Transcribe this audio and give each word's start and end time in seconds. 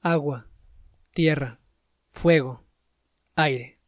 agua, 0.00 0.48
tierra, 1.12 1.60
fuego, 2.08 2.64
aire. 3.34 3.78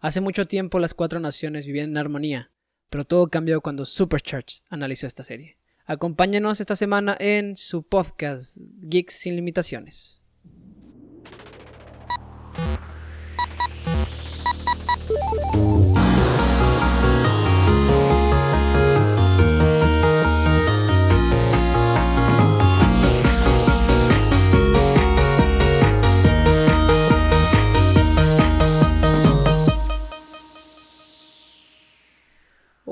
Hace 0.00 0.20
mucho 0.20 0.46
tiempo 0.46 0.78
las 0.78 0.94
cuatro 0.94 1.18
naciones 1.18 1.66
vivían 1.66 1.90
en 1.90 1.96
armonía, 1.98 2.52
pero 2.90 3.04
todo 3.04 3.28
cambió 3.28 3.60
cuando 3.60 3.84
Supercharged 3.84 4.64
analizó 4.70 5.06
esta 5.06 5.24
serie. 5.24 5.58
Acompáñenos 5.84 6.60
esta 6.60 6.76
semana 6.76 7.16
en 7.18 7.56
su 7.56 7.82
podcast 7.82 8.58
Geeks 8.80 9.14
sin 9.14 9.34
limitaciones. 9.34 10.22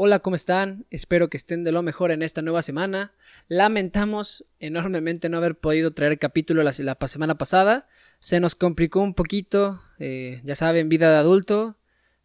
Hola, 0.07 0.21
¿cómo 0.21 0.37
están? 0.37 0.87
Espero 0.93 1.29
que 1.29 1.37
estén 1.37 1.65
de 1.65 1.73
lo 1.73 1.83
mejor 1.83 2.13
en 2.13 2.23
esta 2.23 2.41
nueva 2.41 2.63
semana. 2.63 3.13
Lamentamos 3.49 4.47
enormemente 4.61 5.29
no 5.29 5.39
haber 5.39 5.59
podido 5.59 5.95
traer 5.95 6.17
capítulo 6.21 6.63
la, 6.63 6.71
semana 6.71 7.39
pasada. 7.39 7.89
Se 8.21 8.39
nos 8.39 8.55
complicó 8.55 9.01
un 9.01 9.15
poquito, 9.15 9.83
eh, 9.99 10.43
ya 10.45 10.55
saben, 10.55 10.89
vida 10.89 11.11
de 11.11 11.17
adulto. 11.17 11.77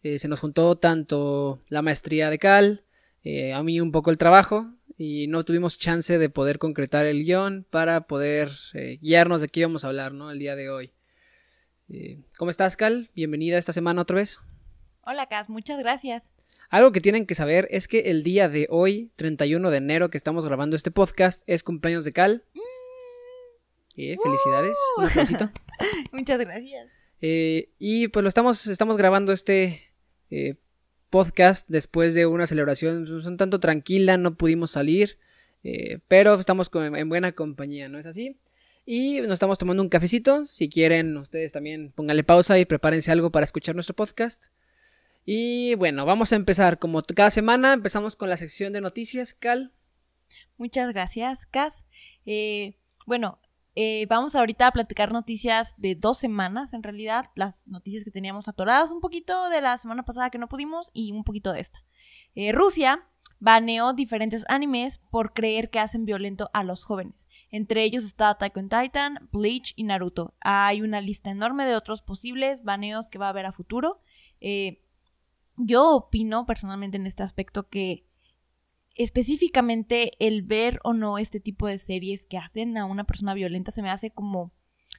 Eh, 0.04 0.20
se 0.20 0.28
nos 0.28 0.40
juntó 0.40 0.78
tanto 0.78 1.60
la 1.70 1.82
maestría 1.82 2.30
de 2.30 2.38
Cal, 2.38 2.86
eh, 3.24 3.52
a 3.52 3.64
mí 3.64 3.82
un 3.82 3.92
poco 3.92 4.12
el 4.12 4.20
trabajo, 4.20 4.76
y 4.96 5.26
no 5.26 5.44
tuvimos 5.44 5.80
chance 5.80 6.20
de 6.20 6.30
poder 6.30 6.60
concretar 6.60 7.08
el 7.08 7.24
guion 7.24 7.66
para 7.68 8.02
poder 8.02 8.52
guiarnos 9.02 9.42
de 9.42 9.50
qué 9.50 9.62
íbamos 9.62 9.86
a 9.86 9.88
hablar, 9.88 10.14
¿no? 10.14 10.30
El 10.30 10.38
día 10.38 10.56
de 10.56 10.70
hoy. 10.70 10.94
¿Cómo 12.38 12.52
estás, 12.52 12.78
Cal? 12.78 13.10
Bienvenida 13.16 13.58
esta 13.58 13.74
semana 13.74 14.04
otra 14.04 14.18
vez. 14.18 14.40
Hola, 15.02 15.26
Cas, 15.26 15.50
muchas 15.50 15.80
gracias. 15.80 16.30
Algo 16.72 16.94
que 16.94 17.02
tienen 17.02 17.26
que 17.26 17.36
saber 17.36 17.68
es 17.70 17.90
que 17.90 18.00
el 18.12 18.24
día 18.24 18.48
de 18.48 18.66
hoy, 18.70 19.12
31 19.18 19.72
de 19.72 19.78
enero, 19.78 20.10
que 20.10 20.18
estamos 20.18 20.46
grabando 20.46 20.78
este 20.78 20.90
podcast, 20.90 21.44
es 21.46 21.64
cumpleaños 21.64 22.06
de 22.06 22.14
Cal. 22.14 22.46
Mm. 22.54 22.60
Eh, 23.98 24.16
felicidades. 24.24 24.78
Un 24.98 25.04
aplausito. 25.04 25.52
Muchas 26.14 26.40
gracias. 26.40 26.88
Eh, 27.20 27.74
y 27.78 28.08
pues 28.08 28.24
lo 28.24 28.30
estamos, 28.30 28.68
estamos 28.68 28.96
grabando 28.96 29.34
este 29.34 29.82
eh, 30.30 30.56
podcast 31.10 31.68
después 31.68 32.16
de 32.16 32.26
una 32.26 32.48
celebración 32.48 33.06
un 33.06 33.36
tanto 33.36 33.60
tranquila, 33.60 34.16
no 34.16 34.36
pudimos 34.36 34.72
salir, 34.72 35.18
pero 36.08 36.36
estamos 36.36 36.72
en 36.74 37.10
buena 37.10 37.34
compañía, 37.34 37.90
¿no 37.90 38.00
es 38.00 38.06
así? 38.06 38.40
Y 38.86 39.20
nos 39.20 39.34
estamos 39.34 39.58
tomando 39.58 39.84
un 39.84 39.90
cafecito. 39.90 40.46
Si 40.46 40.70
quieren, 40.70 41.18
ustedes 41.18 41.52
también 41.52 41.92
pónganle 41.92 42.24
pausa 42.24 42.58
y 42.58 42.66
prepárense 42.66 43.12
algo 43.12 43.30
para 43.30 43.44
escuchar 43.44 43.76
nuestro 43.76 43.94
podcast. 43.94 44.54
Y 45.26 45.76
bueno, 45.76 46.06
vamos 46.06 46.34
a 46.34 46.36
empezar. 46.36 46.80
Como 46.80 47.04
cada 47.04 47.30
semana, 47.30 47.74
empezamos 47.74 48.16
con 48.16 48.30
la 48.30 48.38
sección 48.38 48.74
de 48.74 48.82
noticias. 48.82 49.34
Cal. 49.34 49.74
Muchas 50.58 50.92
gracias, 50.92 51.46
Cas. 51.46 51.84
Eh, 52.26 52.78
bueno, 53.06 53.40
eh, 53.76 54.06
vamos 54.10 54.36
ahorita 54.36 54.68
a 54.68 54.72
platicar 54.72 55.12
noticias 55.12 55.76
de 55.78 55.96
dos 55.96 56.18
semanas, 56.18 56.74
en 56.74 56.84
realidad. 56.84 57.26
Las 57.36 57.66
noticias 57.68 58.04
que 58.04 58.12
teníamos 58.12 58.48
atoradas, 58.48 58.92
un 58.92 59.00
poquito 59.00 59.50
de 59.50 59.62
la 59.62 59.78
semana 59.78 60.04
pasada 60.04 60.30
que 60.30 60.38
no 60.38 60.50
pudimos 60.50 60.90
y 60.94 61.12
un 61.12 61.24
poquito 61.24 61.54
de 61.54 61.62
esta. 61.62 61.84
Eh, 62.36 62.52
Rusia 62.52 63.08
baneó 63.40 63.94
diferentes 63.94 64.46
animes 64.50 65.00
por 65.10 65.34
creer 65.34 65.72
que 65.72 65.80
hacen 65.80 66.06
violento 66.06 66.50
a 66.54 66.64
los 66.64 66.84
jóvenes. 66.84 67.28
Entre 67.50 67.84
ellos 67.84 68.04
está 68.04 68.30
Attack 68.30 68.56
on 68.56 68.70
Titan, 68.70 69.30
Bleach 69.32 69.74
y 69.76 69.84
Naruto. 69.84 70.36
Hay 70.42 70.82
una 70.82 71.02
lista 71.02 71.32
enorme 71.32 71.66
de 71.66 71.76
otros 71.76 72.02
posibles 72.04 72.64
baneos 72.64 73.10
que 73.10 73.18
va 73.18 73.28
a 73.28 73.30
haber 73.30 73.48
a 73.48 73.52
futuro. 73.52 74.00
Eh, 74.42 74.84
yo 75.66 75.92
opino 75.92 76.46
personalmente 76.46 76.98
en 76.98 77.08
este 77.08 77.24
aspecto 77.24 77.64
que 77.66 78.06
específicamente 78.96 80.12
el 80.20 80.44
ver 80.44 80.80
o 80.84 80.94
no 80.94 81.18
este 81.18 81.40
tipo 81.40 81.68
de 81.68 81.80
series 81.80 82.26
que 82.26 82.38
hacen 82.38 82.78
a 82.78 82.86
una 82.86 83.06
persona 83.06 83.34
violenta 83.34 83.72
se 83.72 83.82
me 83.82 83.90
hace 83.90 84.12
como 84.12 84.54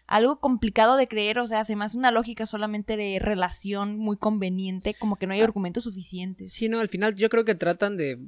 algo 0.07 0.41
complicado 0.41 0.97
de 0.97 1.07
creer, 1.07 1.39
o 1.39 1.47
sea, 1.47 1.65
se 1.65 1.77
me 1.77 1.85
hace 1.85 1.97
una 1.97 2.11
lógica 2.11 2.47
solamente 2.47 2.97
de 2.97 3.19
relación 3.19 3.97
muy 3.99 4.17
conveniente, 4.17 4.95
como 4.95 5.17
que 5.17 5.27
no 5.27 5.35
hay 5.35 5.41
ah. 5.41 5.45
argumentos 5.45 5.85
suficientes. 5.85 6.53
Sí, 6.53 6.69
no, 6.69 6.81
al 6.81 6.89
final 6.89 7.15
yo 7.15 7.29
creo 7.29 7.45
que 7.45 7.55
tratan 7.55 7.97
de 7.97 8.19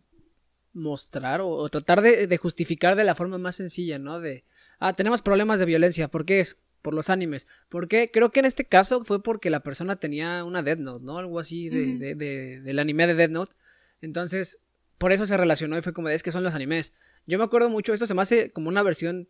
mostrar 0.72 1.40
o, 1.42 1.68
tratar 1.68 2.02
de, 2.02 2.26
de, 2.26 2.36
justificar 2.36 2.96
de 2.96 3.04
la 3.04 3.14
forma 3.14 3.38
más 3.38 3.56
sencilla, 3.56 3.98
¿no? 3.98 4.20
De, 4.20 4.44
ah, 4.78 4.94
tenemos 4.94 5.22
problemas 5.22 5.58
de 5.58 5.66
violencia, 5.66 6.08
¿por 6.08 6.24
qué 6.24 6.40
es? 6.40 6.58
Por 6.84 6.92
los 6.92 7.08
animes. 7.08 7.48
Porque 7.70 8.10
creo 8.12 8.30
que 8.30 8.40
en 8.40 8.46
este 8.46 8.66
caso 8.66 9.04
fue 9.04 9.22
porque 9.22 9.48
la 9.48 9.60
persona 9.60 9.96
tenía 9.96 10.44
una 10.44 10.62
Death 10.62 10.80
Note, 10.80 11.04
¿no? 11.04 11.16
Algo 11.16 11.40
así 11.40 11.70
de, 11.70 12.14
de, 12.14 12.60
del 12.60 12.78
anime 12.78 13.06
de 13.06 13.14
Death 13.14 13.30
Note. 13.30 13.54
Entonces, 14.02 14.60
por 14.98 15.10
eso 15.10 15.24
se 15.24 15.38
relacionó 15.38 15.78
y 15.78 15.82
fue 15.82 15.94
como 15.94 16.08
de, 16.08 16.14
es 16.14 16.22
que 16.22 16.30
son 16.30 16.44
los 16.44 16.54
animes. 16.54 16.92
Yo 17.26 17.38
me 17.38 17.44
acuerdo 17.44 17.70
mucho, 17.70 17.94
esto 17.94 18.04
se 18.04 18.12
me 18.12 18.20
hace 18.20 18.50
como 18.50 18.68
una 18.68 18.82
versión 18.82 19.28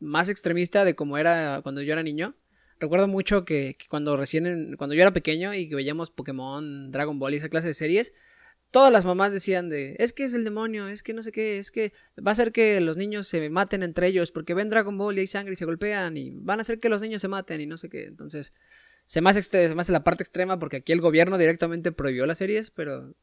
más 0.00 0.28
extremista 0.28 0.84
de 0.84 0.96
como 0.96 1.18
era 1.18 1.60
cuando 1.62 1.82
yo 1.82 1.92
era 1.92 2.02
niño. 2.02 2.34
Recuerdo 2.80 3.06
mucho 3.06 3.44
que, 3.44 3.76
cuando 3.88 4.16
recién, 4.16 4.74
cuando 4.76 4.96
yo 4.96 5.02
era 5.02 5.12
pequeño 5.12 5.54
y 5.54 5.68
que 5.68 5.76
veíamos 5.76 6.10
Pokémon, 6.10 6.90
Dragon 6.90 7.20
Ball 7.20 7.34
y 7.34 7.36
esa 7.36 7.48
clase 7.48 7.68
de 7.68 7.74
series, 7.74 8.12
todas 8.70 8.92
las 8.92 9.04
mamás 9.04 9.32
decían 9.32 9.68
de, 9.70 9.96
es 9.98 10.12
que 10.12 10.24
es 10.24 10.34
el 10.34 10.44
demonio, 10.44 10.88
es 10.88 11.02
que 11.02 11.14
no 11.14 11.22
sé 11.22 11.32
qué, 11.32 11.58
es 11.58 11.70
que 11.70 11.92
va 12.18 12.30
a 12.30 12.32
hacer 12.32 12.52
que 12.52 12.80
los 12.80 12.96
niños 12.96 13.26
se 13.26 13.48
maten 13.50 13.82
entre 13.82 14.08
ellos 14.08 14.32
porque 14.32 14.54
ven 14.54 14.70
Dragon 14.70 14.96
Ball 14.98 15.16
y 15.16 15.20
hay 15.20 15.26
sangre 15.26 15.54
y 15.54 15.56
se 15.56 15.64
golpean 15.64 16.16
y 16.16 16.30
van 16.34 16.58
a 16.58 16.62
hacer 16.62 16.80
que 16.80 16.88
los 16.88 17.00
niños 17.00 17.22
se 17.22 17.28
maten 17.28 17.60
y 17.60 17.66
no 17.66 17.76
sé 17.76 17.88
qué. 17.88 18.04
Entonces, 18.04 18.52
se 19.04 19.20
me 19.20 19.30
hace, 19.30 19.42
se 19.42 19.74
me 19.74 19.80
hace 19.80 19.92
la 19.92 20.04
parte 20.04 20.22
extrema 20.22 20.58
porque 20.58 20.76
aquí 20.78 20.92
el 20.92 21.00
gobierno 21.00 21.38
directamente 21.38 21.92
prohibió 21.92 22.26
las 22.26 22.38
series, 22.38 22.70
pero, 22.70 23.14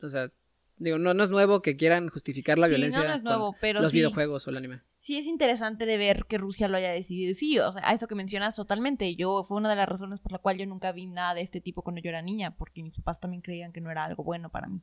o 0.00 0.08
sea, 0.08 0.30
Digo, 0.78 0.98
no, 0.98 1.14
no 1.14 1.22
es 1.22 1.30
nuevo 1.30 1.62
que 1.62 1.76
quieran 1.76 2.08
justificar 2.08 2.58
la 2.58 2.66
violencia 2.66 3.04
no, 3.04 3.14
es 3.14 3.22
nuevo, 3.22 3.54
pero 3.60 3.80
los 3.80 3.92
videojuegos 3.92 4.46
o 4.46 4.50
el 4.50 4.56
anime. 4.56 4.80
Sí, 5.00 5.18
es 5.18 5.26
interesante 5.26 5.86
de 5.86 5.96
ver 5.96 6.26
que 6.26 6.38
Rusia 6.38 6.68
lo 6.68 6.76
haya 6.76 6.90
decidido. 6.90 7.34
Sí, 7.34 7.58
o 7.58 7.72
sea, 7.72 7.82
a 7.84 7.92
eso 7.92 8.06
que 8.06 8.14
mencionas 8.14 8.54
totalmente. 8.54 9.14
Yo, 9.16 9.44
fue 9.44 9.56
una 9.56 9.68
de 9.68 9.76
las 9.76 9.88
razones 9.88 10.20
por 10.20 10.32
la 10.32 10.38
cual 10.38 10.58
yo 10.58 10.66
nunca 10.66 10.92
vi 10.92 11.06
nada 11.06 11.34
de 11.34 11.42
este 11.42 11.60
tipo 11.60 11.82
cuando 11.82 12.00
yo 12.00 12.08
era 12.08 12.22
niña, 12.22 12.56
porque 12.56 12.82
mis 12.82 12.94
papás 12.96 13.20
también 13.20 13.42
creían 13.42 13.72
que 13.72 13.80
no 13.80 13.90
era 13.90 14.04
algo 14.04 14.24
bueno 14.24 14.50
para 14.50 14.68
mí. 14.68 14.80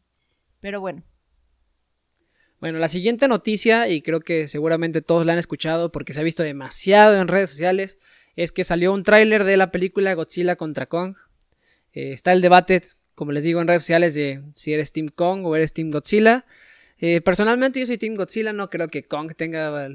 Pero 0.60 0.82
bueno. 0.82 1.04
Bueno, 2.60 2.80
la 2.80 2.90
siguiente 2.90 3.30
noticia, 3.30 3.88
y 3.88 4.02
creo 4.02 4.20
que 4.20 4.48
seguramente 4.48 5.02
todos 5.02 5.26
la 5.26 5.34
han 5.34 5.40
escuchado 5.40 5.92
porque 5.92 6.12
se 6.12 6.20
ha 6.20 6.24
visto 6.24 6.44
demasiado 6.44 7.16
en 7.16 7.30
redes 7.30 7.52
sociales, 7.52 8.00
es 8.36 8.52
que 8.52 8.66
salió 8.66 8.94
un 8.94 9.04
tráiler 9.04 9.46
de 9.46 9.56
la 9.56 9.72
película 9.72 10.14
Godzilla 10.14 10.58
contra 10.58 10.88
Kong. 10.88 11.16
Eh, 11.94 12.12
está 12.12 12.34
el 12.34 12.42
debate 12.42 12.82
como 13.19 13.34
les 13.34 13.44
digo 13.44 13.59
en 13.59 13.68
redes 13.68 13.81
sociales, 13.81 14.13
de 14.13 14.41
si 14.53 14.74
eres 14.74 14.94
Team 14.94 15.09
Kong 15.13 15.46
o 15.46 15.53
eres 15.53 15.74
Team 15.74 15.90
Godzilla. 15.90 16.46
Eh, 17.00 17.19
personalmente 17.19 17.78
yo 17.78 17.85
soy 17.85 17.97
Team 17.97 18.16
Godzilla, 18.16 18.53
no 18.53 18.69
creo 18.69 18.88
que 18.88 19.03
Kong 19.03 19.34
tenga... 19.35 19.90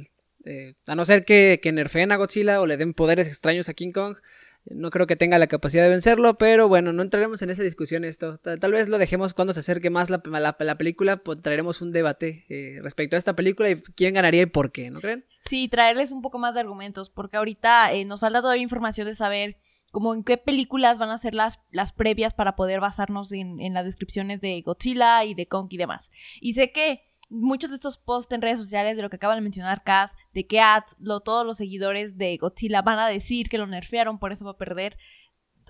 Eh, 0.45 0.75
a 0.85 0.95
no 0.95 1.07
ser 1.07 1.25
que, 1.25 1.59
que 1.63 1.73
nerfeen 1.73 2.13
a 2.13 2.17
Godzilla 2.17 2.61
o 2.61 2.67
le 2.67 2.77
den 2.77 2.93
poderes 2.93 3.27
extraños 3.27 3.71
a 3.71 3.73
King 3.73 3.93
Kong, 3.93 4.19
no 4.67 4.91
creo 4.91 5.07
que 5.07 5.17
tenga 5.17 5.39
la 5.39 5.47
capacidad 5.47 5.85
de 5.85 5.89
vencerlo, 5.89 6.37
pero 6.37 6.69
bueno, 6.69 6.93
no 6.93 7.01
entraremos 7.01 7.41
en 7.41 7.49
esa 7.49 7.63
discusión 7.63 8.05
esto. 8.05 8.37
Tal, 8.37 8.73
vez 8.73 8.91
lo 8.91 8.99
dejemos 8.99 9.33
cuando 9.33 9.55
se 9.55 9.61
acerque 9.61 9.89
más 9.89 10.11
la, 10.11 10.21
la, 10.59 10.77
película, 10.77 11.17
pues 11.17 11.41
traeremos 11.41 11.81
un 11.81 11.93
debate 11.93 12.45
eh, 12.51 12.79
respecto 12.83 13.17
a 13.17 13.19
esta 13.19 13.35
película 13.35 13.71
y 13.71 13.77
quién 13.77 14.13
ganaría 14.13 14.43
y 14.43 14.47
por 14.47 14.71
qué, 14.71 14.91
¿no 14.91 15.01
creen? 15.01 15.25
Sí, 15.47 15.69
traerles 15.69 16.13
un 16.13 16.21
poco 16.21 16.39
más 16.39 16.53
de 16.53 16.61
argumentos, 16.61 17.09
porque 17.09 17.39
ahorita 17.39 17.89
nos 18.05 18.21
falta 18.21 18.43
todavía 18.43 18.63
información 18.63 19.07
de 19.07 19.15
saber 19.15 19.57
como 19.95 20.13
en 20.13 20.25
qué 20.25 20.37
películas 20.37 20.99
van 20.99 21.11
a 21.11 21.19
ser 21.19 21.35
las, 21.35 21.61
las 21.71 21.93
previas 21.93 22.35
para 22.35 22.57
poder 22.57 22.81
basarnos 22.81 23.31
en, 23.31 23.61
en 23.61 23.73
las 23.73 23.85
descripciones 23.85 24.41
de 24.41 24.61
Godzilla 24.61 25.25
y 25.25 25.35
de 25.35 25.47
Kong 25.47 25.69
y 25.71 25.77
demás. 25.77 26.11
Y 26.41 26.55
sé 26.55 26.73
que 26.73 27.03
muchos 27.31 27.71
de 27.71 27.77
estos 27.77 27.97
posts 27.97 28.35
en 28.35 28.43
redes 28.43 28.59
sociales 28.59 28.97
de 28.97 29.03
lo 29.03 29.09
que 29.09 29.17
acaba 29.17 29.37
de 29.37 29.41
mencionar 29.41 29.85
Cass, 29.85 30.17
de 30.33 30.47
que 30.47 30.61
ads, 30.61 30.97
lo, 30.99 31.21
todos 31.21 31.47
los 31.47 31.57
seguidores 31.57 32.19
de 32.19 32.37
Godzilla 32.37 32.83
van 32.83 32.99
a 32.99 33.09
decir 33.09 33.49
que 33.49 33.57
lo 33.57 33.69
nerfearon, 33.69 34.19
por 34.19 34.33
eso 34.33 34.45
va 34.45 34.51
a 34.51 34.59
perder. 34.59 34.99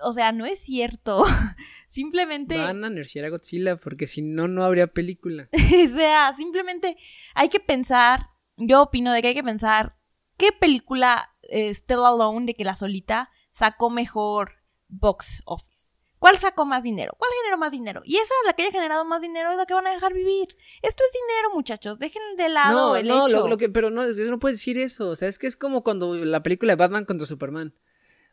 O 0.03 0.15
sea, 0.15 0.33
no 0.33 0.47
es 0.47 0.59
cierto. 0.59 1.23
simplemente. 1.89 2.57
Van 2.57 2.83
a 2.83 2.91
nerfear 2.91 3.27
a 3.27 3.29
Godzilla 3.29 3.77
porque 3.77 4.07
si 4.07 4.23
no, 4.23 4.49
no 4.49 4.65
habría 4.65 4.87
película. 4.87 5.49
o 5.53 5.97
sea, 5.97 6.33
simplemente 6.35 6.97
hay 7.35 7.51
que 7.51 7.61
pensar. 7.61 8.31
Yo 8.57 8.83
opino 8.83 9.13
de 9.13 9.21
que 9.21 9.29
hay 9.29 9.35
que 9.35 9.45
pensar 9.45 9.97
qué 10.39 10.51
película 10.51 11.31
eh, 11.43 11.75
Still 11.75 12.05
Alone 12.07 12.47
de 12.47 12.55
que 12.55 12.65
la 12.65 12.75
solita 12.75 13.31
sacó 13.55 13.89
mejor 13.89 14.53
box 14.89 15.43
office? 15.47 15.95
¿Cuál 16.19 16.39
sacó 16.39 16.65
más 16.65 16.83
dinero? 16.83 17.15
¿Cuál 17.19 17.31
generó 17.43 17.59
más 17.59 17.71
dinero? 17.71 18.01
Y 18.03 18.17
esa, 18.17 18.33
la 18.47 18.55
que 18.55 18.63
haya 18.63 18.73
generado 18.73 19.05
más 19.05 19.21
dinero, 19.21 19.51
es 19.51 19.59
la 19.59 19.67
que 19.67 19.75
van 19.75 19.87
a 19.87 19.91
dejar 19.91 20.15
vivir. 20.15 20.57
Esto 20.81 21.05
es 21.05 21.13
dinero, 21.13 21.51
muchachos. 21.53 21.99
Dejen 21.99 22.23
de 22.39 22.49
lado 22.49 22.89
no, 22.89 22.97
el 22.97 23.07
no, 23.07 23.29
Lo, 23.29 23.47
lo, 23.47 23.59
que, 23.59 23.69
pero 23.69 23.91
no, 23.91 24.07
no 24.07 24.39
puedes 24.39 24.57
decir 24.57 24.79
eso. 24.79 25.11
O 25.11 25.17
sea, 25.17 25.29
es 25.29 25.39
que 25.39 25.47
es 25.47 25.55
como 25.55 25.85
cuando 25.85 26.15
la 26.15 26.43
película 26.43 26.73
de 26.73 26.77
Batman 26.77 27.05
contra 27.05 27.27
Superman. 27.27 27.75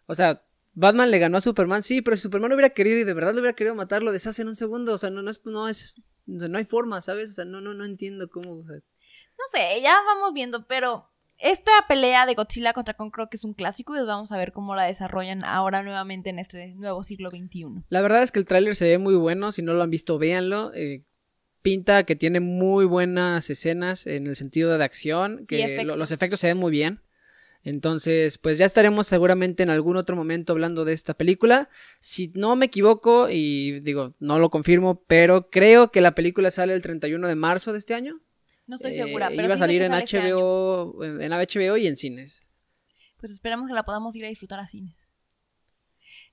O 0.06 0.16
sea, 0.16 0.42
Batman 0.74 1.12
le 1.12 1.20
ganó 1.20 1.38
a 1.38 1.42
Superman, 1.42 1.84
sí, 1.84 2.02
pero 2.02 2.16
si 2.16 2.24
Superman 2.24 2.54
hubiera 2.54 2.70
querido 2.70 2.98
y 2.98 3.04
de 3.04 3.14
verdad 3.14 3.34
lo 3.34 3.42
hubiera 3.42 3.58
querido 3.58 3.76
matar, 3.76 4.04
lo 4.04 4.14
deshace 4.14 4.42
en 4.42 4.48
un 4.48 4.56
segundo. 4.56 4.94
O 4.94 4.98
sea, 4.98 5.10
no, 5.10 5.22
no 5.22 5.30
es, 5.30 5.42
no 5.44 5.68
es, 5.68 6.02
no 6.28 6.58
hay 6.58 6.66
forma, 6.66 7.02
¿sabes? 7.02 7.32
O 7.32 7.34
sea, 7.34 7.44
no, 7.44 7.60
no, 7.60 7.74
no 7.74 7.84
entiendo 7.84 8.30
cómo. 8.30 8.64
No 8.64 9.46
sé, 9.52 9.82
ya 9.82 10.02
vamos 10.06 10.32
viendo, 10.34 10.66
pero 10.66 11.11
esta 11.42 11.72
pelea 11.88 12.26
de 12.26 12.36
Godzilla 12.36 12.74
contra 12.74 12.94
Kong 12.94 13.12
creo 13.12 13.30
que 13.30 13.38
es 13.38 13.44
un 13.44 13.54
clásico 13.54 13.96
y 13.96 14.06
vamos 14.06 14.32
a 14.32 14.38
ver 14.38 14.52
cómo 14.52 14.76
la 14.76 14.84
desarrollan 14.84 15.44
ahora 15.44 15.84
nuevamente 15.84 16.30
en 16.30 16.40
este 16.40 16.76
nuevo 16.76 17.04
siglo 17.04 17.30
XXI. 17.30 17.84
La 17.90 18.02
verdad 18.02 18.24
es 18.24 18.32
que 18.32 18.40
el 18.40 18.46
tráiler 18.46 18.76
se 18.76 18.88
ve 18.88 18.98
muy 18.98 19.16
bueno, 19.16 19.52
si 19.52 19.62
no 19.62 19.74
lo 19.74 19.82
han 19.82 19.90
visto, 19.90 20.18
véanlo. 20.18 20.72
Eh, 20.74 21.04
pinta 21.62 22.04
que 22.04 22.16
tiene 22.16 22.40
muy 22.40 22.86
buenas 22.86 23.50
escenas 23.50 24.08
en 24.08 24.28
el 24.28 24.36
sentido 24.36 24.78
de 24.78 24.84
acción, 24.84 25.46
que 25.48 25.84
los 25.84 26.12
efectos 26.12 26.40
se 26.40 26.48
ven 26.48 26.58
muy 26.58 26.72
bien. 26.72 27.02
Entonces, 27.64 28.40
pues 28.40 28.58
ya 28.58 28.66
estaremos 28.66 29.06
seguramente 29.06 29.62
en 29.62 29.70
algún 29.70 29.96
otro 29.96 30.16
momento 30.16 30.54
hablando 30.54 30.84
de 30.84 30.94
esta 30.94 31.14
película. 31.14 31.70
Si 32.00 32.32
no 32.34 32.56
me 32.56 32.66
equivoco, 32.66 33.30
y 33.30 33.80
digo, 33.82 34.16
no 34.20 34.40
lo 34.40 34.50
confirmo, 34.50 35.04
pero 35.06 35.50
creo 35.50 35.92
que 35.92 36.02
la 36.02 36.16
película 36.16 36.50
sale 36.50 36.74
el 36.74 36.82
31 36.82 37.28
de 37.28 37.36
marzo 37.36 37.72
de 37.72 37.78
este 37.78 37.94
año. 37.94 38.20
No 38.68 38.76
estoy 38.76 38.94
segura, 38.94 39.28
eh, 39.28 39.34
pero 39.36 39.46
iba 39.46 39.56
a 39.56 39.58
salir 39.58 39.82
en 39.82 39.92
HBO, 39.92 41.04
este 41.04 41.26
en 41.26 41.32
HBO 41.32 41.78
y 41.78 41.88
en 41.88 41.96
cines. 41.96 42.42
Pues 43.18 43.32
esperamos 43.32 43.68
que 43.68 43.74
la 43.74 43.84
podamos 43.84 44.16
ir 44.16 44.26
a 44.26 44.30
disfrutar 44.30 44.60
a 44.60 44.68
cines. 44.68 45.12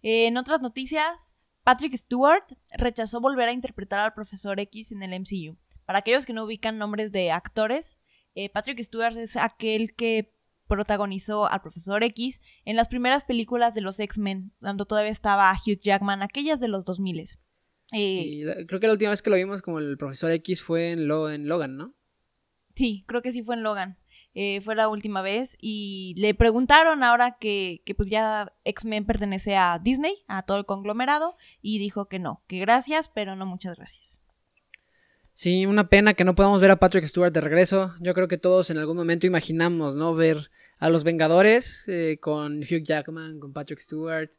en 0.03 0.37
otras 0.37 0.61
noticias, 0.61 1.35
Patrick 1.65 1.95
Stewart 1.97 2.45
rechazó 2.73 3.21
volver 3.21 3.49
a 3.49 3.53
interpretar 3.53 4.01
al 4.01 4.15
profesor 4.15 4.59
X 4.59 4.91
en 4.93 5.03
el 5.03 5.21
MCU. 5.21 5.59
Para 5.85 5.99
aquellos 5.99 6.25
que 6.25 6.33
no 6.33 6.45
ubican 6.45 6.79
nombres 6.79 7.13
de 7.13 7.31
actores, 7.31 7.99
eh, 8.35 8.49
Patrick 8.49 8.81
Stewart 8.83 9.17
es 9.17 9.37
aquel 9.37 9.95
que 9.95 10.33
protagonizó 10.67 11.51
al 11.51 11.61
profesor 11.61 12.05
X 12.05 12.41
en 12.65 12.77
las 12.77 12.89
primeras 12.89 13.25
películas 13.25 13.75
de 13.75 13.81
los 13.81 13.99
X-Men, 13.99 14.53
cuando 14.61 14.85
todavía 14.85 15.11
estaba 15.11 15.53
Hugh 15.53 15.81
Jackman, 15.81 16.23
aquellas 16.23 16.61
de 16.61 16.69
los 16.69 16.85
2000. 16.85 17.21
Eh, 17.21 17.27
sí, 17.93 18.43
creo 18.67 18.81
que 18.81 18.87
la 18.87 18.93
última 18.93 19.11
vez 19.11 19.23
que 19.23 19.31
lo 19.31 19.37
vimos 19.37 19.61
como 19.61 19.79
el 19.79 19.99
profesor 19.99 20.31
X 20.31 20.63
fue 20.63 20.93
en, 20.93 21.11
en 21.11 21.49
Logan, 21.49 21.77
¿no? 21.77 21.95
Sí, 22.79 23.03
creo 23.09 23.23
que 23.23 23.33
sí 23.33 23.43
fue 23.43 23.57
en 23.57 23.65
Logan. 23.65 23.99
Eh, 24.35 24.61
fue 24.61 24.77
la 24.77 24.87
última 24.87 25.21
vez 25.21 25.57
y 25.61 26.15
le 26.17 26.33
preguntaron 26.33 27.03
ahora 27.03 27.39
que, 27.41 27.83
que 27.85 27.93
pues 27.93 28.09
ya 28.09 28.53
X-Men 28.63 29.05
pertenece 29.05 29.57
a 29.57 29.81
Disney, 29.83 30.15
a 30.29 30.45
todo 30.45 30.59
el 30.59 30.65
conglomerado, 30.65 31.35
y 31.61 31.81
dijo 31.81 32.07
que 32.07 32.21
no, 32.21 32.45
que 32.47 32.61
gracias, 32.61 33.09
pero 33.09 33.35
no 33.35 33.47
muchas 33.47 33.77
gracias. 33.77 34.21
Sí, 35.33 35.67
una 35.67 35.89
pena 35.89 36.15
que 36.15 36.23
no 36.23 36.37
podamos 36.37 36.61
ver 36.61 36.71
a 36.71 36.79
Patrick 36.79 37.05
Stewart 37.07 37.33
de 37.33 37.41
regreso. 37.41 37.91
Yo 38.01 38.15
creo 38.15 38.29
que 38.29 38.39
todos 38.39 38.71
en 38.71 38.79
algún 38.79 38.97
momento 38.97 39.27
imaginamos, 39.27 39.97
¿no? 39.97 40.15
Ver 40.15 40.53
a 40.79 40.89
los 40.89 41.03
Vengadores 41.03 41.83
eh, 41.89 42.19
con 42.21 42.61
Hugh 42.61 42.85
Jackman, 42.85 43.41
con 43.41 43.53
Patrick 43.53 43.81
Stewart. 43.81 44.31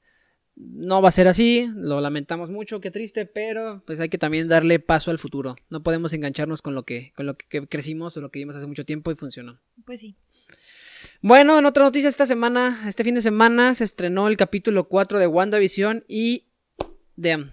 No 0.60 1.02
va 1.02 1.08
a 1.08 1.12
ser 1.12 1.30
así, 1.30 1.70
lo 1.74 2.02
lamentamos 2.02 2.50
mucho, 2.50 2.82
qué 2.82 2.92
triste, 2.92 3.26
pero 3.26 3.82
pues 3.88 4.00
hay 4.02 4.10
que 4.10 4.18
también 4.18 4.50
darle 4.50 4.80
paso 4.80 5.10
al 5.10 5.18
futuro. 5.18 5.56
No 5.70 5.82
podemos 5.84 6.12
engancharnos 6.12 6.62
con 6.62 6.76
lo 6.76 6.84
que, 6.84 7.14
con 7.16 7.26
lo 7.26 7.38
que 7.38 7.66
crecimos 7.68 8.18
o 8.18 8.22
lo 8.22 8.30
que 8.30 8.40
vimos 8.40 8.58
hace 8.58 8.68
mucho 8.68 8.86
tiempo 8.86 9.10
y 9.10 9.16
funcionó. 9.16 9.58
Pues 9.86 10.02
sí. 10.02 10.18
Bueno, 11.22 11.58
en 11.58 11.66
otra 11.66 11.86
noticia 11.86 12.10
esta 12.10 12.26
semana, 12.26 12.78
este 12.88 13.06
fin 13.06 13.16
de 13.16 13.22
semana 13.22 13.74
se 13.74 13.86
estrenó 13.86 14.28
el 14.28 14.36
capítulo 14.36 14.90
4 14.90 15.20
de 15.20 15.28
WandaVision 15.28 16.04
y 16.10 16.48
damn, 17.16 17.52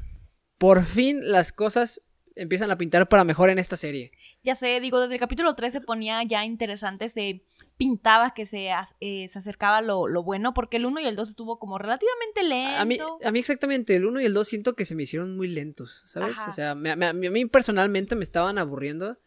por 0.59 0.85
fin 0.85 1.20
las 1.23 1.52
cosas 1.52 2.02
empiezan 2.35 2.70
a 2.70 2.79
pintar 2.79 3.09
para 3.09 3.25
mejor 3.25 3.50
en 3.50 3.59
esta 3.59 3.76
serie. 3.76 4.12
Ya 4.43 4.55
sé, 4.55 4.81
digo, 4.81 5.00
desde 5.00 5.14
el 5.14 5.20
capítulo 5.20 5.55
3 5.55 5.73
se 5.73 5.81
ponía 5.81 6.23
ya 6.23 6.44
interesante, 6.44 7.09
se 7.09 7.43
pintaba 7.76 8.32
que 8.32 8.46
se, 8.46 8.70
eh, 9.00 9.28
se 9.28 9.38
acercaba 9.38 9.82
lo, 9.82 10.08
lo, 10.08 10.23
bueno, 10.23 10.55
porque 10.55 10.78
el 10.78 10.87
1 10.87 11.00
y 11.00 11.06
el 11.06 11.17
2 11.17 11.31
estuvo 11.31 11.58
como 11.58 11.78
relativamente 11.78 12.43
lento. 12.43 12.81
A 12.81 12.84
mí, 12.84 12.99
a 13.25 13.31
mí 13.31 13.38
exactamente, 13.38 13.94
el 13.96 14.06
1 14.06 14.20
y 14.20 14.25
el 14.25 14.34
2 14.34 14.49
siento 14.49 14.75
que 14.75 14.84
se 14.84 14.94
me 14.94 15.02
hicieron 15.02 15.37
muy 15.37 15.49
lentos, 15.49 16.02
¿sabes? 16.06 16.38
O 16.49 16.50
sea, 16.50 16.70
a 16.70 16.75
mí 16.75 17.44
personalmente 17.46 18.17
me 18.17 18.25
estaban 18.25 18.58
aburriendo 18.58 19.19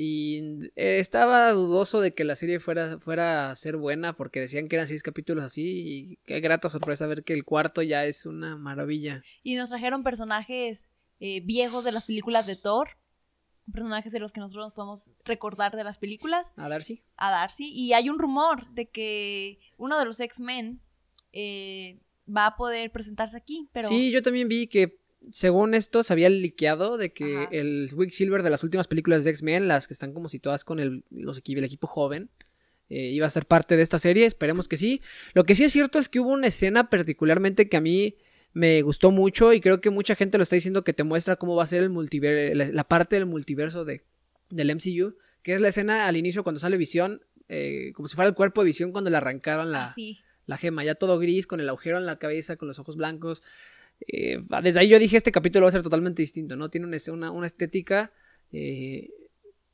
y 0.00 0.70
eh, 0.76 1.00
estaba 1.00 1.50
dudoso 1.50 2.00
de 2.00 2.14
que 2.14 2.22
la 2.22 2.36
serie 2.36 2.60
fuera, 2.60 3.00
fuera 3.00 3.50
a 3.50 3.56
ser 3.56 3.76
buena 3.76 4.14
porque 4.14 4.38
decían 4.38 4.68
que 4.68 4.76
eran 4.76 4.86
seis 4.86 5.02
capítulos 5.02 5.44
así 5.44 5.64
y 5.66 6.16
qué 6.24 6.38
grata 6.38 6.68
sorpresa 6.68 7.08
ver 7.08 7.24
que 7.24 7.32
el 7.32 7.44
cuarto 7.44 7.82
ya 7.82 8.04
es 8.04 8.24
una 8.24 8.56
maravilla. 8.56 9.22
Y 9.42 9.56
nos 9.56 9.70
trajeron 9.70 10.04
personajes 10.04 10.88
eh, 11.18 11.40
viejos 11.40 11.84
de 11.84 11.90
las 11.90 12.04
películas 12.04 12.46
de 12.46 12.54
Thor, 12.54 12.90
personajes 13.72 14.12
de 14.12 14.20
los 14.20 14.32
que 14.32 14.40
nosotros 14.40 14.66
nos 14.66 14.74
podemos 14.74 15.10
recordar 15.24 15.76
de 15.76 15.84
las 15.84 15.98
películas. 15.98 16.54
A 16.56 16.68
Darcy. 16.68 17.02
A 17.16 17.30
Darcy. 17.30 17.70
Y 17.72 17.92
hay 17.92 18.08
un 18.08 18.18
rumor 18.18 18.70
de 18.70 18.88
que 18.88 19.58
uno 19.76 19.98
de 19.98 20.04
los 20.04 20.20
X-Men 20.20 20.80
eh, 21.32 22.00
va 22.28 22.46
a 22.46 22.56
poder 22.56 22.90
presentarse 22.90 23.36
aquí. 23.36 23.68
Pero... 23.72 23.88
Sí, 23.88 24.10
yo 24.10 24.22
también 24.22 24.48
vi 24.48 24.66
que 24.66 25.00
según 25.30 25.74
esto 25.74 26.02
se 26.02 26.12
había 26.12 26.28
liqueado 26.28 26.96
de 26.96 27.12
que 27.12 27.48
el 27.50 27.88
el 27.98 28.10
Silver 28.10 28.42
de 28.42 28.50
las 28.50 28.62
últimas 28.62 28.88
películas 28.88 29.24
de 29.24 29.30
X-Men, 29.30 29.68
las 29.68 29.88
que 29.88 29.94
están 29.94 30.12
como 30.12 30.28
situadas 30.28 30.64
con 30.64 30.80
el, 30.80 31.04
los 31.10 31.42
el 31.44 31.64
equipo 31.64 31.86
joven, 31.86 32.30
eh, 32.88 33.10
iba 33.10 33.26
a 33.26 33.30
ser 33.30 33.46
parte 33.46 33.76
de 33.76 33.82
esta 33.82 33.98
serie. 33.98 34.26
Esperemos 34.26 34.68
que 34.68 34.76
sí. 34.76 35.02
Lo 35.34 35.44
que 35.44 35.54
sí 35.54 35.64
es 35.64 35.72
cierto 35.72 35.98
es 35.98 36.08
que 36.08 36.20
hubo 36.20 36.30
una 36.30 36.46
escena 36.46 36.88
particularmente 36.88 37.68
que 37.68 37.76
a 37.76 37.80
mí 37.80 38.16
me 38.52 38.82
gustó 38.82 39.10
mucho 39.10 39.52
y 39.52 39.60
creo 39.60 39.80
que 39.80 39.90
mucha 39.90 40.14
gente 40.14 40.38
lo 40.38 40.42
está 40.42 40.56
diciendo 40.56 40.84
que 40.84 40.92
te 40.92 41.04
muestra 41.04 41.36
cómo 41.36 41.54
va 41.54 41.62
a 41.62 41.66
ser 41.66 41.82
el 41.82 41.90
multiverso, 41.90 42.54
la, 42.54 42.84
parte 42.84 43.16
del 43.16 43.26
multiverso 43.26 43.84
de, 43.84 44.02
del 44.50 44.74
MCU, 44.74 45.16
que 45.42 45.54
es 45.54 45.60
la 45.60 45.68
escena 45.68 46.08
al 46.08 46.16
inicio 46.16 46.42
cuando 46.42 46.60
sale 46.60 46.76
Visión, 46.76 47.22
eh, 47.48 47.92
como 47.94 48.08
si 48.08 48.16
fuera 48.16 48.28
el 48.28 48.34
cuerpo 48.34 48.62
de 48.62 48.66
Visión 48.66 48.92
cuando 48.92 49.10
le 49.10 49.16
arrancaron 49.16 49.70
la, 49.70 49.94
la 50.46 50.56
gema, 50.56 50.84
ya 50.84 50.94
todo 50.94 51.18
gris, 51.18 51.46
con 51.46 51.60
el 51.60 51.68
agujero 51.68 51.98
en 51.98 52.06
la 52.06 52.18
cabeza, 52.18 52.56
con 52.56 52.68
los 52.68 52.78
ojos 52.78 52.96
blancos. 52.96 53.42
Eh, 54.06 54.42
desde 54.62 54.80
ahí 54.80 54.88
yo 54.88 54.98
dije, 54.98 55.16
este 55.16 55.32
capítulo 55.32 55.64
va 55.64 55.68
a 55.68 55.72
ser 55.72 55.82
totalmente 55.82 56.22
distinto, 56.22 56.56
¿no? 56.56 56.68
Tiene 56.68 56.86
una, 56.86 57.30
una, 57.30 57.46
estética... 57.46 58.12
Eh, 58.52 59.10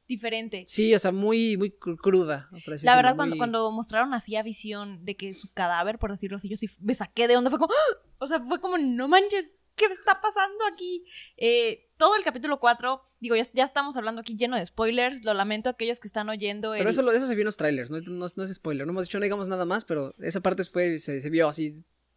diferente. 0.07 0.65
Sí, 0.67 0.95
o 0.95 0.99
sea, 0.99 1.13
muy, 1.13 1.57
muy 1.57 1.71
cruda. 1.71 2.49
La 2.83 2.97
verdad, 2.97 3.17
cuando, 3.17 3.37
cuando 3.37 3.71
mostraron 3.71 4.15
así 4.15 4.37
a 4.37 4.43
visión 4.43 5.05
de 5.05 5.17
que 5.17 5.35
su 5.35 5.53
cadáver, 5.53 5.99
por 5.99 6.11
decirlo 6.11 6.37
así, 6.37 6.49
yo 6.49 6.57
sí 6.57 6.69
me 6.81 6.95
saqué 6.95 7.29
de 7.29 7.37
onda, 7.37 7.51
fue 7.51 7.59
como, 7.59 7.73
¡Ah! 7.73 7.99
o 8.19 8.27
sea, 8.27 8.41
fue 8.41 8.61
como, 8.61 8.79
no 8.79 9.09
manches, 9.09 9.65
¿qué 9.75 9.87
está 9.87 10.21
pasando 10.21 10.65
aquí? 10.71 11.05
Eh, 11.37 11.91
todo 11.97 12.17
el 12.17 12.25
capítulo 12.25 12.61
4, 12.61 13.03
digo, 13.21 13.37
ya, 13.37 13.47
ya, 13.53 13.65
estamos 13.65 13.97
hablando 13.97 14.21
aquí 14.21 14.37
lleno 14.37 14.57
de 14.57 14.67
spoilers, 14.67 15.25
lo 15.25 15.35
lamento 15.35 15.69
a 15.69 15.73
aquellos 15.73 16.01
que 16.01 16.09
están 16.09 16.29
oyendo. 16.29 16.73
Pero 16.73 16.91
eso, 16.91 17.11
eso 17.13 17.27
se 17.27 17.35
vio 17.35 17.43
en 17.43 17.47
los 17.47 17.57
trailers, 17.57 17.91
no, 17.91 18.01
no, 18.01 18.27
es 18.27 18.55
spoiler, 18.55 18.87
no 18.87 18.93
hemos 18.93 19.07
dicho, 19.07 19.19
no 19.19 19.25
digamos 19.25 19.49
nada 19.49 19.65
más, 19.65 19.85
pero 19.85 20.15
esa 20.19 20.41
parte 20.41 20.65
fue, 20.65 20.99
se, 20.99 21.21
se 21.21 21.31
vio 21.31 21.49
así. 21.49 21.73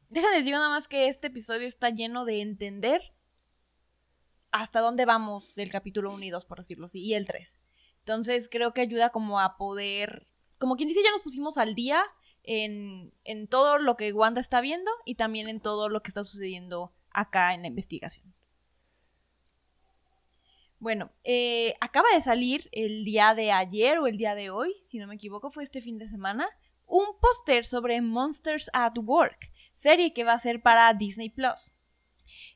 Déjame 0.10 0.38
decir 0.38 0.54
nada 0.54 0.70
más 0.70 0.88
que 0.88 1.08
este 1.08 1.28
episodio 1.28 1.68
está 1.68 1.90
lleno 1.90 2.26
de 2.26 2.42
entender 2.42 3.02
hasta 4.52 4.80
dónde 4.80 5.06
vamos 5.06 5.56
del 5.56 5.70
capítulo 5.70 6.12
1 6.14 6.24
y 6.24 6.30
2, 6.30 6.46
por 6.46 6.60
decirlo 6.60 6.86
así, 6.86 7.00
y 7.00 7.14
el 7.14 7.26
3. 7.26 7.58
Entonces 8.08 8.48
creo 8.50 8.74
que 8.74 8.80
ayuda 8.80 9.10
como 9.10 9.38
a 9.42 9.58
poder, 9.58 10.28
como 10.60 10.78
quien 10.78 10.88
dice, 10.88 11.04
ya 11.04 11.12
nos 11.12 11.24
pusimos 11.24 11.58
al 11.58 11.76
día 11.76 12.02
en, 12.44 13.14
en 13.26 13.50
todo 13.50 13.80
lo 13.80 13.98
que 13.98 14.14
Wanda 14.14 14.40
está 14.40 14.62
viendo 14.62 14.90
y 15.04 15.16
también 15.16 15.50
en 15.50 15.60
todo 15.60 15.90
lo 15.90 16.02
que 16.02 16.12
está 16.12 16.24
sucediendo 16.24 16.94
acá 17.10 17.54
en 17.54 17.64
la 17.64 17.68
investigación. 17.68 18.34
Bueno, 20.80 21.12
eh, 21.26 21.76
acaba 21.82 22.08
de 22.14 22.22
salir 22.22 22.70
el 22.72 23.04
día 23.04 23.34
de 23.34 23.52
ayer 23.52 23.98
o 23.98 24.08
el 24.08 24.16
día 24.16 24.36
de 24.36 24.52
hoy, 24.52 24.74
si 24.84 25.00
no 25.00 25.08
me 25.08 25.16
equivoco, 25.16 25.52
fue 25.52 25.66
este 25.66 25.82
fin 25.82 25.98
de 25.98 26.08
semana, 26.08 26.48
un 26.86 27.08
póster 27.20 27.66
sobre 27.66 28.00
Monsters 28.00 28.70
at 28.72 28.98
Work, 29.04 29.52
serie 29.74 30.14
que 30.14 30.24
va 30.24 30.32
a 30.32 30.40
ser 30.40 30.62
para 30.62 30.94
Disney 30.94 31.30
Plus. 31.30 31.74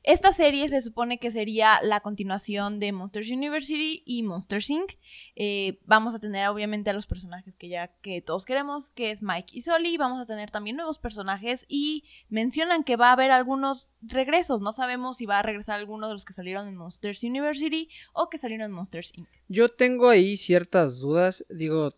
Esta 0.02 0.32
serie 0.32 0.68
se 0.68 0.82
supone 0.82 1.18
que 1.18 1.30
sería 1.30 1.80
la 1.82 2.00
continuación 2.00 2.80
de 2.80 2.92
Monsters 2.92 3.30
University 3.30 4.02
y 4.04 4.22
Monsters 4.22 4.70
Inc. 4.70 4.92
Eh, 5.36 5.80
vamos 5.84 6.14
a 6.14 6.18
tener 6.18 6.48
obviamente 6.48 6.90
a 6.90 6.92
los 6.92 7.06
personajes 7.06 7.56
que 7.56 7.68
ya 7.68 7.88
que 8.00 8.20
todos 8.20 8.44
queremos, 8.44 8.90
que 8.90 9.10
es 9.10 9.22
Mike 9.22 9.52
y 9.52 9.62
Sully. 9.62 9.96
Vamos 9.96 10.20
a 10.20 10.26
tener 10.26 10.50
también 10.50 10.76
nuevos 10.76 10.98
personajes 10.98 11.64
y 11.68 12.04
mencionan 12.28 12.84
que 12.84 12.96
va 12.96 13.08
a 13.08 13.12
haber 13.12 13.30
algunos 13.30 13.90
regresos. 14.02 14.60
No 14.60 14.72
sabemos 14.72 15.18
si 15.18 15.26
va 15.26 15.38
a 15.38 15.42
regresar 15.42 15.78
alguno 15.78 16.08
de 16.08 16.14
los 16.14 16.24
que 16.24 16.32
salieron 16.32 16.68
en 16.68 16.76
Monsters 16.76 17.22
University 17.22 17.88
o 18.12 18.28
que 18.28 18.38
salieron 18.38 18.66
en 18.66 18.72
Monsters 18.72 19.12
Inc. 19.14 19.28
Yo 19.48 19.68
tengo 19.68 20.08
ahí 20.08 20.36
ciertas 20.36 20.98
dudas. 20.98 21.44
Digo, 21.48 21.94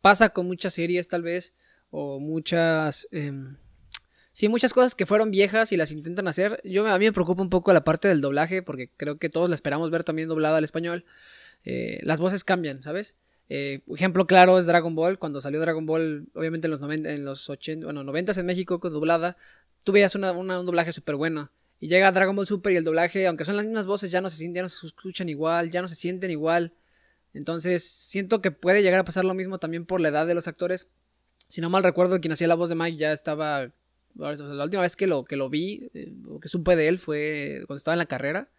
pasa 0.00 0.30
con 0.30 0.46
muchas 0.46 0.74
series 0.74 1.08
tal 1.08 1.22
vez 1.22 1.54
o 1.90 2.18
muchas... 2.18 3.08
Em, 3.10 3.56
Sí, 4.38 4.48
muchas 4.48 4.72
cosas 4.72 4.94
que 4.94 5.04
fueron 5.04 5.32
viejas 5.32 5.72
y 5.72 5.76
las 5.76 5.90
intentan 5.90 6.28
hacer. 6.28 6.60
Yo 6.62 6.86
a 6.86 6.96
mí 6.96 7.06
me 7.06 7.12
preocupa 7.12 7.42
un 7.42 7.50
poco 7.50 7.72
la 7.72 7.82
parte 7.82 8.06
del 8.06 8.20
doblaje 8.20 8.62
porque 8.62 8.88
creo 8.96 9.18
que 9.18 9.28
todos 9.28 9.48
la 9.48 9.56
esperamos 9.56 9.90
ver 9.90 10.04
también 10.04 10.28
doblada 10.28 10.58
al 10.58 10.62
español. 10.62 11.04
Eh, 11.64 11.98
las 12.04 12.20
voces 12.20 12.44
cambian, 12.44 12.80
¿sabes? 12.80 13.16
Eh, 13.48 13.80
ejemplo 13.92 14.28
claro 14.28 14.56
es 14.56 14.66
Dragon 14.66 14.94
Ball. 14.94 15.18
Cuando 15.18 15.40
salió 15.40 15.60
Dragon 15.60 15.84
Ball, 15.86 16.28
obviamente 16.34 16.68
en 16.68 16.70
los, 16.70 16.78
90, 16.78 17.10
en 17.10 17.24
los 17.24 17.50
80, 17.50 17.84
bueno, 17.84 18.04
90 18.04 18.38
en 18.38 18.46
México 18.46 18.78
con 18.78 18.92
doblada, 18.92 19.36
tú 19.82 19.90
veías 19.90 20.14
una, 20.14 20.30
un 20.30 20.46
doblaje 20.46 20.92
súper 20.92 21.16
bueno. 21.16 21.50
Y 21.80 21.88
llega 21.88 22.12
Dragon 22.12 22.36
Ball 22.36 22.46
Super 22.46 22.72
y 22.72 22.76
el 22.76 22.84
doblaje, 22.84 23.26
aunque 23.26 23.44
son 23.44 23.56
las 23.56 23.64
mismas 23.64 23.88
voces, 23.88 24.12
ya 24.12 24.20
no 24.20 24.30
se 24.30 24.36
sienten, 24.36 24.60
ya 24.60 24.62
no 24.62 24.68
se 24.68 24.86
escuchan 24.86 25.28
igual, 25.28 25.72
ya 25.72 25.82
no 25.82 25.88
se 25.88 25.96
sienten 25.96 26.30
igual. 26.30 26.74
Entonces, 27.34 27.82
siento 27.82 28.40
que 28.40 28.52
puede 28.52 28.84
llegar 28.84 29.00
a 29.00 29.04
pasar 29.04 29.24
lo 29.24 29.34
mismo 29.34 29.58
también 29.58 29.84
por 29.84 30.00
la 30.00 30.10
edad 30.10 30.28
de 30.28 30.36
los 30.36 30.46
actores. 30.46 30.86
Si 31.48 31.60
no 31.60 31.70
mal 31.70 31.82
recuerdo, 31.82 32.20
quien 32.20 32.30
hacía 32.30 32.46
la 32.46 32.54
voz 32.54 32.68
de 32.68 32.76
Mike 32.76 32.98
ya 32.98 33.10
estaba 33.10 33.72
la 34.18 34.64
última 34.64 34.82
vez 34.82 34.96
que 34.96 35.06
lo, 35.06 35.24
que 35.24 35.36
lo 35.36 35.48
vi, 35.48 35.88
eh, 35.94 36.12
o 36.28 36.40
que 36.40 36.48
supe 36.48 36.76
de 36.76 36.88
él, 36.88 36.98
fue 36.98 37.62
cuando 37.66 37.78
estaba 37.78 37.94
en 37.94 38.00
la 38.00 38.06
carrera 38.06 38.50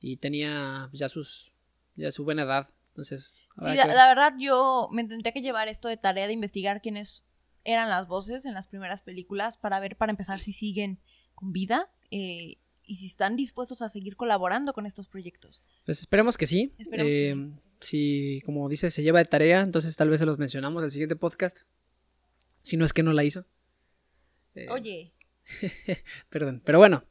y 0.00 0.16
tenía 0.16 0.88
ya 0.92 1.08
sus 1.08 1.52
ya 1.96 2.10
su 2.10 2.24
buena 2.24 2.42
edad. 2.42 2.68
Entonces, 2.88 3.48
sí, 3.60 3.74
la, 3.74 4.08
verdad 4.08 4.34
yo 4.38 4.88
me 4.92 5.04
tendría 5.04 5.32
que 5.32 5.40
llevar 5.40 5.68
esto 5.68 5.88
de 5.88 5.96
tarea 5.96 6.26
de 6.26 6.34
investigar 6.34 6.82
quién 6.82 6.96
es 6.96 7.24
eran 7.64 7.88
las 7.88 8.06
voces 8.06 8.44
en 8.44 8.54
las 8.54 8.66
primeras 8.66 9.02
películas 9.02 9.56
para 9.56 9.80
ver, 9.80 9.96
para 9.96 10.10
empezar, 10.10 10.40
si 10.40 10.52
siguen 10.52 10.98
con 11.34 11.52
vida 11.52 11.90
eh, 12.10 12.56
y 12.84 12.96
si 12.96 13.06
están 13.06 13.36
dispuestos 13.36 13.82
a 13.82 13.88
seguir 13.88 14.16
colaborando 14.16 14.72
con 14.72 14.84
estos 14.86 15.06
proyectos. 15.06 15.62
Pues 15.84 16.00
esperemos 16.00 16.36
que 16.36 16.46
sí. 16.46 16.70
Esperemos 16.78 17.12
que 17.12 17.30
Eh, 17.30 17.50
Si, 17.80 18.40
como 18.44 18.68
dice, 18.68 18.90
se 18.90 19.02
lleva 19.02 19.18
de 19.20 19.24
tarea, 19.24 19.60
entonces 19.60 19.96
tal 19.96 20.10
vez 20.10 20.20
se 20.20 20.26
los 20.26 20.38
mencionamos 20.38 20.82
en 20.82 20.84
el 20.84 20.90
siguiente 20.90 21.16
podcast. 21.16 21.60
Si 22.62 22.76
no 22.76 22.84
es 22.84 22.92
que 22.92 23.02
no 23.02 23.12
la 23.12 23.24
hizo. 23.24 23.44
Eh, 24.54 24.66
Oye, 24.70 25.12
Perdón, 26.28 26.62
pero 26.64 26.78
bueno. 26.78 27.04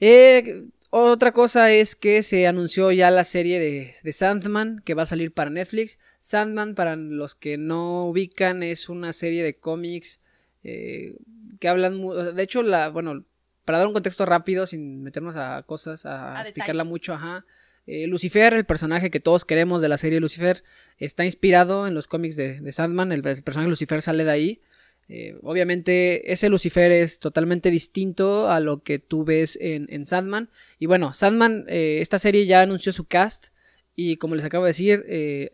Eh, 0.00 0.64
otra 0.90 1.32
cosa 1.32 1.72
es 1.72 1.96
que 1.96 2.22
se 2.22 2.46
anunció 2.46 2.92
ya 2.92 3.10
la 3.10 3.24
serie 3.24 3.58
de, 3.58 3.92
de 4.02 4.12
Sandman 4.12 4.80
que 4.84 4.94
va 4.94 5.02
a 5.02 5.06
salir 5.06 5.32
para 5.32 5.50
Netflix. 5.50 5.98
Sandman, 6.18 6.74
para 6.74 6.96
los 6.96 7.34
que 7.34 7.58
no 7.58 8.06
ubican, 8.06 8.62
es 8.62 8.88
una 8.88 9.12
serie 9.12 9.42
de 9.42 9.58
cómics 9.58 10.20
eh, 10.62 11.16
que 11.60 11.68
hablan... 11.68 12.00
De 12.34 12.42
hecho, 12.42 12.62
la, 12.62 12.88
bueno, 12.88 13.24
para 13.64 13.78
dar 13.78 13.86
un 13.88 13.92
contexto 13.94 14.24
rápido, 14.26 14.66
sin 14.66 15.02
meternos 15.02 15.36
a 15.36 15.62
cosas, 15.64 16.06
a, 16.06 16.38
A 16.38 16.42
explicarla 16.42 16.84
detalles. 16.84 16.90
mucho, 16.90 17.14
ajá. 17.14 17.42
eh, 17.86 18.06
Lucifer, 18.06 18.54
el 18.54 18.64
personaje 18.64 19.10
que 19.10 19.20
todos 19.20 19.44
queremos 19.44 19.82
de 19.82 19.88
la 19.88 19.96
serie 19.98 20.20
Lucifer, 20.20 20.62
está 20.98 21.24
inspirado 21.24 21.86
en 21.86 21.94
los 21.94 22.06
cómics 22.06 22.36
de, 22.36 22.60
de 22.60 22.72
Sandman. 22.72 23.12
El, 23.12 23.26
el 23.26 23.42
personaje 23.42 23.68
Lucifer 23.68 24.02
sale 24.02 24.24
de 24.24 24.30
ahí. 24.30 24.60
Eh, 25.08 25.38
obviamente 25.42 26.32
ese 26.32 26.48
Lucifer 26.48 26.90
es 26.90 27.20
totalmente 27.20 27.70
distinto 27.70 28.50
a 28.50 28.58
lo 28.58 28.82
que 28.82 28.98
tú 28.98 29.24
ves 29.24 29.56
en, 29.60 29.86
en 29.88 30.06
Sandman. 30.06 30.50
Y 30.78 30.86
bueno, 30.86 31.12
Sandman, 31.12 31.64
eh, 31.68 31.98
esta 32.00 32.18
serie 32.18 32.46
ya 32.46 32.62
anunció 32.62 32.92
su 32.92 33.06
cast 33.06 33.48
y 33.94 34.16
como 34.16 34.34
les 34.34 34.44
acabo 34.44 34.64
de 34.64 34.70
decir, 34.70 35.04
eh, 35.06 35.52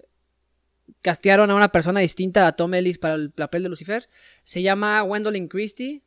castearon 1.02 1.50
a 1.50 1.54
una 1.54 1.70
persona 1.70 2.00
distinta 2.00 2.46
a 2.46 2.56
Tom 2.56 2.74
Ellis 2.74 2.98
para 2.98 3.14
el 3.14 3.30
papel 3.30 3.62
de 3.62 3.68
Lucifer. 3.68 4.08
Se 4.42 4.62
llama 4.62 5.00
Gwendolyn 5.02 5.48
Christie. 5.48 6.02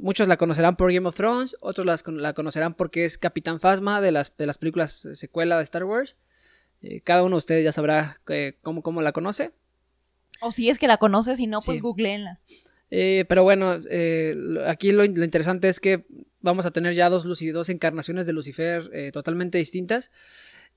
Muchos 0.00 0.28
la 0.28 0.38
conocerán 0.38 0.76
por 0.76 0.90
Game 0.90 1.06
of 1.06 1.14
Thrones, 1.14 1.58
otros 1.60 1.86
la 2.06 2.32
conocerán 2.32 2.72
porque 2.72 3.04
es 3.04 3.18
Capitán 3.18 3.60
Phasma 3.60 4.00
de 4.00 4.10
las, 4.10 4.34
de 4.34 4.46
las 4.46 4.56
películas 4.56 5.06
secuela 5.12 5.58
de 5.58 5.62
Star 5.62 5.84
Wars. 5.84 6.16
Cada 7.04 7.22
uno 7.22 7.36
de 7.36 7.38
ustedes 7.38 7.64
ya 7.64 7.70
sabrá 7.70 8.18
cómo, 8.62 8.82
cómo 8.82 9.02
la 9.02 9.12
conoce. 9.12 9.52
O 10.40 10.52
si 10.52 10.68
es 10.70 10.78
que 10.78 10.86
la 10.88 10.96
conoces, 10.96 11.36
si 11.38 11.46
no, 11.46 11.58
pues 11.60 11.76
Sí. 11.76 11.80
googleenla. 11.80 12.40
Eh, 12.90 13.24
pero 13.28 13.42
bueno, 13.42 13.80
eh, 13.90 14.34
aquí 14.66 14.92
lo, 14.92 15.04
lo 15.04 15.24
interesante 15.24 15.68
es 15.68 15.80
que 15.80 16.04
vamos 16.40 16.66
a 16.66 16.70
tener 16.72 16.94
ya 16.94 17.08
dos, 17.08 17.24
encarnaciones 17.70 18.26
de 18.26 18.32
Lucifer 18.32 18.90
eh, 18.92 19.10
totalmente 19.12 19.56
distintas. 19.58 20.10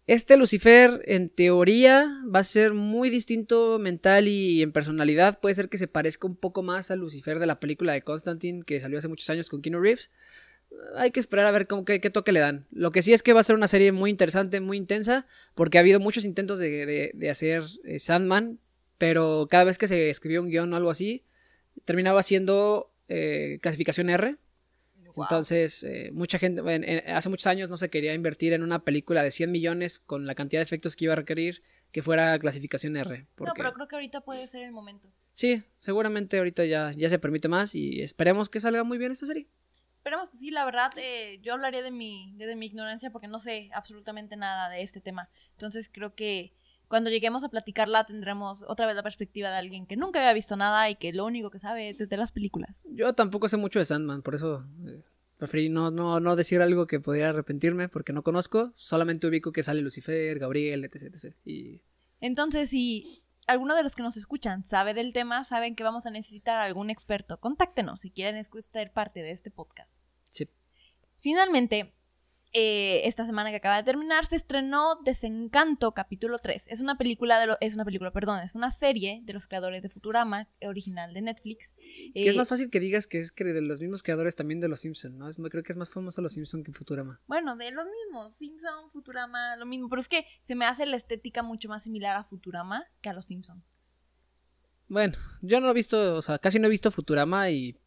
Este 0.07 0.37
Lucifer, 0.37 1.01
en 1.05 1.29
teoría, 1.29 2.05
va 2.33 2.39
a 2.39 2.43
ser 2.43 2.73
muy 2.73 3.09
distinto 3.09 3.79
mental 3.79 4.27
y 4.27 4.61
en 4.61 4.71
personalidad. 4.71 5.39
Puede 5.39 5.55
ser 5.55 5.67
que 5.67 5.79
se 5.79 5.87
parezca 5.87 6.27
un 6.27 6.35
poco 6.35 6.61
más 6.61 6.91
al 6.91 6.99
Lucifer 6.99 7.39
de 7.39 7.47
la 7.47 7.59
película 7.59 7.93
de 7.93 8.03
Constantine 8.03 8.63
que 8.63 8.79
salió 8.79 8.99
hace 8.99 9.07
muchos 9.07 9.29
años 9.31 9.49
con 9.49 9.61
Keanu 9.63 9.81
Reeves. 9.81 10.11
Hay 10.95 11.09
que 11.11 11.19
esperar 11.19 11.45
a 11.47 11.51
ver 11.51 11.65
cómo, 11.67 11.85
qué, 11.85 11.99
qué 12.01 12.11
toque 12.11 12.31
le 12.31 12.39
dan. 12.39 12.67
Lo 12.71 12.91
que 12.91 13.01
sí 13.01 13.13
es 13.13 13.23
que 13.23 13.33
va 13.33 13.39
a 13.39 13.43
ser 13.43 13.55
una 13.55 13.67
serie 13.67 13.91
muy 13.91 14.11
interesante, 14.11 14.59
muy 14.61 14.77
intensa, 14.77 15.25
porque 15.55 15.79
ha 15.79 15.81
habido 15.81 15.99
muchos 15.99 16.23
intentos 16.23 16.59
de, 16.59 16.85
de- 16.85 17.11
de 17.15 17.29
hacer 17.31 17.63
Sandman, 17.97 18.59
pero 18.97 19.47
cada 19.49 19.63
vez 19.65 19.77
que 19.77 19.87
se 19.87 20.09
escribió 20.09 20.41
un 20.41 20.49
guion 20.49 20.71
o 20.73 20.75
algo 20.75 20.89
así, 20.89 21.23
terminaba 21.85 22.23
siendo 22.23 22.91
eh, 23.07 23.59
clasificación 23.61 24.09
R. 24.09 24.37
Entonces, 25.17 25.83
eh, 25.83 26.09
mucha 26.11 26.37
gente, 26.39 26.61
en- 26.61 26.83
en- 26.83 27.09
hace 27.15 27.29
muchos 27.29 27.47
años 27.47 27.69
no 27.69 27.77
se 27.77 27.89
quería 27.89 28.13
invertir 28.13 28.51
en 28.53 28.63
una 28.63 28.83
película 28.83 29.23
de 29.23 29.31
100 29.31 29.49
millones 29.51 29.99
con 29.99 30.25
la 30.25 30.35
cantidad 30.35 30.59
de 30.59 30.63
efectos 30.63 30.95
que 30.95 31.05
iba 31.05 31.13
a 31.13 31.15
requerir 31.15 31.63
que 31.93 32.03
fuera 32.03 32.37
clasificación 32.39 32.97
R. 32.97 33.25
No, 33.39 33.53
pero 33.55 33.73
creo 33.73 33.87
que 33.87 33.95
ahorita 33.95 34.21
puede 34.21 34.45
ser 34.47 34.63
el 34.63 34.71
momento. 34.73 35.07
Sí, 35.31 35.63
seguramente 35.79 36.37
ahorita 36.37 36.65
ya, 36.65 36.91
ya 36.97 37.07
se 37.07 37.19
permite 37.19 37.47
más 37.47 37.75
y 37.75 38.01
esperemos 38.01 38.49
que 38.49 38.59
salga 38.59 38.83
muy 38.83 38.97
bien 38.97 39.13
esta 39.13 39.25
serie. 39.25 39.47
Esperemos 39.95 40.29
que 40.29 40.35
sí, 40.37 40.51
la 40.51 40.65
verdad, 40.65 40.91
eh, 40.97 41.39
yo 41.41 41.53
hablaría 41.53 41.81
de 41.81 41.91
mi, 41.91 42.33
de, 42.35 42.47
de 42.47 42.55
mi 42.57 42.65
ignorancia 42.65 43.09
porque 43.11 43.27
no 43.29 43.39
sé 43.39 43.69
absolutamente 43.73 44.35
nada 44.35 44.69
de 44.69 44.81
este 44.81 44.99
tema. 44.99 45.29
Entonces 45.51 45.89
creo 45.91 46.13
que 46.13 46.51
cuando 46.87 47.09
lleguemos 47.09 47.43
a 47.43 47.49
platicarla 47.49 48.05
tendremos 48.05 48.63
otra 48.67 48.85
vez 48.85 48.95
la 48.95 49.03
perspectiva 49.03 49.49
de 49.49 49.57
alguien 49.57 49.85
que 49.85 49.97
nunca 49.97 50.19
había 50.19 50.33
visto 50.33 50.55
nada 50.55 50.89
y 50.89 50.95
que 50.95 51.13
lo 51.13 51.25
único 51.25 51.49
que 51.49 51.59
sabe 51.59 51.89
es 51.89 51.97
desde 51.97 52.17
las 52.17 52.31
películas. 52.31 52.83
Yo 52.89 53.13
tampoco 53.13 53.47
sé 53.47 53.57
mucho 53.57 53.79
de 53.79 53.85
Sandman, 53.85 54.21
por 54.21 54.35
eso 54.35 54.65
eh, 54.87 55.03
preferí 55.37 55.69
no, 55.69 55.91
no, 55.91 56.19
no 56.19 56.35
decir 56.35 56.61
algo 56.61 56.87
que 56.87 56.99
pudiera 56.99 57.29
arrepentirme 57.29 57.89
porque 57.89 58.13
no 58.13 58.23
conozco, 58.23 58.71
solamente 58.73 59.27
ubico 59.27 59.51
que 59.51 59.63
sale 59.63 59.81
Lucifer, 59.81 60.39
Gabriel, 60.39 60.85
etc. 60.85 61.03
etc. 61.03 61.35
Y 61.45 61.81
Entonces, 62.21 62.69
si 62.69 63.23
alguno 63.47 63.75
de 63.75 63.83
los 63.83 63.95
que 63.95 64.03
nos 64.03 64.17
escuchan 64.17 64.65
sabe 64.65 64.93
del 64.93 65.13
tema, 65.13 65.43
saben 65.43 65.75
que 65.75 65.83
vamos 65.83 66.05
a 66.05 66.11
necesitar 66.11 66.59
algún 66.59 66.89
experto. 66.89 67.39
Contáctenos 67.39 68.01
si 68.01 68.11
quieren 68.11 68.43
ser 68.43 68.91
parte 68.91 69.21
de 69.21 69.31
este 69.31 69.51
podcast. 69.51 70.03
sí, 70.29 70.49
Finalmente, 71.19 71.93
eh, 72.57 73.01
esta 73.05 73.25
semana 73.25 73.49
que 73.49 73.57
acaba 73.57 73.75
de 73.75 73.83
terminar, 73.83 74.25
se 74.25 74.37
estrenó 74.37 74.95
Desencanto 75.03 75.91
capítulo 75.93 76.37
3. 76.37 76.67
Es 76.69 76.79
una 76.79 76.97
película 76.97 77.37
de 77.37 77.47
lo- 77.47 77.57
es 77.59 77.73
una 77.75 77.83
película, 77.83 78.11
perdón, 78.11 78.39
es 78.39 78.55
una 78.55 78.71
serie 78.71 79.19
de 79.25 79.33
los 79.33 79.47
creadores 79.49 79.81
de 79.83 79.89
Futurama, 79.89 80.47
original 80.65 81.13
de 81.13 81.21
Netflix. 81.21 81.73
que 82.13 82.29
es 82.29 82.33
Eh, 82.33 82.37
más 82.37 82.47
fácil 82.47 82.69
que 82.69 82.79
digas 82.79 83.07
que 83.07 83.19
es 83.19 83.33
que 83.33 83.43
de 83.43 83.61
los 83.61 83.81
mismos 83.81 84.03
creadores 84.03 84.37
también 84.37 84.61
de 84.61 84.69
Los 84.69 84.79
Simpson, 84.79 85.17
¿no? 85.17 85.27
Es- 85.27 85.35
creo 85.35 85.63
que 85.63 85.73
es 85.73 85.77
más 85.77 85.89
famoso 85.89 86.21
Los 86.21 86.31
Simpson 86.31 86.63
que 86.63 86.71
Futurama. 86.71 87.19
Bueno, 87.27 87.57
de 87.57 87.71
los 87.71 87.85
mismos, 87.85 88.35
Simpson, 88.37 88.89
Futurama, 88.91 89.57
lo 89.57 89.65
mismo, 89.65 89.89
pero 89.89 89.99
es 90.01 90.07
que 90.07 90.25
se 90.41 90.55
me 90.55 90.65
hace 90.65 90.85
la 90.85 90.95
estética 90.95 91.43
mucho 91.43 91.67
más 91.67 91.83
similar 91.83 92.15
a 92.15 92.23
Futurama 92.23 92.85
que 93.01 93.09
a 93.09 93.13
los 93.13 93.25
Simpson. 93.25 93.63
Bueno, 94.87 95.13
yo 95.41 95.59
no 95.59 95.69
he 95.69 95.73
visto, 95.73 96.15
o 96.15 96.21
sea, 96.21 96.37
casi 96.39 96.59
no 96.59 96.67
he 96.67 96.69
visto 96.69 96.89
Futurama 96.91 97.49
y 97.49 97.77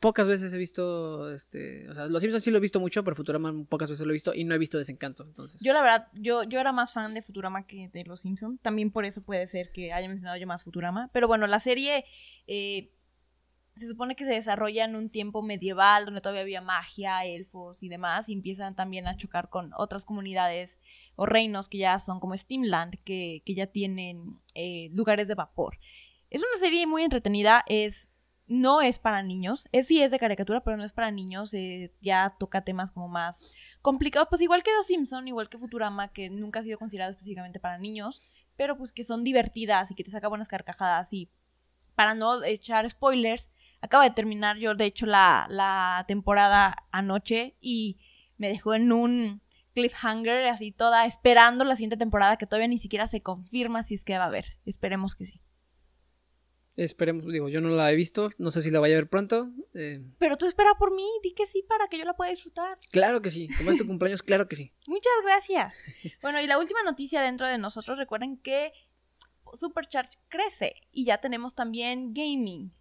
pocas 0.00 0.28
veces 0.28 0.52
he 0.52 0.58
visto, 0.58 1.32
este, 1.32 1.88
o 1.88 1.94
sea, 1.94 2.06
Los 2.06 2.22
Simpsons 2.22 2.44
sí 2.44 2.50
lo 2.50 2.58
he 2.58 2.60
visto 2.60 2.80
mucho, 2.80 3.02
pero 3.02 3.16
Futurama 3.16 3.52
pocas 3.68 3.90
veces 3.90 4.06
lo 4.06 4.12
he 4.12 4.14
visto 4.14 4.32
y 4.34 4.44
no 4.44 4.54
he 4.54 4.58
visto 4.58 4.78
Desencanto, 4.78 5.24
entonces. 5.24 5.60
Yo 5.60 5.72
la 5.72 5.82
verdad, 5.82 6.08
yo, 6.14 6.44
yo 6.44 6.60
era 6.60 6.72
más 6.72 6.92
fan 6.92 7.14
de 7.14 7.22
Futurama 7.22 7.66
que 7.66 7.88
de 7.88 8.04
Los 8.04 8.20
Simpson. 8.20 8.58
También 8.58 8.90
por 8.90 9.04
eso 9.04 9.22
puede 9.22 9.46
ser 9.46 9.72
que 9.72 9.92
haya 9.92 10.08
mencionado 10.08 10.36
yo 10.36 10.46
más 10.46 10.64
Futurama. 10.64 11.10
Pero 11.12 11.26
bueno, 11.26 11.46
la 11.46 11.58
serie 11.58 12.04
eh, 12.46 12.92
se 13.74 13.88
supone 13.88 14.14
que 14.14 14.24
se 14.24 14.30
desarrolla 14.30 14.84
en 14.84 14.94
un 14.94 15.10
tiempo 15.10 15.42
medieval 15.42 16.04
donde 16.04 16.20
todavía 16.20 16.42
había 16.42 16.60
magia, 16.60 17.24
elfos 17.24 17.82
y 17.82 17.88
demás. 17.88 18.28
Y 18.28 18.34
empiezan 18.34 18.76
también 18.76 19.08
a 19.08 19.16
chocar 19.16 19.48
con 19.48 19.72
otras 19.76 20.04
comunidades 20.04 20.78
o 21.16 21.26
reinos 21.26 21.68
que 21.68 21.78
ya 21.78 21.98
son 21.98 22.20
como 22.20 22.36
Steamland, 22.36 22.96
que, 23.04 23.42
que 23.44 23.54
ya 23.54 23.66
tienen 23.66 24.38
eh, 24.54 24.90
lugares 24.92 25.26
de 25.26 25.34
vapor. 25.34 25.78
Es 26.30 26.40
una 26.40 26.60
serie 26.60 26.86
muy 26.86 27.02
entretenida, 27.02 27.64
es... 27.66 28.08
No 28.48 28.80
es 28.80 28.98
para 28.98 29.22
niños, 29.22 29.68
es 29.72 29.86
sí 29.86 30.02
es 30.02 30.10
de 30.10 30.18
caricatura, 30.18 30.64
pero 30.64 30.76
no 30.76 30.84
es 30.84 30.92
para 30.92 31.10
niños, 31.10 31.52
eh, 31.54 31.92
ya 32.00 32.34
toca 32.38 32.64
temas 32.64 32.90
como 32.90 33.06
más 33.06 33.44
complicado, 33.82 34.26
pues 34.28 34.40
igual 34.40 34.62
que 34.62 34.72
Los 34.76 34.86
Simpson, 34.86 35.28
igual 35.28 35.48
que 35.48 35.58
Futurama, 35.58 36.08
que 36.08 36.30
nunca 36.30 36.60
ha 36.60 36.62
sido 36.62 36.78
considerado 36.78 37.12
específicamente 37.12 37.60
para 37.60 37.78
niños, 37.78 38.34
pero 38.56 38.76
pues 38.76 38.92
que 38.92 39.04
son 39.04 39.22
divertidas 39.22 39.90
y 39.90 39.94
que 39.94 40.02
te 40.02 40.10
saca 40.10 40.28
buenas 40.28 40.48
carcajadas 40.48 41.12
y 41.12 41.30
para 41.94 42.14
no 42.14 42.42
echar 42.42 42.88
spoilers, 42.88 43.50
acaba 43.80 44.04
de 44.04 44.10
terminar 44.10 44.56
yo 44.56 44.74
de 44.74 44.86
hecho 44.86 45.04
la, 45.04 45.46
la 45.50 46.04
temporada 46.08 46.76
anoche 46.90 47.56
y 47.60 47.98
me 48.38 48.48
dejó 48.48 48.74
en 48.74 48.92
un 48.92 49.42
cliffhanger 49.74 50.46
así 50.46 50.72
toda 50.72 51.06
esperando 51.06 51.64
la 51.64 51.76
siguiente 51.76 51.96
temporada 51.96 52.36
que 52.36 52.46
todavía 52.46 52.68
ni 52.68 52.78
siquiera 52.78 53.06
se 53.06 53.22
confirma 53.22 53.82
si 53.82 53.94
es 53.94 54.04
que 54.04 54.18
va 54.18 54.24
a 54.24 54.28
haber. 54.28 54.58
Esperemos 54.64 55.14
que 55.14 55.26
sí. 55.26 55.40
Esperemos, 56.80 57.26
digo, 57.26 57.48
yo 57.48 57.60
no 57.60 57.70
la 57.70 57.90
he 57.90 57.96
visto, 57.96 58.30
no 58.38 58.52
sé 58.52 58.62
si 58.62 58.70
la 58.70 58.78
vaya 58.78 58.94
a 58.94 58.98
ver 59.00 59.08
pronto. 59.08 59.50
eh, 59.74 60.00
Pero 60.18 60.36
tú 60.36 60.46
espera 60.46 60.70
por 60.78 60.94
mí, 60.94 61.04
di 61.24 61.32
que 61.34 61.48
sí 61.48 61.64
para 61.68 61.88
que 61.88 61.98
yo 61.98 62.04
la 62.04 62.14
pueda 62.14 62.30
disfrutar. 62.30 62.78
claro 62.92 63.20
que 63.20 63.30
sí, 63.30 63.48
como 63.58 63.72
es 63.72 63.78
tu 63.78 63.86
cumpleaños, 63.86 64.22
claro 64.22 64.46
que 64.46 64.54
sí. 64.54 64.72
Muchas 64.86 65.12
gracias. 65.24 65.76
Bueno, 66.22 66.40
y 66.40 66.46
la 66.46 66.56
última 66.56 66.82
noticia 66.84 67.20
dentro 67.20 67.48
de 67.48 67.58
nosotros, 67.58 67.98
recuerden 67.98 68.36
que 68.36 68.72
Supercharge 69.58 70.18
crece 70.28 70.76
y 70.92 71.04
ya 71.04 71.18
tenemos 71.18 71.54
también 71.56 72.14
gaming, 72.14 72.72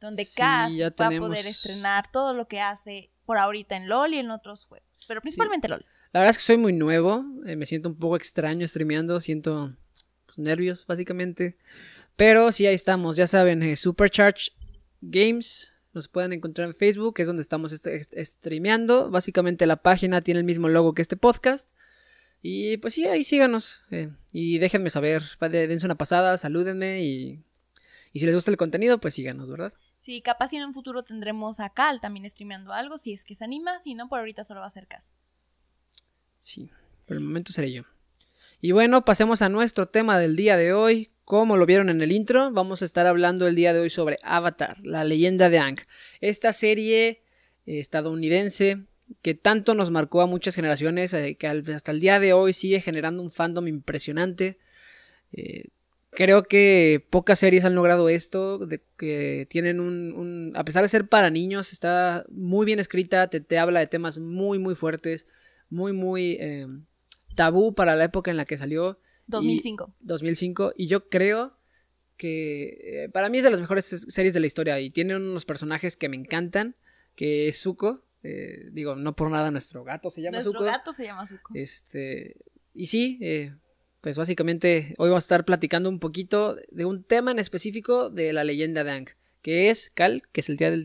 donde 0.00 0.24
Sí, 0.24 0.36
Cass 0.40 0.74
ya 0.74 0.90
va 1.00 1.06
a 1.06 1.18
poder 1.20 1.46
estrenar 1.46 2.10
todo 2.10 2.32
lo 2.32 2.48
que 2.48 2.60
hace 2.60 3.12
por 3.26 3.38
ahorita 3.38 3.76
en 3.76 3.88
LOL 3.88 4.14
y 4.14 4.18
en 4.18 4.30
otros 4.30 4.64
juegos, 4.66 4.88
pero 5.06 5.20
principalmente 5.20 5.68
LOL. 5.68 5.84
La 6.12 6.20
verdad 6.20 6.30
es 6.30 6.38
que 6.38 6.42
soy 6.44 6.56
muy 6.58 6.72
nuevo, 6.72 7.24
eh, 7.46 7.54
me 7.54 7.66
siento 7.66 7.90
un 7.90 7.96
poco 7.98 8.16
extraño 8.16 8.66
streameando, 8.66 9.20
siento 9.20 9.72
pues, 10.26 10.38
nervios 10.38 10.84
básicamente. 10.86 11.58
Pero 12.16 12.50
sí, 12.52 12.66
ahí 12.66 12.74
estamos, 12.74 13.16
ya 13.16 13.26
saben, 13.26 13.62
eh, 13.62 13.76
Supercharge 13.76 14.50
Games, 15.02 15.74
nos 15.92 16.08
pueden 16.08 16.32
encontrar 16.32 16.68
en 16.68 16.74
Facebook, 16.74 17.14
que 17.14 17.22
es 17.22 17.28
donde 17.28 17.42
estamos 17.42 17.72
est- 17.72 17.86
est- 17.86 18.14
streameando. 18.18 19.10
Básicamente 19.10 19.66
la 19.66 19.76
página 19.76 20.20
tiene 20.20 20.40
el 20.40 20.46
mismo 20.46 20.68
logo 20.68 20.94
que 20.94 21.02
este 21.02 21.16
podcast. 21.16 21.70
Y 22.42 22.76
pues 22.78 22.94
sí, 22.94 23.06
ahí 23.06 23.24
síganos. 23.24 23.82
eh, 23.90 24.10
y 24.32 24.58
déjenme 24.58 24.90
saber, 24.90 25.22
dense 25.40 25.86
una 25.86 25.94
pasada, 25.96 26.36
salúdenme 26.38 27.02
y, 27.02 27.42
y 28.12 28.20
si 28.20 28.26
les 28.26 28.34
gusta 28.34 28.50
el 28.50 28.56
contenido, 28.56 28.98
pues 28.98 29.14
síganos, 29.14 29.50
¿verdad? 29.50 29.72
Sí, 30.00 30.20
capaz 30.20 30.48
si 30.48 30.56
en 30.56 30.64
un 30.64 30.74
futuro 30.74 31.02
tendremos 31.02 31.58
a 31.60 31.70
Cal 31.70 32.00
también 32.00 32.28
streameando 32.30 32.72
algo, 32.72 32.96
si 32.98 33.12
es 33.12 33.24
que 33.24 33.34
se 33.34 33.44
anima, 33.44 33.80
si 33.80 33.94
no, 33.94 34.08
por 34.08 34.20
ahorita 34.20 34.44
solo 34.44 34.60
va 34.60 34.66
a 34.66 34.70
ser 34.70 34.86
Cass. 34.86 35.12
Sí, 36.40 36.70
por 37.06 37.16
el 37.16 37.22
momento 37.22 37.52
seré 37.52 37.72
yo. 37.72 37.82
Y 38.60 38.72
bueno, 38.72 39.04
pasemos 39.04 39.42
a 39.42 39.48
nuestro 39.48 39.86
tema 39.88 40.18
del 40.18 40.36
día 40.36 40.56
de 40.56 40.72
hoy. 40.72 41.10
Como 41.26 41.56
lo 41.56 41.66
vieron 41.66 41.88
en 41.88 42.00
el 42.02 42.12
intro, 42.12 42.52
vamos 42.52 42.82
a 42.82 42.84
estar 42.84 43.04
hablando 43.04 43.48
el 43.48 43.56
día 43.56 43.72
de 43.72 43.80
hoy 43.80 43.90
sobre 43.90 44.20
Avatar, 44.22 44.78
la 44.84 45.02
leyenda 45.02 45.50
de 45.50 45.58
Aang. 45.58 45.78
Esta 46.20 46.52
serie 46.52 47.24
eh, 47.66 47.80
estadounidense 47.80 48.84
que 49.22 49.34
tanto 49.34 49.74
nos 49.74 49.90
marcó 49.90 50.20
a 50.20 50.26
muchas 50.26 50.54
generaciones, 50.54 51.12
eh, 51.14 51.34
que 51.36 51.48
hasta 51.48 51.90
el 51.90 51.98
día 51.98 52.20
de 52.20 52.32
hoy 52.32 52.52
sigue 52.52 52.80
generando 52.80 53.24
un 53.24 53.32
fandom 53.32 53.66
impresionante. 53.66 54.58
Eh, 55.32 55.64
creo 56.10 56.44
que 56.44 57.04
pocas 57.10 57.40
series 57.40 57.64
han 57.64 57.74
logrado 57.74 58.08
esto, 58.08 58.64
de 58.64 58.84
que 58.96 59.48
tienen 59.50 59.80
un, 59.80 60.52
A 60.54 60.62
pesar 60.62 60.82
de 60.82 60.88
ser 60.88 61.08
para 61.08 61.28
niños, 61.28 61.72
está 61.72 62.24
muy 62.30 62.64
bien 62.64 62.78
escrita, 62.78 63.28
te 63.28 63.58
habla 63.58 63.80
de 63.80 63.88
temas 63.88 64.20
muy, 64.20 64.60
muy 64.60 64.76
fuertes, 64.76 65.26
muy, 65.70 65.92
muy 65.92 66.38
tabú 67.34 67.74
para 67.74 67.96
la 67.96 68.04
época 68.04 68.30
en 68.30 68.36
la 68.36 68.44
que 68.44 68.56
salió 68.56 69.00
2005. 69.26 69.94
2005. 70.00 70.72
Y 70.76 70.86
yo 70.86 71.08
creo 71.08 71.56
que 72.16 73.04
eh, 73.04 73.08
para 73.10 73.28
mí 73.28 73.38
es 73.38 73.44
de 73.44 73.50
las 73.50 73.60
mejores 73.60 73.84
series 73.84 74.34
de 74.34 74.40
la 74.40 74.46
historia 74.46 74.80
y 74.80 74.90
tiene 74.90 75.16
unos 75.16 75.44
personajes 75.44 75.96
que 75.96 76.08
me 76.08 76.16
encantan, 76.16 76.76
que 77.14 77.48
es 77.48 77.60
Zuko. 77.60 78.04
Eh, 78.22 78.70
digo, 78.72 78.96
no 78.96 79.14
por 79.14 79.30
nada 79.30 79.50
nuestro 79.50 79.84
gato 79.84 80.10
se 80.10 80.22
llama 80.22 80.40
Zuko. 80.40 80.60
Nuestro 80.60 80.78
gato 80.78 80.92
se 80.92 81.04
llama 81.04 81.26
Zuko. 81.26 81.52
Este, 81.54 82.36
y 82.74 82.86
sí, 82.86 83.18
eh, 83.20 83.54
pues 84.00 84.16
básicamente 84.16 84.94
hoy 84.98 85.10
vamos 85.10 85.24
a 85.24 85.26
estar 85.26 85.44
platicando 85.44 85.88
un 85.88 86.00
poquito 86.00 86.56
de 86.70 86.84
un 86.84 87.04
tema 87.04 87.30
en 87.30 87.38
específico 87.38 88.10
de 88.10 88.32
la 88.32 88.44
leyenda 88.44 88.82
de 88.84 88.90
Ang, 88.90 89.08
que 89.42 89.70
es 89.70 89.90
Cal, 89.90 90.22
que 90.32 90.40
es 90.40 90.48
el 90.48 90.56
día 90.56 90.70
del... 90.70 90.84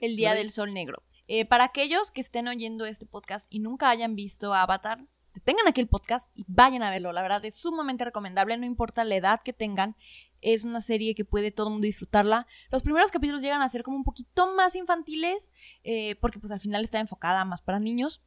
el 0.00 0.16
día 0.16 0.34
del 0.34 0.50
sol 0.50 0.72
negro. 0.72 1.02
para 1.48 1.64
aquellos 1.64 2.10
que 2.10 2.20
estén 2.20 2.48
oyendo 2.48 2.86
este 2.86 3.06
podcast 3.06 3.52
y 3.52 3.60
nunca 3.60 3.90
hayan 3.90 4.14
visto 4.14 4.52
Avatar, 4.54 5.06
tengan 5.40 5.66
aquí 5.68 5.80
el 5.80 5.88
podcast 5.88 6.30
y 6.34 6.44
vayan 6.48 6.82
a 6.82 6.90
verlo. 6.90 7.12
La 7.12 7.22
verdad 7.22 7.44
es 7.44 7.54
sumamente 7.54 8.04
recomendable, 8.04 8.56
no 8.56 8.66
importa 8.66 9.04
la 9.04 9.16
edad 9.16 9.40
que 9.42 9.52
tengan. 9.52 9.96
Es 10.40 10.64
una 10.64 10.80
serie 10.80 11.14
que 11.14 11.24
puede 11.24 11.50
todo 11.50 11.68
el 11.68 11.72
mundo 11.72 11.86
disfrutarla. 11.86 12.46
Los 12.70 12.82
primeros 12.82 13.10
capítulos 13.10 13.42
llegan 13.42 13.62
a 13.62 13.68
ser 13.68 13.82
como 13.82 13.96
un 13.96 14.04
poquito 14.04 14.54
más 14.54 14.74
infantiles, 14.76 15.50
eh, 15.84 16.16
porque 16.16 16.38
pues 16.38 16.52
al 16.52 16.60
final 16.60 16.84
está 16.84 16.98
enfocada 16.98 17.44
más 17.44 17.60
para 17.60 17.78
niños. 17.78 18.22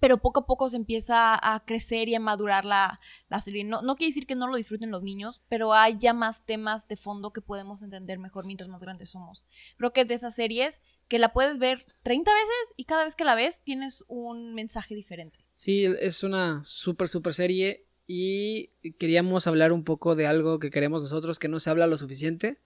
Pero 0.00 0.18
poco 0.18 0.40
a 0.40 0.46
poco 0.46 0.68
se 0.68 0.76
empieza 0.76 1.34
a 1.34 1.64
crecer 1.64 2.08
y 2.08 2.14
a 2.14 2.20
madurar 2.20 2.64
la, 2.64 3.00
la 3.28 3.40
serie. 3.40 3.64
No, 3.64 3.80
no 3.80 3.96
quiere 3.96 4.10
decir 4.10 4.26
que 4.26 4.34
no 4.34 4.48
lo 4.48 4.56
disfruten 4.56 4.90
los 4.90 5.02
niños, 5.02 5.40
pero 5.48 5.72
hay 5.72 5.96
ya 5.98 6.12
más 6.12 6.44
temas 6.44 6.88
de 6.88 6.96
fondo 6.96 7.32
que 7.32 7.40
podemos 7.40 7.82
entender 7.82 8.18
mejor 8.18 8.44
mientras 8.44 8.68
más 8.68 8.82
grandes 8.82 9.10
somos. 9.10 9.46
Creo 9.78 9.92
que 9.92 10.02
es 10.02 10.08
de 10.08 10.14
esas 10.14 10.34
series 10.34 10.82
que 11.08 11.18
la 11.18 11.32
puedes 11.32 11.58
ver 11.58 11.86
30 12.02 12.30
veces 12.32 12.74
y 12.76 12.84
cada 12.84 13.04
vez 13.04 13.14
que 13.16 13.24
la 13.24 13.34
ves 13.34 13.62
tienes 13.62 14.04
un 14.08 14.52
mensaje 14.52 14.94
diferente. 14.94 15.43
Sí, 15.54 15.84
es 15.84 16.22
una 16.22 16.62
súper, 16.64 17.08
súper 17.08 17.34
serie 17.34 17.86
y 18.06 18.68
queríamos 18.98 19.46
hablar 19.46 19.72
un 19.72 19.84
poco 19.84 20.14
de 20.14 20.26
algo 20.26 20.58
que 20.58 20.70
queremos 20.70 21.02
nosotros 21.02 21.38
que 21.38 21.48
no 21.48 21.60
se 21.60 21.70
habla 21.70 21.86
lo 21.86 21.96
suficiente, 21.96 22.58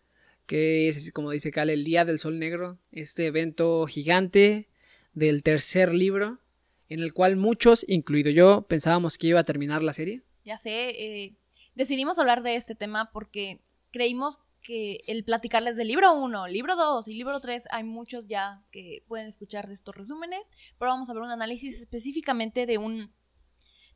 que 0.47 0.88
es, 0.88 1.12
como 1.12 1.30
dice 1.30 1.50
Cal, 1.50 1.71
el 1.71 1.85
Día 1.85 2.04
del 2.04 2.18
Sol 2.18 2.38
Negro, 2.38 2.78
este 2.90 3.26
evento 3.26 3.87
gigante 3.87 4.68
del 5.12 5.42
tercer 5.42 5.92
libro, 5.95 6.40
en 6.88 7.00
el 7.00 7.12
cual 7.12 7.37
muchos, 7.37 7.85
incluido 7.87 8.30
yo, 8.30 8.62
pensábamos 8.62 9.18
que 9.18 9.28
iba 9.28 9.40
a 9.40 9.45
terminar 9.45 9.83
la 9.83 9.92
serie. 9.92 10.23
Ya 10.45 10.57
sé, 10.57 10.90
eh, 10.90 11.37
decidimos 11.75 12.18
hablar 12.18 12.42
de 12.42 12.57
este 12.57 12.75
tema 12.75 13.11
porque 13.12 13.61
creímos 13.92 14.40
que 14.62 15.00
el 15.06 15.24
platicarles 15.24 15.76
del 15.76 15.88
libro 15.88 16.12
1, 16.12 16.48
libro 16.48 16.76
2 16.76 17.08
y 17.08 17.14
libro 17.14 17.40
3, 17.40 17.68
hay 17.70 17.84
muchos 17.84 18.26
ya 18.26 18.62
que 18.70 19.04
pueden 19.06 19.26
escuchar 19.26 19.68
de 19.68 19.74
estos 19.74 19.94
resúmenes, 19.94 20.50
pero 20.78 20.90
vamos 20.90 21.08
a 21.08 21.14
ver 21.14 21.22
un 21.22 21.30
análisis 21.30 21.80
específicamente 21.80 22.66
de 22.66 22.78
un, 22.78 23.12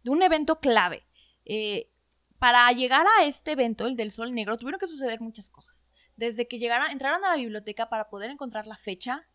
de 0.02 0.10
un 0.10 0.22
evento 0.22 0.60
clave. 0.60 1.04
Eh, 1.44 1.90
para 2.38 2.70
llegar 2.72 3.06
a 3.06 3.24
este 3.24 3.52
evento, 3.52 3.86
el 3.86 3.96
del 3.96 4.10
Sol 4.10 4.32
Negro, 4.32 4.58
tuvieron 4.58 4.80
que 4.80 4.86
suceder 4.86 5.20
muchas 5.20 5.48
cosas. 5.48 5.88
Desde 6.16 6.48
que 6.48 6.58
llegaran, 6.58 6.90
entraran 6.90 7.24
a 7.24 7.30
la 7.30 7.36
biblioteca 7.36 7.88
para 7.88 8.10
poder 8.10 8.30
encontrar 8.30 8.66
la 8.66 8.76
fecha, 8.76 9.28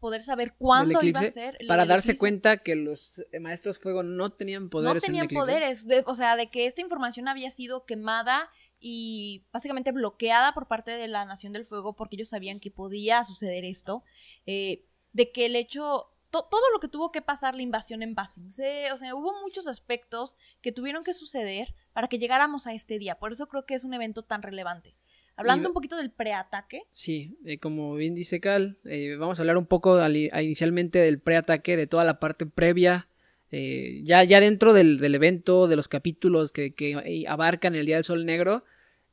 poder 0.00 0.22
saber 0.22 0.54
cuándo 0.58 1.00
iba 1.02 1.20
a 1.20 1.26
ser. 1.28 1.56
Para 1.68 1.86
darse 1.86 2.16
cuenta 2.16 2.56
que 2.56 2.74
los 2.74 3.22
maestros 3.40 3.78
fuego 3.78 4.02
no 4.02 4.32
tenían 4.32 4.68
poderes. 4.68 5.02
No 5.02 5.06
tenían 5.06 5.28
poderes, 5.28 5.86
o 6.04 6.16
sea, 6.16 6.34
de 6.34 6.50
que 6.50 6.66
esta 6.66 6.80
información 6.80 7.28
había 7.28 7.52
sido 7.52 7.86
quemada 7.86 8.50
y 8.84 9.44
básicamente 9.52 9.92
bloqueada 9.92 10.52
por 10.52 10.66
parte 10.66 10.90
de 10.90 11.06
la 11.06 11.24
Nación 11.24 11.52
del 11.52 11.64
Fuego 11.64 11.94
porque 11.94 12.16
ellos 12.16 12.30
sabían 12.30 12.58
que 12.58 12.72
podía 12.72 13.22
suceder 13.22 13.64
esto, 13.64 14.02
eh, 14.44 14.84
de 15.12 15.30
que 15.30 15.46
el 15.46 15.54
hecho, 15.54 16.10
todo 16.32 16.70
lo 16.74 16.80
que 16.80 16.88
tuvo 16.88 17.12
que 17.12 17.22
pasar 17.22 17.54
la 17.54 17.62
invasión 17.62 18.02
en 18.02 18.16
Basing, 18.16 18.48
o 18.48 18.50
sea, 18.50 19.14
hubo 19.14 19.40
muchos 19.40 19.68
aspectos 19.68 20.34
que 20.60 20.72
tuvieron 20.72 21.04
que 21.04 21.14
suceder 21.14 21.74
para 21.92 22.08
que 22.08 22.18
llegáramos 22.18 22.66
a 22.66 22.74
este 22.74 22.98
día, 22.98 23.20
por 23.20 23.32
eso 23.32 23.46
creo 23.46 23.64
que 23.66 23.74
es 23.74 23.84
un 23.84 23.94
evento 23.94 24.24
tan 24.24 24.42
relevante. 24.42 24.96
Hablando 25.34 25.68
un 25.68 25.74
poquito 25.74 25.96
del 25.96 26.10
preataque. 26.10 26.82
Sí, 26.92 27.38
eh, 27.46 27.58
como 27.58 27.94
bien 27.94 28.14
dice 28.14 28.38
Cal, 28.38 28.78
eh, 28.84 29.16
vamos 29.18 29.38
a 29.38 29.42
hablar 29.42 29.56
un 29.56 29.64
poco 29.64 29.98
inicialmente 30.06 30.98
del 30.98 31.20
preataque, 31.20 31.76
de 31.76 31.86
toda 31.86 32.04
la 32.04 32.20
parte 32.20 32.44
previa 32.44 33.08
ya, 33.50 34.24
ya 34.24 34.40
dentro 34.40 34.72
del, 34.72 34.98
del, 34.98 35.14
evento, 35.14 35.68
de 35.68 35.76
los 35.76 35.86
capítulos 35.86 36.52
que, 36.52 36.74
que, 36.74 37.26
abarcan 37.28 37.74
el 37.74 37.84
Día 37.84 37.96
del 37.96 38.04
Sol 38.04 38.24
Negro, 38.24 38.64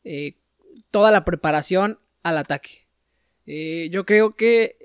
eh, 0.03 0.37
toda 0.91 1.11
la 1.11 1.25
preparación 1.25 1.99
al 2.23 2.37
ataque. 2.37 2.87
Eh, 3.45 3.89
yo 3.91 4.05
creo 4.05 4.31
que 4.31 4.77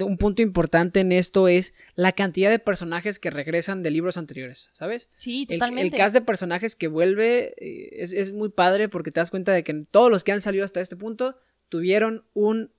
un 0.00 0.16
punto 0.16 0.42
importante 0.42 1.00
en 1.00 1.12
esto 1.12 1.48
es 1.48 1.74
la 1.94 2.12
cantidad 2.12 2.50
de 2.50 2.58
personajes 2.58 3.18
que 3.18 3.30
regresan 3.30 3.82
de 3.82 3.90
libros 3.90 4.16
anteriores, 4.16 4.70
¿sabes? 4.72 5.10
Sí, 5.18 5.46
totalmente. 5.46 5.96
El, 5.96 6.00
cast 6.00 6.14
de 6.14 6.20
personajes 6.20 6.76
que 6.76 6.88
vuelve 6.88 7.54
eh, 7.58 7.96
es, 8.00 8.32
muy 8.32 8.48
padre 8.48 8.88
porque 8.88 9.10
te 9.10 9.20
das 9.20 9.30
cuenta 9.30 9.52
de 9.52 9.64
que 9.64 9.74
todos 9.90 10.10
los 10.10 10.24
que 10.24 10.32
han 10.32 10.40
salido 10.40 10.64
hasta 10.64 10.80
este 10.80 10.96
punto 10.96 11.36
tuvieron 11.68 12.24
un 12.32 12.70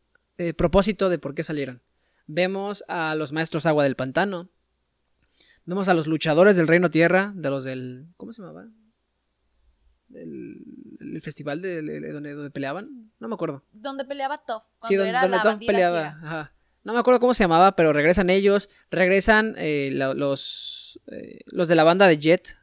propósito 0.56 1.10
de 1.10 1.18
por 1.18 1.34
qué 1.34 1.44
salieron. 1.44 1.82
Vemos 2.28 2.84
a 2.88 3.16
los 3.16 3.34
maestros 3.34 3.66
agua 3.66 3.84
del 3.84 3.96
pantano. 3.96 4.52
Vemos 5.66 5.90
a 5.90 5.96
los 5.96 6.06
luchadores 6.06 6.56
del 6.56 6.68
reino 6.68 6.92
tierra, 6.92 7.34
de 7.36 7.50
los 7.50 7.64
del... 7.64 8.06
¿Cómo 8.18 8.34
se 8.34 8.42
llamaba? 8.42 8.68
El, 10.14 11.20
festival 11.22 11.62
de, 11.62 11.82
donde, 12.12 12.34
donde, 12.34 12.52
peleaban, 12.52 13.12
no 13.20 13.28
me 13.28 13.36
acuerdo. 13.36 13.64
Donde 13.72 14.06
peleaba 14.06 14.38
Toff. 14.38 14.64
Sí, 14.84 14.96
donde, 14.96 15.14
donde 15.44 15.66
peleaba. 15.66 16.52
No 16.84 16.94
me 16.94 17.00
acuerdo 17.00 17.20
cómo 17.20 17.34
se 17.34 17.44
llamaba, 17.44 17.76
pero 17.76 17.92
regresan 17.92 18.30
ellos, 18.30 18.70
regresan 18.90 19.56
eh, 19.58 19.90
los, 19.92 21.02
eh, 21.08 21.42
los 21.48 21.68
de 21.68 21.76
la 21.76 21.84
banda 21.84 22.08
de 22.08 22.18
Jet. 22.18 22.58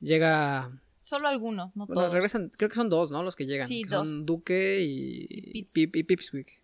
Llega... 0.00 0.70
Solo 1.02 1.28
algunos, 1.28 1.76
no 1.76 1.86
todos. 1.86 2.12
regresan, 2.12 2.50
creo 2.56 2.68
que 2.68 2.76
son 2.76 2.88
dos, 2.88 3.10
¿no? 3.10 3.22
Los 3.22 3.36
que 3.36 3.46
llegan. 3.46 3.66
Sí, 3.66 3.84
dos. 3.84 4.08
Son 4.08 4.24
Duque 4.24 4.80
y, 4.82 5.64
Pipsquick. 6.02 6.60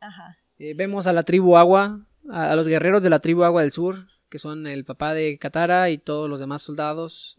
ajá. 0.00 0.38
Eh, 0.58 0.74
vemos 0.74 1.06
a 1.06 1.12
la 1.12 1.24
tribu 1.24 1.56
Agua, 1.56 2.06
a, 2.28 2.56
los 2.56 2.66
guerreros 2.66 3.02
de 3.02 3.10
la 3.10 3.20
tribu 3.20 3.44
Agua 3.44 3.62
del 3.62 3.72
Sur, 3.72 4.06
que 4.28 4.38
son 4.38 4.66
el 4.66 4.84
papá 4.84 5.14
de 5.14 5.38
Katara 5.38 5.90
y 5.90 5.98
todos 5.98 6.28
los 6.28 6.40
demás 6.40 6.62
soldados 6.62 7.36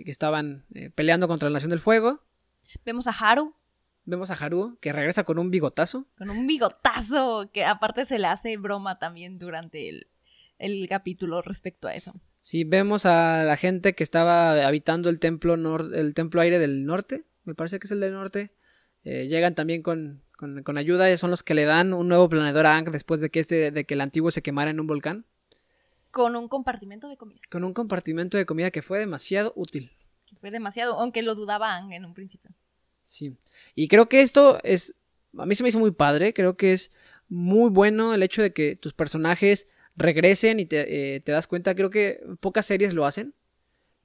que, 0.00 0.10
estaban 0.10 0.64
eh, 0.74 0.90
peleando 0.90 1.28
contra 1.28 1.48
la 1.48 1.54
Nación 1.54 1.70
del 1.70 1.80
Fuego. 1.80 2.22
Vemos 2.84 3.06
a 3.06 3.10
Haru. 3.10 3.54
Vemos 4.04 4.30
a 4.30 4.34
Haru, 4.34 4.78
que 4.80 4.92
regresa 4.92 5.24
con 5.24 5.38
un 5.38 5.50
bigotazo. 5.50 6.06
Con 6.18 6.30
un 6.30 6.46
bigotazo, 6.46 7.50
que 7.52 7.64
aparte 7.64 8.06
se 8.06 8.18
le 8.18 8.26
hace 8.26 8.56
broma 8.56 8.98
también 8.98 9.38
durante 9.38 9.88
el, 9.88 10.08
el 10.58 10.88
capítulo 10.88 11.42
respecto 11.42 11.88
a 11.88 11.94
eso. 11.94 12.14
Sí, 12.40 12.64
vemos 12.64 13.06
a 13.06 13.44
la 13.44 13.56
gente 13.56 13.94
que 13.94 14.02
estaba 14.02 14.66
habitando 14.66 15.08
el 15.08 15.20
templo, 15.20 15.54
el 15.54 16.14
templo 16.14 16.40
aire 16.40 16.58
del 16.58 16.86
norte, 16.86 17.24
me 17.44 17.54
parece 17.54 17.78
que 17.78 17.86
es 17.86 17.92
el 17.92 18.00
del 18.00 18.12
norte. 18.12 18.52
Eh, 19.04 19.26
llegan 19.28 19.54
también 19.54 19.82
con, 19.82 20.22
con, 20.36 20.62
con, 20.62 20.78
ayuda, 20.78 21.16
son 21.16 21.30
los 21.30 21.42
que 21.42 21.54
le 21.54 21.64
dan 21.64 21.92
un 21.92 22.08
nuevo 22.08 22.28
planeador 22.28 22.66
a 22.66 22.76
Ang 22.76 22.90
después 22.90 23.20
de 23.20 23.30
que, 23.30 23.40
este, 23.40 23.70
de 23.70 23.84
que 23.84 23.94
el 23.94 24.00
antiguo 24.00 24.30
se 24.30 24.42
quemara 24.42 24.70
en 24.70 24.80
un 24.80 24.86
volcán. 24.86 25.26
Con 26.12 26.36
un 26.36 26.46
compartimento 26.46 27.08
de 27.08 27.16
comida. 27.16 27.40
Con 27.50 27.64
un 27.64 27.72
compartimento 27.72 28.36
de 28.36 28.44
comida 28.44 28.70
que 28.70 28.82
fue 28.82 28.98
demasiado 28.98 29.52
útil. 29.56 29.90
Fue 30.40 30.50
demasiado, 30.50 31.00
aunque 31.00 31.22
lo 31.22 31.34
dudaban 31.34 31.90
en 31.92 32.04
un 32.04 32.12
principio. 32.12 32.50
Sí. 33.04 33.36
Y 33.74 33.88
creo 33.88 34.08
que 34.08 34.20
esto 34.20 34.60
es. 34.62 34.94
A 35.38 35.46
mí 35.46 35.54
se 35.54 35.62
me 35.62 35.70
hizo 35.70 35.78
muy 35.78 35.90
padre. 35.90 36.34
Creo 36.34 36.56
que 36.56 36.74
es 36.74 36.92
muy 37.28 37.70
bueno 37.70 38.12
el 38.12 38.22
hecho 38.22 38.42
de 38.42 38.52
que 38.52 38.76
tus 38.76 38.92
personajes 38.92 39.66
regresen 39.96 40.60
y 40.60 40.66
te, 40.66 41.16
eh, 41.16 41.22
das 41.24 41.46
cuenta. 41.46 41.74
Creo 41.74 41.88
que 41.88 42.20
pocas 42.40 42.66
series 42.66 42.92
lo 42.92 43.06
hacen. 43.06 43.34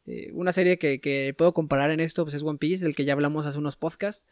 Eh, 0.05 0.31
una 0.31 0.53
serie 0.53 0.79
que, 0.79 1.35
puedo 1.37 1.53
comparar 1.53 1.91
en 1.91 1.99
esto 1.99 2.23
pues 2.23 2.35
es 2.35 2.41
One 2.43 2.57
Piece, 2.57 2.85
del 2.85 2.95
que 2.95 3.03
ya 3.03 3.11
hablamos 3.11 3.45
hace 3.45 3.57
unos 3.57 3.75
podcasts. 3.75 4.25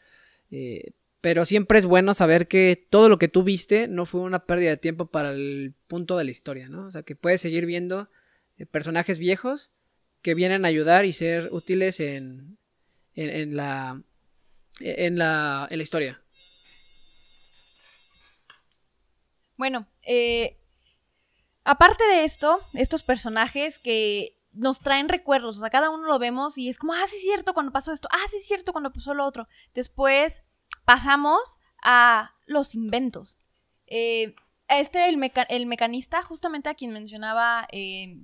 Eh, 0.50 0.94
pero 1.26 1.44
siempre 1.44 1.80
es 1.80 1.88
bueno 1.88 2.14
saber 2.14 2.48
que 2.48 2.86
todo 2.92 3.10
lo 3.10 3.18
que 3.18 3.28
tú 3.28 3.42
viste 3.42 3.88
no 3.88 4.06
fue 4.06 4.22
una 4.22 4.46
pérdida 4.46 4.70
de 4.70 4.78
tiempo 4.78 5.08
para 5.08 5.32
el 5.32 5.74
punto 5.88 6.18
de 6.18 6.24
la 6.24 6.30
historia, 6.30 6.70
¿no? 6.70 6.86
O 6.86 6.92
sea, 6.92 7.02
que 7.02 7.16
puedes 7.16 7.42
seguir 7.42 7.66
viendo 7.66 8.12
eh, 8.60 8.68
personajes 8.68 9.18
viejos 9.18 9.72
que 10.22 10.36
vienen 10.36 10.66
a 10.66 10.68
ayudar 10.68 11.04
y 11.04 11.14
ser 11.14 11.50
útiles 11.52 12.00
en, 12.00 12.60
en, 13.16 13.56
la, 13.56 14.04
en, 14.80 15.18
la, 15.18 15.68
en 15.72 15.78
la 15.80 15.84
historia. 15.84 16.22
Bueno, 19.58 19.88
eh, 20.06 20.60
aparte 21.64 22.04
de 22.04 22.26
esto, 22.26 22.60
estos 22.74 23.02
personajes 23.02 23.80
que 23.80 24.38
nos 24.54 24.80
traen 24.80 25.10
recuerdos, 25.10 25.58
o 25.58 25.60
sea, 25.62 25.72
cada 25.72 25.90
uno 25.90 26.06
lo 26.06 26.20
vemos 26.20 26.56
y 26.60 26.70
es 26.70 26.78
como, 26.78 26.94
ah, 26.94 27.08
sí 27.10 27.16
es 27.16 27.24
cierto 27.24 27.56
cuando 27.56 27.72
pasó 27.72 27.94
esto, 27.94 28.10
ah, 28.12 28.28
sí 28.30 28.38
es 28.38 28.46
cierto 28.46 28.74
cuando 28.74 28.94
pasó 28.94 29.16
lo 29.16 29.26
otro. 29.26 29.48
Después 29.74 30.44
pasamos 30.86 31.58
a 31.84 32.34
los 32.46 32.76
inventos. 32.76 33.40
Eh, 33.88 34.36
este, 34.68 35.08
el, 35.10 35.66
mecanista, 35.68 36.24
justamente 36.24 36.70
a 36.70 36.74
quien 36.74 36.92
mencionaba 36.92 37.68
eh, 37.72 38.24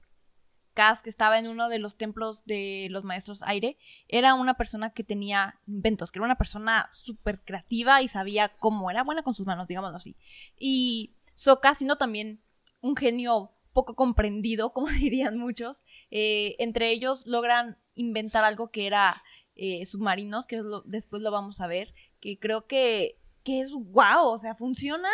que 1.03 1.09
estaba 1.09 1.37
en 1.37 1.47
uno 1.47 1.69
de 1.69 1.79
los 1.79 1.97
templos 1.97 2.45
de 2.45 2.87
los 2.89 3.03
maestros 3.03 3.43
aire, 3.43 3.77
era 4.07 4.33
una 4.33 4.55
persona 4.55 4.91
que 4.91 5.03
tenía 5.03 5.59
inventos, 5.67 6.11
que 6.11 6.19
era 6.19 6.25
una 6.25 6.37
persona 6.37 6.89
súper 6.91 7.43
creativa 7.43 8.01
y 8.01 8.07
sabía 8.07 8.49
cómo, 8.49 8.89
era 8.89 9.03
buena 9.03 9.21
con 9.21 9.35
sus 9.35 9.45
manos, 9.45 9.67
digámoslo 9.67 9.97
así. 9.97 10.17
Y 10.57 11.15
Sokka, 11.35 11.75
siendo 11.75 11.97
también 11.97 12.41
un 12.79 12.95
genio 12.95 13.51
poco 13.73 13.95
comprendido, 13.95 14.73
como 14.73 14.87
dirían 14.89 15.37
muchos, 15.37 15.83
eh, 16.09 16.55
entre 16.59 16.91
ellos 16.91 17.27
logran 17.27 17.77
inventar 17.93 18.43
algo 18.43 18.71
que 18.71 18.87
era 18.87 19.21
eh, 19.55 19.85
submarinos, 19.85 20.47
que 20.47 20.61
después 20.85 21.21
lo 21.21 21.31
vamos 21.31 21.61
a 21.61 21.67
ver, 21.67 21.93
que 22.21 22.39
creo 22.39 22.67
que, 22.67 23.17
que 23.43 23.59
es 23.59 23.73
wow, 23.73 24.27
o 24.27 24.37
sea, 24.37 24.55
funcionan 24.55 25.11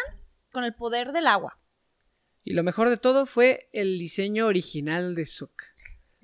con 0.51 0.63
el 0.63 0.75
poder 0.75 1.13
del 1.13 1.25
agua. 1.25 1.59
Y 2.43 2.53
lo 2.53 2.63
mejor 2.63 2.89
de 2.89 2.97
todo 2.97 3.25
fue 3.25 3.69
el 3.73 3.97
diseño 3.97 4.45
original 4.45 5.15
de 5.15 5.25
Sokka. 5.25 5.65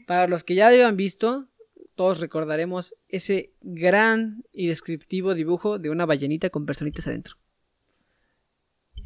Para 0.05 0.27
los 0.27 0.43
que 0.43 0.55
ya 0.55 0.71
lo 0.71 0.85
han 0.85 0.97
visto, 0.97 1.49
todos 1.95 2.19
recordaremos 2.19 2.95
ese 3.07 3.53
gran 3.61 4.43
y 4.51 4.67
descriptivo 4.67 5.33
dibujo 5.33 5.79
de 5.79 5.89
una 5.89 6.05
ballenita 6.05 6.49
con 6.49 6.65
personitas 6.65 7.07
adentro. 7.07 7.35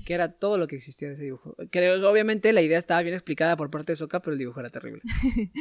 Que 0.06 0.14
era 0.14 0.32
todo 0.32 0.58
lo 0.58 0.68
que 0.68 0.78
existía 0.78 1.10
de 1.10 1.16
ese 1.16 1.24
dibujo. 1.26 1.56
Que 1.72 1.92
obviamente 1.92 2.54
la 2.54 2.62
idea 2.62 2.78
estaba 2.78 3.02
bien 3.02 3.14
explicada 3.14 3.58
por 3.58 3.70
parte 3.70 3.92
de 3.92 3.98
Sokka, 3.98 4.22
pero 4.22 4.34
el 4.34 4.40
dibujo 4.40 4.60
era 4.60 4.70
terrible. 4.70 5.02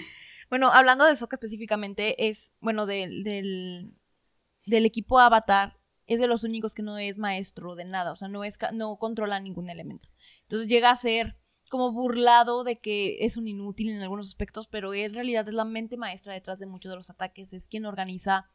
bueno, 0.50 0.70
hablando 0.72 1.04
de 1.04 1.16
Sokka 1.16 1.36
específicamente, 1.36 2.28
es, 2.28 2.52
bueno, 2.60 2.86
del, 2.86 3.24
del 3.24 4.86
equipo 4.86 5.18
Avatar, 5.18 5.78
es 6.06 6.18
de 6.18 6.28
los 6.28 6.44
únicos 6.44 6.74
que 6.74 6.82
no 6.82 6.98
es 6.98 7.18
maestro 7.18 7.74
de 7.74 7.84
nada, 7.84 8.12
o 8.12 8.16
sea, 8.16 8.28
no, 8.28 8.44
es, 8.44 8.58
no 8.72 8.96
controla 8.96 9.40
ningún 9.40 9.70
elemento. 9.70 10.08
Entonces 10.42 10.68
llega 10.68 10.90
a 10.90 10.96
ser 10.96 11.36
como 11.68 11.92
burlado 11.92 12.64
de 12.64 12.78
que 12.78 13.18
es 13.20 13.36
un 13.36 13.48
inútil 13.48 13.90
en 13.90 14.02
algunos 14.02 14.28
aspectos, 14.28 14.68
pero 14.68 14.94
en 14.94 15.14
realidad 15.14 15.48
es 15.48 15.54
la 15.54 15.64
mente 15.64 15.96
maestra 15.96 16.32
detrás 16.32 16.58
de 16.58 16.66
muchos 16.66 16.90
de 16.90 16.96
los 16.96 17.10
ataques, 17.10 17.52
es 17.52 17.66
quien 17.66 17.86
organiza 17.86 18.48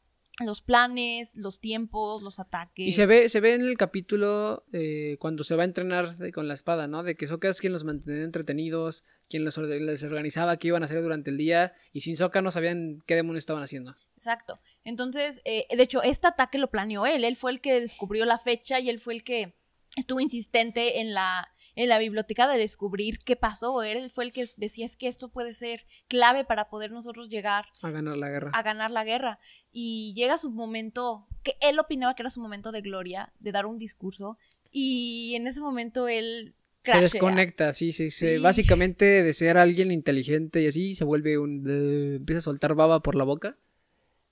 los 0.46 0.62
planes, 0.62 1.36
los 1.36 1.60
tiempos, 1.60 2.22
los 2.22 2.40
ataques. 2.40 2.88
Y 2.88 2.92
se 2.92 3.06
ve, 3.06 3.30
se 3.30 3.40
ve 3.40 3.54
en 3.54 3.62
el 3.62 3.78
capítulo 3.78 4.66
eh, 4.74 5.18
cuando 5.20 5.44
se 5.44 5.56
va 5.56 5.64
a 5.64 5.66
entrenar 5.66 6.16
con 6.34 6.48
la 6.48 6.54
espada, 6.54 6.88
¿no? 6.88 7.04
De 7.04 7.16
que 7.16 7.28
Sokka 7.28 7.50
es 7.50 7.60
quien 7.60 7.74
los 7.74 7.84
mantenía 7.84 8.24
entretenidos, 8.24 9.04
quien 9.30 9.46
los, 9.46 9.58
les 9.58 10.04
organizaba 10.04 10.58
qué 10.58 10.70
iban 10.70 10.84
a 10.84 10.86
hacer 10.86 11.02
durante 11.02 11.30
el 11.32 11.38
día, 11.38 11.74
y 11.94 12.02
sin 12.02 12.18
Sokka 12.18 12.42
no 12.42 12.52
sabían 12.52 13.00
qué 13.06 13.16
demonios 13.16 13.42
estaban 13.42 13.64
haciendo. 13.64 13.96
Exacto. 14.16 14.60
Entonces, 14.84 15.42
eh, 15.46 15.66
de 15.76 15.84
hecho, 15.84 16.04
este 16.04 16.28
ataque 16.28 16.58
lo 16.58 16.70
planeó 16.70 17.06
él, 17.06 17.24
él 17.24 17.36
fue 17.36 17.52
el 17.52 17.62
que 17.62 17.80
descubrió 17.80 18.26
la 18.26 18.38
fecha 18.38 18.80
y 18.80 18.90
él 18.90 19.00
fue 19.00 19.14
el 19.14 19.24
que 19.24 19.56
estuvo 19.96 20.20
insistente 20.20 21.02
en 21.02 21.14
la 21.14 21.52
en 21.76 21.90
la 21.90 22.00
biblioteca 22.00 22.48
de 22.48 22.58
descubrir 22.58 23.20
qué 23.20 23.36
pasó. 23.36 23.84
Él 23.84 24.10
fue 24.10 24.26
el 24.26 24.32
que 24.32 24.48
decía 24.58 24.86
es 24.86 24.98
que 24.98 25.08
esto 25.08 25.30
puede 25.30 25.54
ser 25.54 25.86
clave 26.08 26.44
para 26.44 26.70
poder 26.70 26.92
nosotros 26.92 27.30
llegar 27.30 27.66
a 27.82 27.90
ganar 27.92 28.18
la 28.18 28.30
guerra. 28.30 28.52
A 28.54 28.64
ganar 28.64 28.92
la 28.92 29.04
guerra. 29.04 29.40
Y 29.72 30.14
llega 30.16 30.38
su 30.38 30.52
momento, 30.52 31.28
que 31.44 31.56
él 31.62 31.80
opinaba 31.80 32.16
que 32.16 32.24
era 32.24 32.30
su 32.30 32.42
momento 32.42 32.72
de 32.72 32.82
gloria, 32.82 33.32
de 33.40 33.52
dar 33.52 33.66
un 33.66 33.80
discurso. 33.80 34.38
Y 34.72 35.34
en 35.36 35.48
ese 35.48 35.62
momento 35.62 36.08
él 36.08 36.56
se 36.84 37.00
desconecta, 37.00 37.74
sí, 37.74 37.92
sí, 37.92 38.10
sí, 38.10 38.38
Básicamente 38.40 39.06
de 39.06 39.34
ser 39.34 39.58
alguien 39.58 39.92
inteligente 39.92 40.62
y 40.62 40.68
así, 40.68 40.96
se 40.96 41.04
vuelve 41.04 41.38
un... 41.38 41.70
empieza 42.16 42.40
a 42.40 42.42
soltar 42.42 42.74
baba 42.74 43.02
por 43.02 43.16
la 43.16 43.24
boca. 43.24 43.58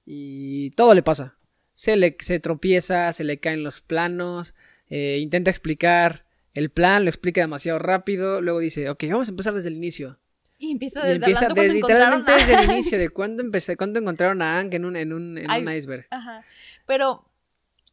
Y 0.06 0.72
todo 0.72 0.96
le 0.96 1.04
pasa. 1.04 1.36
Se 1.74 1.96
le 1.96 2.18
se 2.20 2.40
tropieza, 2.40 3.14
se 3.14 3.24
le 3.24 3.40
caen 3.40 3.64
los 3.64 3.82
planos, 3.82 4.56
eh, 4.90 5.20
intenta 5.22 5.52
explicar 5.52 6.26
el 6.54 6.70
plan, 6.70 7.04
lo 7.04 7.10
explica 7.10 7.42
demasiado 7.42 7.80
rápido, 7.80 8.42
luego 8.42 8.60
dice, 8.60 8.90
ok, 8.90 9.04
vamos 9.10 9.28
a 9.28 9.32
empezar 9.32 9.54
desde 9.54 9.70
el 9.70 9.76
inicio. 9.76 10.20
Y 10.58 10.72
empieza 10.72 11.06
desde, 11.06 11.74
literalmente 11.74 12.34
desde 12.34 12.54
el 12.56 12.70
inicio, 12.72 12.98
de 12.98 13.10
cuándo 13.10 13.42
empecé, 13.42 13.78
cuándo 13.78 14.00
encontraron 14.00 14.42
a 14.42 14.60
Ang 14.60 14.74
en 14.74 14.84
un, 14.84 14.96
en 14.98 15.14
un, 15.14 15.38
en 15.38 15.50
un 15.50 15.74
iceberg. 15.74 16.06
Ajá. 16.10 16.44
Pero 16.86 17.32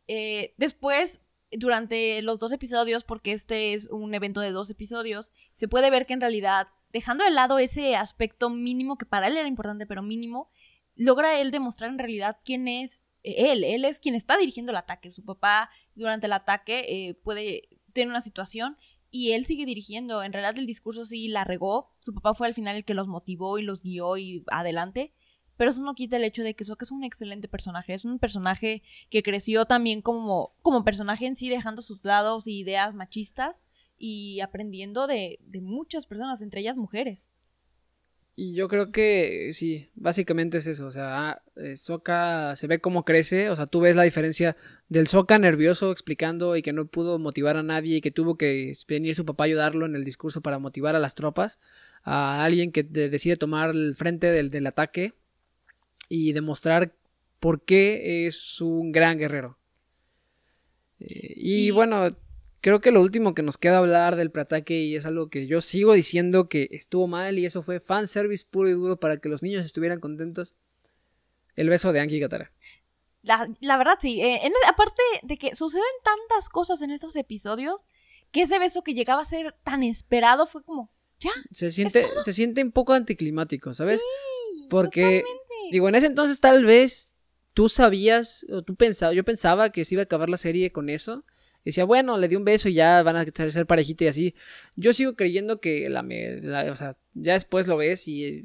eh, 0.08 0.52
después, 0.56 1.20
durante 1.52 2.22
los 2.22 2.40
dos 2.40 2.52
episodios, 2.52 3.04
porque 3.04 3.32
este 3.32 3.72
es 3.72 3.88
un 3.90 4.14
evento 4.14 4.40
de 4.40 4.50
dos 4.50 4.68
episodios, 4.68 5.32
se 5.52 5.68
puede 5.68 5.90
ver 5.90 6.06
que 6.06 6.14
en 6.14 6.20
realidad, 6.20 6.66
dejando 6.92 7.22
de 7.22 7.30
lado 7.30 7.60
ese 7.60 7.94
aspecto 7.94 8.50
mínimo 8.50 8.98
que 8.98 9.06
para 9.06 9.28
él 9.28 9.36
era 9.36 9.46
importante, 9.46 9.86
pero 9.86 10.02
mínimo, 10.02 10.50
logra 10.96 11.38
él 11.38 11.52
demostrar 11.52 11.90
en 11.90 11.98
realidad 11.98 12.36
quién 12.44 12.66
es 12.66 13.10
él. 13.22 13.62
Él 13.62 13.84
es 13.84 14.00
quien 14.00 14.14
está 14.16 14.36
dirigiendo 14.36 14.72
el 14.72 14.76
ataque. 14.78 15.12
Su 15.12 15.24
papá 15.24 15.70
durante 15.94 16.26
el 16.26 16.32
ataque 16.32 16.84
eh, 16.88 17.14
puede 17.14 17.68
tiene 17.96 18.12
una 18.12 18.20
situación 18.20 18.76
y 19.10 19.32
él 19.32 19.46
sigue 19.46 19.66
dirigiendo. 19.66 20.22
En 20.22 20.32
realidad 20.32 20.58
el 20.58 20.66
discurso 20.66 21.04
sí 21.04 21.28
la 21.28 21.44
regó. 21.44 21.90
Su 21.98 22.14
papá 22.14 22.34
fue 22.34 22.46
al 22.46 22.54
final 22.54 22.76
el 22.76 22.84
que 22.84 22.94
los 22.94 23.08
motivó 23.08 23.58
y 23.58 23.62
los 23.62 23.82
guió 23.82 24.16
y 24.16 24.44
adelante. 24.48 25.14
Pero 25.56 25.70
eso 25.70 25.82
no 25.82 25.94
quita 25.94 26.16
el 26.16 26.24
hecho 26.24 26.42
de 26.42 26.54
que 26.54 26.64
Sokka 26.64 26.84
es 26.84 26.92
un 26.92 27.02
excelente 27.02 27.48
personaje. 27.48 27.94
Es 27.94 28.04
un 28.04 28.18
personaje 28.18 28.82
que 29.08 29.22
creció 29.22 29.64
también 29.64 30.02
como, 30.02 30.54
como 30.60 30.84
personaje 30.84 31.26
en 31.26 31.36
sí, 31.36 31.48
dejando 31.48 31.80
sus 31.80 32.04
lados 32.04 32.46
y 32.46 32.58
ideas 32.58 32.94
machistas 32.94 33.64
y 33.96 34.40
aprendiendo 34.40 35.06
de, 35.06 35.38
de 35.40 35.62
muchas 35.62 36.06
personas, 36.06 36.42
entre 36.42 36.60
ellas 36.60 36.76
mujeres. 36.76 37.30
Y 38.38 38.52
yo 38.52 38.68
creo 38.68 38.92
que 38.92 39.50
sí, 39.54 39.88
básicamente 39.94 40.58
es 40.58 40.66
eso, 40.66 40.86
o 40.86 40.90
sea, 40.90 41.40
eh, 41.56 41.74
Soka 41.74 42.54
se 42.54 42.66
ve 42.66 42.80
cómo 42.80 43.02
crece, 43.06 43.48
o 43.48 43.56
sea, 43.56 43.66
tú 43.66 43.80
ves 43.80 43.96
la 43.96 44.02
diferencia 44.02 44.58
del 44.90 45.06
Soka 45.06 45.38
nervioso 45.38 45.90
explicando 45.90 46.54
y 46.54 46.60
que 46.60 46.74
no 46.74 46.86
pudo 46.86 47.18
motivar 47.18 47.56
a 47.56 47.62
nadie 47.62 47.96
y 47.96 48.00
que 48.02 48.10
tuvo 48.10 48.36
que 48.36 48.72
venir 48.88 49.14
su 49.14 49.24
papá 49.24 49.44
a 49.44 49.46
ayudarlo 49.46 49.86
en 49.86 49.96
el 49.96 50.04
discurso 50.04 50.42
para 50.42 50.58
motivar 50.58 50.94
a 50.94 50.98
las 50.98 51.14
tropas, 51.14 51.60
a 52.02 52.44
alguien 52.44 52.72
que 52.72 52.82
decide 52.82 53.36
tomar 53.36 53.70
el 53.70 53.94
frente 53.94 54.30
del, 54.30 54.50
del 54.50 54.66
ataque 54.66 55.14
y 56.10 56.34
demostrar 56.34 56.92
por 57.40 57.62
qué 57.64 58.26
es 58.26 58.60
un 58.60 58.92
gran 58.92 59.16
guerrero. 59.16 59.56
Eh, 61.00 61.32
y, 61.36 61.70
bueno, 61.70 62.14
Creo 62.66 62.80
que 62.80 62.90
lo 62.90 63.00
último 63.00 63.32
que 63.32 63.44
nos 63.44 63.58
queda 63.58 63.78
hablar 63.78 64.16
del 64.16 64.32
preataque 64.32 64.80
y 64.82 64.96
es 64.96 65.06
algo 65.06 65.30
que 65.30 65.46
yo 65.46 65.60
sigo 65.60 65.92
diciendo 65.92 66.48
que 66.48 66.66
estuvo 66.72 67.06
mal 67.06 67.38
y 67.38 67.46
eso 67.46 67.62
fue 67.62 67.78
fanservice 67.78 68.44
puro 68.44 68.68
y 68.68 68.72
duro 68.72 68.98
para 68.98 69.18
que 69.18 69.28
los 69.28 69.40
niños 69.40 69.64
estuvieran 69.64 70.00
contentos. 70.00 70.56
El 71.54 71.68
beso 71.68 71.92
de 71.92 72.00
Anki 72.00 72.18
Katara. 72.18 72.50
La, 73.22 73.48
la 73.60 73.76
verdad 73.76 73.98
sí, 74.00 74.20
eh, 74.20 74.50
aparte 74.68 75.00
de 75.22 75.38
que 75.38 75.54
suceden 75.54 75.84
tantas 76.02 76.48
cosas 76.48 76.82
en 76.82 76.90
estos 76.90 77.14
episodios, 77.14 77.84
que 78.32 78.42
ese 78.42 78.58
beso 78.58 78.82
que 78.82 78.94
llegaba 78.94 79.22
a 79.22 79.26
ser 79.26 79.54
tan 79.62 79.84
esperado 79.84 80.44
fue 80.44 80.64
como, 80.64 80.90
ya. 81.20 81.30
Se 81.52 81.70
siente, 81.70 82.04
se 82.24 82.32
siente 82.32 82.64
un 82.64 82.72
poco 82.72 82.94
anticlimático, 82.94 83.74
¿sabes? 83.74 84.00
Sí, 84.00 84.66
Porque, 84.68 85.22
digo, 85.70 85.88
en 85.88 85.94
ese 85.94 86.06
entonces 86.06 86.40
tal 86.40 86.64
vez 86.64 87.20
tú 87.54 87.68
sabías, 87.68 88.44
o 88.50 88.62
tú 88.62 88.74
pensabas, 88.74 89.14
yo 89.14 89.22
pensaba 89.22 89.70
que 89.70 89.84
se 89.84 89.94
iba 89.94 90.02
a 90.02 90.06
acabar 90.06 90.28
la 90.28 90.36
serie 90.36 90.72
con 90.72 90.90
eso 90.90 91.24
decía, 91.70 91.84
bueno, 91.84 92.16
le 92.16 92.28
di 92.28 92.36
un 92.36 92.44
beso 92.44 92.68
y 92.68 92.74
ya 92.74 93.02
van 93.02 93.16
a 93.16 93.50
ser 93.50 93.66
parejita 93.66 94.04
y 94.04 94.08
así. 94.08 94.34
Yo 94.76 94.92
sigo 94.92 95.16
creyendo 95.16 95.60
que 95.60 95.88
la, 95.88 96.02
o 96.70 96.76
sea, 96.76 96.96
ya 97.14 97.34
después 97.34 97.66
lo 97.66 97.76
ves 97.76 98.06
y 98.08 98.44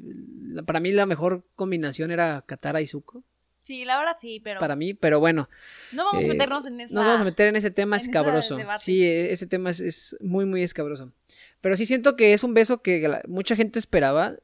para 0.66 0.80
mí 0.80 0.92
la 0.92 1.06
mejor 1.06 1.44
combinación 1.54 2.10
era 2.10 2.42
Katara 2.46 2.80
y 2.80 2.86
Zuko. 2.86 3.24
Sí, 3.62 3.84
la 3.84 3.96
verdad 3.96 4.16
sí, 4.20 4.40
pero. 4.42 4.58
Para 4.58 4.74
mí, 4.74 4.92
pero 4.92 5.20
bueno. 5.20 5.48
No 5.92 6.04
vamos 6.04 6.24
a 6.24 6.26
eh, 6.26 6.30
meternos 6.30 6.66
en 6.66 6.80
esa. 6.80 6.94
No 6.94 7.02
vamos 7.02 7.20
a 7.20 7.24
meter 7.24 7.46
en 7.46 7.56
ese 7.56 7.70
tema 7.70 7.96
escabroso. 7.96 8.58
Sí, 8.80 9.04
e, 9.04 9.30
ese 9.30 9.46
tema 9.46 9.70
es, 9.70 10.16
muy, 10.20 10.44
muy 10.46 10.62
escabroso. 10.62 11.12
Pero 11.60 11.76
sí 11.76 11.86
siento 11.86 12.16
que 12.16 12.32
es 12.32 12.42
un 12.42 12.54
beso 12.54 12.82
que 12.82 13.20
mucha 13.28 13.54
gente 13.54 13.78
esperaba 13.78 14.34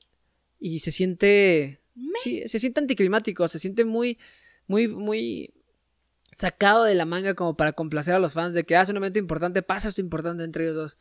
y 0.61 0.79
se 0.79 0.93
siente. 0.93 1.81
Sí, 2.23 2.45
se 2.47 2.61
siente 2.61 2.79
anticlimático, 2.79 3.49
se 3.49 3.59
siente 3.59 3.85
muy, 3.85 4.19
muy, 4.69 4.87
muy 4.87 5.53
sacado 6.39 6.85
de 6.85 6.95
la 6.95 7.05
manga 7.05 7.35
como 7.35 7.57
para 7.57 7.73
complacer 7.73 8.15
a 8.15 8.21
los 8.21 8.33
fans 8.33 8.55
de 8.55 8.65
que 8.65 8.77
hace 8.77 8.93
ah, 8.93 8.95
un 8.95 9.01
momento 9.01 9.19
importante, 9.19 9.61
pasa 9.63 9.89
esto 9.89 10.01
importante 10.01 10.45
entre 10.45 10.65
ellos 10.65 10.77
dos. 10.77 10.99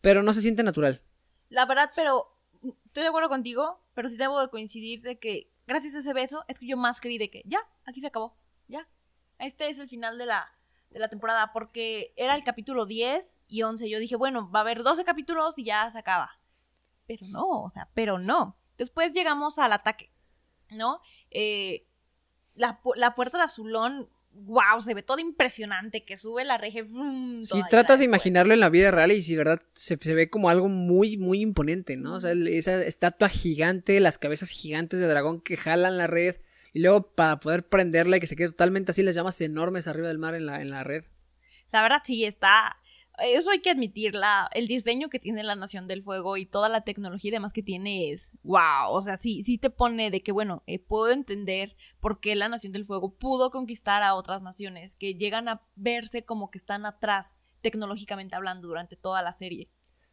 Pero 0.00 0.22
no 0.22 0.32
se 0.32 0.40
siente 0.40 0.62
natural. 0.62 1.02
La 1.48 1.66
verdad, 1.66 1.90
pero 1.96 2.38
estoy 2.86 3.02
de 3.02 3.08
acuerdo 3.08 3.28
contigo, 3.28 3.84
pero 3.94 4.08
sí 4.08 4.16
debo 4.16 4.40
de 4.40 4.50
coincidir 4.50 5.02
de 5.02 5.18
que 5.18 5.50
gracias 5.66 5.96
a 5.96 5.98
ese 5.98 6.12
beso 6.12 6.44
es 6.46 6.60
que 6.60 6.68
yo 6.68 6.76
más 6.76 7.00
creí 7.00 7.18
de 7.18 7.28
que 7.28 7.42
ya, 7.44 7.58
aquí 7.86 8.00
se 8.00 8.06
acabó, 8.06 8.36
ya. 8.68 8.88
Este 9.40 9.68
es 9.68 9.80
el 9.80 9.88
final 9.88 10.16
de 10.16 10.26
la, 10.26 10.46
de 10.90 11.00
la 11.00 11.08
temporada 11.08 11.52
porque 11.52 12.14
era 12.16 12.36
el 12.36 12.44
capítulo 12.44 12.86
10 12.86 13.40
y 13.48 13.62
11. 13.62 13.90
Yo 13.90 13.98
dije, 13.98 14.14
bueno, 14.14 14.48
va 14.48 14.60
a 14.60 14.62
haber 14.62 14.84
12 14.84 15.04
capítulos 15.04 15.58
y 15.58 15.64
ya 15.64 15.90
se 15.90 15.98
acaba. 15.98 16.38
Pero 17.08 17.26
no, 17.26 17.64
o 17.64 17.70
sea, 17.70 17.88
pero 17.94 18.20
no. 18.20 18.56
Después 18.78 19.12
llegamos 19.12 19.58
al 19.58 19.72
ataque, 19.72 20.12
¿no? 20.70 21.00
Eh, 21.32 21.88
la, 22.54 22.80
la 22.94 23.16
puerta 23.16 23.38
de 23.38 23.44
Azulón 23.44 24.08
wow, 24.34 24.80
se 24.82 24.94
ve 24.94 25.02
todo 25.02 25.18
impresionante, 25.18 26.04
que 26.04 26.18
sube 26.18 26.44
la 26.44 26.58
reje. 26.58 26.82
vroom, 26.82 27.44
Sí, 27.44 27.60
tratas 27.70 27.98
de 27.98 28.04
imaginarlo 28.04 28.54
en 28.54 28.60
la 28.60 28.68
vida 28.68 28.90
real 28.90 29.12
y 29.12 29.22
si 29.22 29.36
verdad 29.36 29.58
se, 29.74 29.96
se 29.96 30.14
ve 30.14 30.30
como 30.30 30.48
algo 30.48 30.68
muy, 30.68 31.16
muy 31.16 31.40
imponente, 31.40 31.96
¿no? 31.96 32.14
O 32.14 32.20
sea, 32.20 32.32
esa 32.32 32.82
estatua 32.82 33.28
gigante, 33.28 34.00
las 34.00 34.18
cabezas 34.18 34.50
gigantes 34.50 35.00
de 35.00 35.06
dragón 35.06 35.40
que 35.40 35.56
jalan 35.56 35.98
la 35.98 36.06
red 36.06 36.36
y 36.72 36.80
luego 36.80 37.14
para 37.14 37.38
poder 37.40 37.68
prenderla 37.68 38.16
y 38.16 38.20
que 38.20 38.26
se 38.26 38.36
quede 38.36 38.48
totalmente 38.48 38.92
así 38.92 39.02
las 39.02 39.14
llamas 39.14 39.40
enormes 39.40 39.88
arriba 39.88 40.08
del 40.08 40.18
mar 40.18 40.34
en 40.34 40.46
la, 40.46 40.60
en 40.62 40.70
la 40.70 40.84
red. 40.84 41.04
La 41.70 41.82
verdad 41.82 41.98
sí 42.04 42.24
está. 42.24 42.76
Eso 43.18 43.50
hay 43.50 43.60
que 43.60 43.70
admitirla. 43.70 44.48
El 44.54 44.68
diseño 44.68 45.08
que 45.08 45.18
tiene 45.18 45.42
la 45.42 45.54
Nación 45.54 45.86
del 45.86 46.02
Fuego 46.02 46.36
y 46.36 46.46
toda 46.46 46.68
la 46.68 46.82
tecnología 46.82 47.28
y 47.28 47.32
demás 47.32 47.52
que 47.52 47.62
tiene 47.62 48.10
es 48.10 48.36
wow. 48.42 48.88
O 48.90 49.02
sea, 49.02 49.16
sí, 49.16 49.42
sí 49.44 49.58
te 49.58 49.70
pone 49.70 50.10
de 50.10 50.22
que, 50.22 50.32
bueno, 50.32 50.62
eh, 50.66 50.78
puedo 50.78 51.10
entender 51.12 51.76
por 52.00 52.20
qué 52.20 52.34
la 52.34 52.48
Nación 52.48 52.72
del 52.72 52.84
Fuego 52.84 53.14
pudo 53.14 53.50
conquistar 53.50 54.02
a 54.02 54.14
otras 54.14 54.42
naciones 54.42 54.94
que 54.94 55.14
llegan 55.14 55.48
a 55.48 55.62
verse 55.76 56.24
como 56.24 56.50
que 56.50 56.58
están 56.58 56.86
atrás, 56.86 57.36
tecnológicamente 57.60 58.34
hablando, 58.34 58.68
durante 58.68 58.96
toda 58.96 59.22
la 59.22 59.32
serie. 59.32 59.68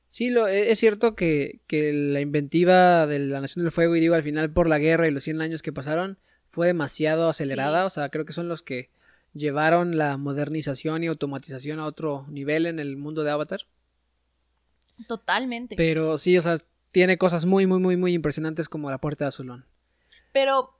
Sí, 0.07 0.29
lo, 0.29 0.47
e- 0.47 0.71
es 0.71 0.79
cierto 0.79 1.15
que, 1.15 1.61
que 1.67 1.93
la 1.93 2.19
inventiva 2.19 3.07
de 3.07 3.19
la 3.19 3.41
Nación 3.41 3.63
del 3.63 3.71
Fuego, 3.71 3.95
y 3.95 3.99
digo 4.01 4.15
al 4.15 4.23
final 4.23 4.51
por 4.51 4.67
la 4.67 4.79
guerra 4.79 5.07
y 5.07 5.11
los 5.11 5.23
100 5.23 5.41
años 5.41 5.61
que 5.61 5.71
pasaron, 5.71 6.19
fue 6.47 6.67
demasiado 6.67 7.29
acelerada. 7.29 7.81
Sí. 7.81 7.85
O 7.85 7.89
sea, 7.89 8.09
creo 8.09 8.25
que 8.25 8.33
son 8.33 8.49
los 8.49 8.63
que 8.63 8.89
llevaron 9.33 9.97
la 9.97 10.17
modernización 10.17 11.03
y 11.03 11.07
automatización 11.07 11.79
a 11.79 11.85
otro 11.85 12.25
nivel 12.29 12.65
en 12.65 12.79
el 12.79 12.97
mundo 12.97 13.23
de 13.23 13.31
Avatar. 13.31 13.61
Totalmente. 15.07 15.75
Pero 15.75 16.17
sí, 16.17 16.37
o 16.37 16.41
sea, 16.41 16.55
tiene 16.91 17.17
cosas 17.17 17.45
muy, 17.45 17.67
muy, 17.67 17.79
muy, 17.79 17.97
muy 17.97 18.13
impresionantes 18.13 18.67
como 18.69 18.89
la 18.89 18.99
puerta 18.99 19.25
de 19.25 19.29
Azulón. 19.29 19.65
Pero 20.33 20.79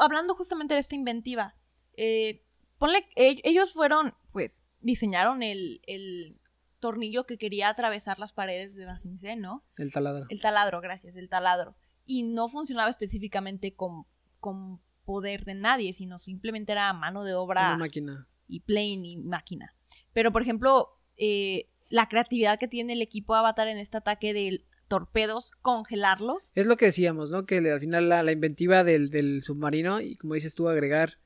hablando 0.00 0.34
justamente 0.34 0.74
de 0.74 0.80
esta 0.80 0.94
inventiva, 0.94 1.54
eh, 1.96 2.42
ponle, 2.78 3.04
e- 3.16 3.40
ellos 3.44 3.72
fueron, 3.72 4.14
pues, 4.32 4.64
diseñaron 4.80 5.42
el, 5.42 5.80
el 5.86 6.36
tornillo 6.78 7.24
que 7.24 7.38
quería 7.38 7.68
atravesar 7.68 8.18
las 8.18 8.32
paredes 8.32 8.74
de 8.74 8.86
Basingse, 8.86 9.36
¿no? 9.36 9.64
El 9.76 9.92
taladro. 9.92 10.26
El 10.28 10.40
taladro, 10.40 10.80
gracias, 10.80 11.16
el 11.16 11.28
taladro. 11.28 11.76
Y 12.06 12.22
no 12.22 12.48
funcionaba 12.48 12.90
específicamente 12.90 13.74
con, 13.74 14.06
con 14.40 14.80
poder 15.04 15.44
de 15.44 15.54
nadie, 15.54 15.92
sino 15.92 16.18
simplemente 16.18 16.72
era 16.72 16.92
mano 16.92 17.24
de 17.24 17.34
obra 17.34 17.76
máquina. 17.76 18.26
y 18.48 18.60
plane 18.60 19.00
y 19.08 19.16
máquina. 19.16 19.74
Pero, 20.12 20.32
por 20.32 20.42
ejemplo, 20.42 20.88
eh, 21.16 21.68
la 21.88 22.08
creatividad 22.08 22.58
que 22.58 22.68
tiene 22.68 22.92
el 22.92 23.02
equipo 23.02 23.34
Avatar 23.34 23.68
en 23.68 23.78
este 23.78 23.96
ataque 23.96 24.32
de 24.32 24.64
torpedos, 24.88 25.52
congelarlos. 25.62 26.52
Es 26.54 26.66
lo 26.66 26.76
que 26.76 26.86
decíamos, 26.86 27.30
¿no? 27.30 27.46
Que 27.46 27.58
al 27.58 27.80
final 27.80 28.08
la, 28.08 28.22
la 28.22 28.32
inventiva 28.32 28.82
del, 28.84 29.10
del 29.10 29.40
submarino 29.42 30.00
y 30.00 30.16
como 30.16 30.34
dices 30.34 30.54
tú, 30.54 30.68
agregar 30.68 31.18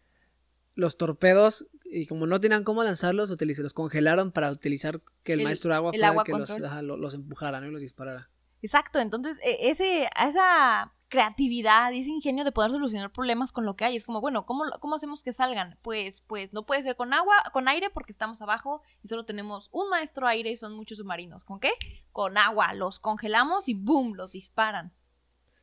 los 0.75 0.97
torpedos 0.99 1.67
y 1.85 2.07
como 2.07 2.27
no 2.27 2.41
tenían 2.41 2.65
cómo 2.65 2.83
lanzarlos, 2.83 3.31
utiliz- 3.31 3.61
los 3.63 3.73
congelaron 3.73 4.33
para 4.33 4.51
utilizar 4.51 5.01
que 5.23 5.35
el, 5.35 5.41
El- 5.41 5.45
maestro 5.45 5.73
agua 5.75 5.91
el 5.93 5.99
fuera 6.01 6.09
agua 6.09 6.25
que 6.25 6.33
los, 6.33 6.51
ajá, 6.51 6.83
los 6.83 7.15
empujara, 7.15 7.61
¿no? 7.61 7.69
Y 7.69 7.71
los 7.71 7.81
disparara. 7.81 8.31
Exacto, 8.65 8.99
entonces 8.99 9.37
e- 9.43 9.69
ese, 9.69 10.09
esa 10.27 10.95
creatividad 11.09 11.93
y 11.93 12.01
ese 12.01 12.09
ingenio 12.09 12.45
de 12.45 12.51
poder 12.51 12.71
solucionar 12.71 13.13
problemas 13.13 13.53
con 13.53 13.67
lo 13.67 13.77
que 13.77 13.85
hay, 13.85 13.97
es 13.97 14.05
como, 14.05 14.23
bueno, 14.23 14.47
¿cómo, 14.47 14.65
cómo 14.81 14.95
hacemos 14.95 15.23
que 15.23 15.35
salgan? 15.35 15.77
Pues, 15.83 16.23
pues 16.23 16.55
no 16.55 16.65
puede 16.65 16.83
ser 16.83 16.97
con 16.97 17.13
agua, 17.13 17.35
con 17.53 17.69
aire 17.69 17.91
porque 17.91 18.11
estamos 18.11 18.41
abajo 18.41 18.81
y 19.03 19.09
solo 19.09 19.27
tenemos 19.27 19.69
un 19.71 19.91
maestro 19.91 20.27
aire 20.27 20.51
y 20.51 20.57
son 20.57 20.73
muchos 20.73 20.97
submarinos. 20.97 21.45
¿Con 21.45 21.61
qué? 21.61 21.73
Con 22.11 22.39
agua, 22.39 22.73
los 22.73 22.99
congelamos 22.99 23.69
y 23.69 23.75
boom, 23.75 24.15
los 24.15 24.33
disparan. 24.33 24.95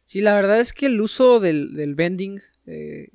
Sí, 0.06 0.22
la 0.22 0.36
verdad 0.36 0.60
es 0.60 0.72
que 0.72 0.86
el 0.86 1.02
uso 1.02 1.40
del, 1.40 1.74
del 1.74 1.96
bending 1.96 2.40
eh, 2.68 3.10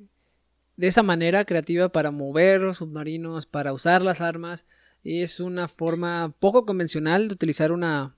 de 0.75 0.87
esa 0.87 1.01
manera 1.01 1.45
creativa 1.45 1.87
para 1.93 2.11
mover 2.11 2.59
los 2.59 2.77
submarinos, 2.77 3.45
para 3.45 3.71
usar 3.71 4.01
las 4.01 4.19
armas, 4.19 4.65
es 5.05 5.39
una 5.39 5.69
forma 5.69 6.35
poco 6.39 6.65
convencional 6.65 7.29
de 7.29 7.35
utilizar 7.35 7.71
una, 7.71 8.16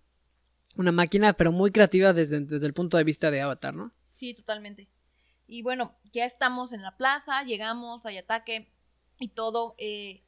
una 0.79 0.91
máquina, 0.91 1.33
pero 1.33 1.51
muy 1.51 1.71
creativa 1.71 2.13
desde, 2.13 2.39
desde 2.41 2.67
el 2.67 2.73
punto 2.73 2.97
de 2.97 3.03
vista 3.03 3.29
de 3.31 3.41
Avatar, 3.41 3.73
¿no? 3.75 3.91
Sí, 4.15 4.33
totalmente. 4.33 4.87
Y 5.47 5.61
bueno, 5.61 5.95
ya 6.13 6.25
estamos 6.25 6.73
en 6.73 6.81
la 6.81 6.95
plaza, 6.97 7.43
llegamos, 7.43 8.05
hay 8.05 8.17
ataque 8.17 8.71
y 9.19 9.29
todo. 9.29 9.75
Eh, 9.77 10.23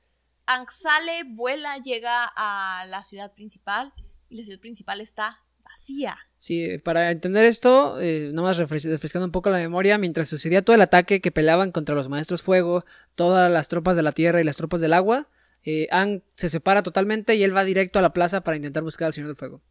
Aang 0.46 0.68
sale, 0.70 1.24
vuela, 1.26 1.78
llega 1.78 2.26
a 2.36 2.86
la 2.88 3.04
ciudad 3.04 3.34
principal 3.34 3.94
y 4.30 4.38
la 4.38 4.44
ciudad 4.44 4.60
principal 4.60 5.00
está 5.02 5.38
vacía. 5.64 6.18
Sí, 6.38 6.80
para 6.80 7.12
entender 7.12 7.46
esto, 7.46 8.00
eh, 8.02 8.32
nada 8.34 8.48
más 8.48 8.60
refres- 8.60 8.90
refrescando 8.90 9.26
un 9.28 9.32
poco 9.32 9.52
la 9.52 9.58
memoria, 9.60 9.98
mientras 9.98 10.28
sucedía 10.28 10.64
todo 10.64 10.76
el 10.76 10.82
ataque 10.82 11.22
que 11.22 11.32
peleaban 11.32 11.72
contra 11.72 11.96
los 11.96 12.10
maestros 12.10 12.42
fuego, 12.42 12.84
todas 13.16 13.50
las 13.52 13.68
tropas 13.68 13.96
de 13.96 14.02
la 14.02 14.12
tierra 14.12 14.42
y 14.42 14.44
las 14.44 14.58
tropas 14.58 14.82
del 14.82 14.94
agua, 14.94 15.30
eh, 15.64 15.88
Aang 15.92 16.24
se 16.36 16.50
separa 16.50 16.82
totalmente 16.82 17.36
y 17.36 17.44
él 17.44 17.56
va 17.56 17.64
directo 17.64 18.00
a 18.00 18.02
la 18.02 18.12
plaza 18.14 18.42
para 18.42 18.58
intentar 18.58 18.82
buscar 18.82 19.06
al 19.06 19.14
Señor 19.14 19.28
del 19.28 19.38
Fuego. 19.38 19.62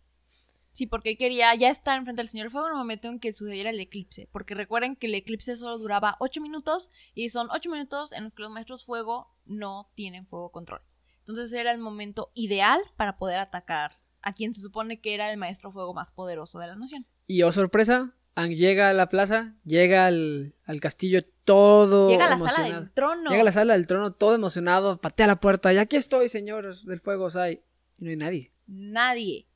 Sí, 0.80 0.86
porque 0.86 1.18
quería 1.18 1.54
ya 1.54 1.68
estar 1.68 1.98
enfrente 1.98 2.22
del 2.22 2.30
Señor 2.30 2.46
del 2.46 2.52
Fuego 2.52 2.68
en 2.68 2.72
el 2.72 2.78
momento 2.78 3.08
en 3.08 3.20
que 3.20 3.34
sucediera 3.34 3.68
el 3.68 3.78
eclipse. 3.78 4.30
Porque 4.32 4.54
recuerden 4.54 4.96
que 4.96 5.08
el 5.08 5.14
eclipse 5.14 5.54
solo 5.56 5.76
duraba 5.76 6.16
8 6.20 6.40
minutos 6.40 6.88
y 7.12 7.28
son 7.28 7.48
8 7.50 7.68
minutos 7.68 8.12
en 8.12 8.24
los 8.24 8.32
que 8.32 8.40
los 8.40 8.50
maestros 8.50 8.86
fuego 8.86 9.36
no 9.44 9.90
tienen 9.94 10.24
fuego 10.24 10.50
control. 10.50 10.80
Entonces 11.18 11.52
era 11.52 11.70
el 11.70 11.80
momento 11.80 12.30
ideal 12.32 12.80
para 12.96 13.18
poder 13.18 13.40
atacar 13.40 14.00
a 14.22 14.32
quien 14.32 14.54
se 14.54 14.62
supone 14.62 15.02
que 15.02 15.12
era 15.12 15.30
el 15.30 15.36
maestro 15.36 15.70
fuego 15.70 15.92
más 15.92 16.12
poderoso 16.12 16.58
de 16.58 16.68
la 16.68 16.76
nación. 16.76 17.06
Y 17.26 17.42
oh 17.42 17.52
sorpresa, 17.52 18.16
Aang 18.34 18.54
llega 18.54 18.88
a 18.88 18.94
la 18.94 19.10
plaza, 19.10 19.56
llega 19.66 20.06
al, 20.06 20.54
al 20.64 20.80
castillo 20.80 21.20
todo 21.44 22.08
Llega 22.08 22.24
a 22.24 22.38
la 22.38 22.38
sala 22.38 22.80
del 22.80 22.90
trono. 22.90 23.28
Llega 23.28 23.42
a 23.42 23.44
la 23.44 23.52
sala 23.52 23.74
del 23.74 23.86
trono 23.86 24.14
todo 24.14 24.34
emocionado, 24.34 24.98
patea 24.98 25.26
la 25.26 25.40
puerta 25.40 25.74
y 25.74 25.76
aquí 25.76 25.96
estoy, 25.96 26.30
Señor 26.30 26.74
del 26.84 27.00
Fuego, 27.00 27.28
Sai. 27.28 27.60
Y 27.98 28.04
no 28.04 28.08
hay 28.08 28.16
nadie. 28.16 28.50
Nadie. 28.66 29.49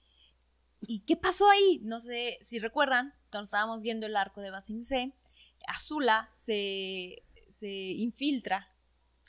¿Y 0.86 1.00
qué 1.00 1.16
pasó 1.16 1.48
ahí? 1.50 1.80
No 1.82 2.00
sé 2.00 2.38
si 2.40 2.58
recuerdan, 2.58 3.14
cuando 3.30 3.44
estábamos 3.44 3.80
viendo 3.80 4.06
el 4.06 4.16
arco 4.16 4.40
de 4.40 4.50
Basing 4.50 4.84
C, 4.84 5.12
Azula 5.66 6.30
se, 6.34 7.22
se 7.50 7.68
infiltra, 7.68 8.74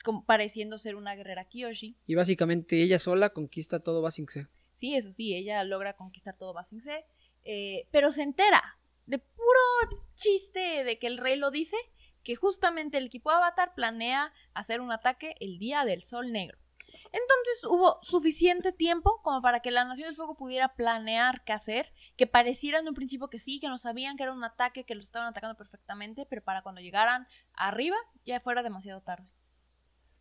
como 0.04 0.24
pareciendo 0.24 0.78
ser 0.78 0.96
una 0.96 1.14
guerrera 1.14 1.48
Kyoshi. 1.48 1.96
Y 2.06 2.14
básicamente 2.14 2.82
ella 2.82 2.98
sola 2.98 3.30
conquista 3.30 3.80
todo 3.80 4.02
Basingse. 4.02 4.46
Sí, 4.72 4.94
eso 4.94 5.12
sí, 5.12 5.34
ella 5.34 5.64
logra 5.64 5.96
conquistar 5.96 6.36
todo 6.36 6.52
Basing 6.52 6.80
C, 6.80 7.04
eh, 7.44 7.88
pero 7.90 8.12
se 8.12 8.22
entera 8.22 8.78
de 9.06 9.18
puro 9.18 10.04
chiste 10.14 10.84
de 10.84 10.98
que 10.98 11.06
el 11.06 11.18
rey 11.18 11.36
lo 11.36 11.50
dice, 11.50 11.76
que 12.22 12.36
justamente 12.36 12.98
el 12.98 13.06
equipo 13.06 13.30
Avatar 13.30 13.74
planea 13.74 14.32
hacer 14.52 14.80
un 14.80 14.92
ataque 14.92 15.34
el 15.40 15.58
día 15.58 15.84
del 15.84 16.02
sol 16.02 16.32
negro. 16.32 16.58
Entonces 17.04 17.64
hubo 17.64 17.98
suficiente 18.02 18.72
tiempo 18.72 19.20
como 19.22 19.42
para 19.42 19.60
que 19.60 19.70
la 19.70 19.84
Nación 19.84 20.06
del 20.06 20.16
Fuego 20.16 20.36
pudiera 20.36 20.74
planear 20.74 21.44
qué 21.44 21.52
hacer, 21.52 21.92
que 22.16 22.26
pareciera 22.26 22.78
en 22.78 22.88
un 22.88 22.94
principio 22.94 23.28
que 23.28 23.38
sí, 23.38 23.60
que 23.60 23.68
no 23.68 23.78
sabían 23.78 24.16
que 24.16 24.24
era 24.24 24.32
un 24.32 24.44
ataque, 24.44 24.84
que 24.84 24.94
los 24.94 25.06
estaban 25.06 25.28
atacando 25.28 25.56
perfectamente, 25.56 26.26
pero 26.28 26.42
para 26.42 26.62
cuando 26.62 26.80
llegaran 26.80 27.26
arriba 27.54 27.96
ya 28.24 28.40
fuera 28.40 28.62
demasiado 28.62 29.00
tarde. 29.00 29.28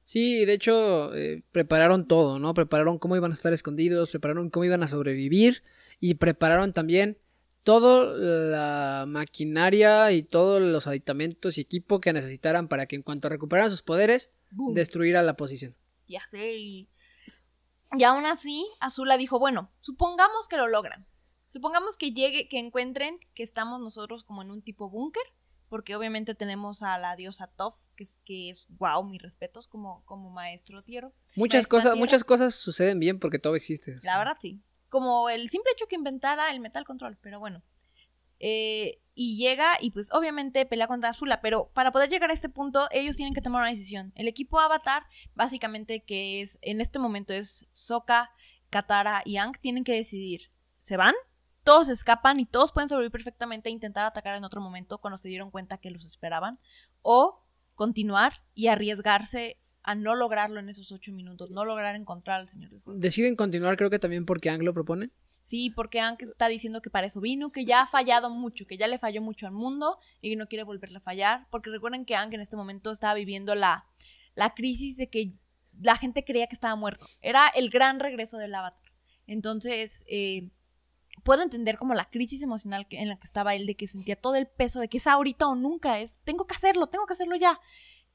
Sí, 0.03 0.45
de 0.45 0.53
hecho, 0.53 1.15
eh, 1.15 1.43
prepararon 1.51 2.07
todo, 2.07 2.37
¿no? 2.37 2.53
Prepararon 2.53 2.99
cómo 2.99 3.15
iban 3.15 3.31
a 3.31 3.33
estar 3.33 3.53
escondidos, 3.53 4.11
prepararon 4.11 4.51
cómo 4.51 4.63
iban 4.63 4.83
a 4.83 4.87
sobrevivir 4.87 5.63
y 5.99 6.15
prepararon 6.15 6.73
también 6.73 7.17
toda 7.63 8.15
la 8.15 9.05
maquinaria 9.07 10.11
y 10.11 10.21
todos 10.21 10.61
los 10.61 10.85
aditamentos 10.85 11.57
y 11.57 11.61
equipo 11.61 11.99
que 11.99 12.13
necesitaran 12.13 12.67
para 12.67 12.85
que 12.85 12.95
en 12.95 13.01
cuanto 13.01 13.27
recuperaran 13.27 13.71
sus 13.71 13.81
poderes, 13.81 14.31
¡Bum! 14.51 14.75
destruir 14.75 15.17
a 15.17 15.23
la 15.23 15.35
posición. 15.35 15.75
Ya 16.07 16.25
sé. 16.27 16.53
Y, 16.55 16.89
y 17.97 18.03
aún 18.03 18.25
así, 18.25 18.67
Azula 18.79 19.17
dijo, 19.17 19.39
bueno, 19.39 19.71
supongamos 19.81 20.47
que 20.47 20.57
lo 20.57 20.67
logran. 20.67 21.07
Supongamos 21.49 21.97
que 21.97 22.11
llegue, 22.11 22.47
que 22.47 22.59
encuentren 22.59 23.17
que 23.33 23.43
estamos 23.43 23.79
nosotros 23.79 24.23
como 24.23 24.41
en 24.41 24.51
un 24.51 24.61
tipo 24.61 24.89
búnker, 24.89 25.23
porque 25.69 25.95
obviamente 25.95 26.35
tenemos 26.35 26.83
a 26.83 26.97
la 26.97 27.15
diosa 27.15 27.47
Toph, 27.47 27.77
que 27.95 28.03
es, 28.03 28.19
que 28.25 28.49
es 28.49 28.65
wow, 28.69 29.03
mis 29.03 29.21
respetos 29.21 29.67
como, 29.67 30.03
como 30.05 30.29
maestro 30.29 30.83
tierra. 30.83 31.11
Muchas 31.35 31.59
Maestra 31.59 31.69
cosas, 31.69 31.83
Tierra. 31.83 31.99
muchas 31.99 32.23
cosas 32.23 32.55
suceden 32.55 32.99
bien 32.99 33.19
porque 33.19 33.39
todo 33.39 33.55
existe. 33.55 33.95
La 34.03 34.17
verdad 34.17 34.37
sí. 34.39 34.61
Como 34.89 35.29
el 35.29 35.49
simple 35.49 35.71
hecho 35.73 35.87
que 35.87 35.95
inventara 35.95 36.51
el 36.51 36.59
metal 36.59 36.85
control, 36.85 37.17
pero 37.21 37.39
bueno. 37.39 37.63
Eh, 38.39 39.01
y 39.15 39.37
llega 39.37 39.77
y 39.79 39.91
pues 39.91 40.09
obviamente 40.11 40.65
pelea 40.65 40.87
contra 40.87 41.09
Azula, 41.09 41.41
pero 41.41 41.71
para 41.73 41.91
poder 41.91 42.09
llegar 42.09 42.29
a 42.29 42.33
este 42.33 42.49
punto 42.49 42.87
ellos 42.91 43.15
tienen 43.15 43.33
que 43.33 43.41
tomar 43.41 43.61
una 43.61 43.69
decisión. 43.69 44.11
El 44.15 44.27
equipo 44.27 44.59
Avatar, 44.59 45.03
básicamente 45.33 46.03
que 46.03 46.41
es 46.41 46.59
en 46.61 46.81
este 46.81 46.99
momento 46.99 47.33
es 47.33 47.65
Sokka, 47.71 48.31
Katara 48.69 49.21
y 49.25 49.37
Aang, 49.37 49.53
tienen 49.61 49.85
que 49.85 49.93
decidir. 49.93 50.51
¿Se 50.79 50.97
van? 50.97 51.15
Todos 51.63 51.89
escapan 51.89 52.39
y 52.39 52.45
todos 52.45 52.73
pueden 52.73 52.89
sobrevivir 52.89 53.11
perfectamente 53.11 53.69
e 53.69 53.71
intentar 53.71 54.05
atacar 54.05 54.35
en 54.35 54.43
otro 54.43 54.61
momento 54.61 54.99
cuando 54.99 55.17
se 55.17 55.29
dieron 55.29 55.49
cuenta 55.49 55.77
que 55.77 55.89
los 55.89 56.05
esperaban. 56.05 56.59
O 57.01 57.41
continuar 57.73 58.43
y 58.53 58.67
arriesgarse 58.67 59.59
a 59.81 59.95
no 59.95 60.15
lograrlo 60.15 60.59
en 60.59 60.67
esos 60.67 60.91
ocho 60.91 61.11
minutos, 61.11 61.51
no 61.51 61.63
lograr 61.63 61.95
encontrar 61.95 62.41
al 62.41 62.49
Señor 62.49 62.71
del 62.71 62.81
Fuego. 62.81 62.99
Deciden 62.99 63.35
continuar, 63.35 63.77
creo 63.77 63.89
que 63.89 63.99
también 63.99 64.25
porque 64.25 64.49
Ang 64.49 64.63
lo 64.63 64.73
propone. 64.73 65.11
Sí, 65.45 65.69
porque 65.69 65.99
Aang 65.99 66.17
está 66.19 66.47
diciendo 66.47 66.81
que 66.81 66.89
para 66.89 67.05
eso 67.05 67.21
vino, 67.21 67.51
que 67.51 67.65
ya 67.65 67.83
ha 67.83 67.85
fallado 67.85 68.31
mucho, 68.31 68.65
que 68.65 68.77
ya 68.77 68.87
le 68.87 68.97
falló 68.97 69.21
mucho 69.21 69.45
al 69.45 69.53
mundo 69.53 69.99
y 70.19 70.31
que 70.31 70.35
no 70.35 70.47
quiere 70.47 70.63
volverle 70.63 70.97
a 70.97 71.01
fallar. 71.01 71.47
Porque 71.51 71.69
recuerden 71.69 72.03
que 72.03 72.15
Aang 72.15 72.33
en 72.33 72.41
este 72.41 72.55
momento 72.55 72.91
estaba 72.91 73.13
viviendo 73.13 73.53
la, 73.53 73.85
la 74.33 74.55
crisis 74.55 74.97
de 74.97 75.07
que 75.07 75.33
la 75.79 75.97
gente 75.97 76.25
creía 76.25 76.47
que 76.47 76.55
estaba 76.55 76.75
muerto. 76.75 77.05
Era 77.21 77.47
el 77.49 77.69
gran 77.69 77.99
regreso 77.99 78.39
del 78.39 78.55
avatar. 78.55 78.91
Entonces, 79.27 80.03
eh, 80.07 80.49
puedo 81.23 81.43
entender 81.43 81.77
como 81.77 81.93
la 81.93 82.09
crisis 82.09 82.41
emocional 82.41 82.87
en 82.89 83.09
la 83.09 83.19
que 83.19 83.27
estaba 83.27 83.53
él, 83.53 83.67
de 83.67 83.75
que 83.75 83.87
sentía 83.87 84.15
todo 84.15 84.33
el 84.33 84.47
peso 84.47 84.79
de 84.79 84.87
que 84.87 84.97
es 84.97 85.05
ahorita 85.05 85.47
o 85.47 85.53
nunca, 85.53 85.99
es, 85.99 86.23
tengo 86.23 86.47
que 86.47 86.55
hacerlo, 86.55 86.87
tengo 86.87 87.05
que 87.05 87.13
hacerlo 87.13 87.35
ya. 87.35 87.59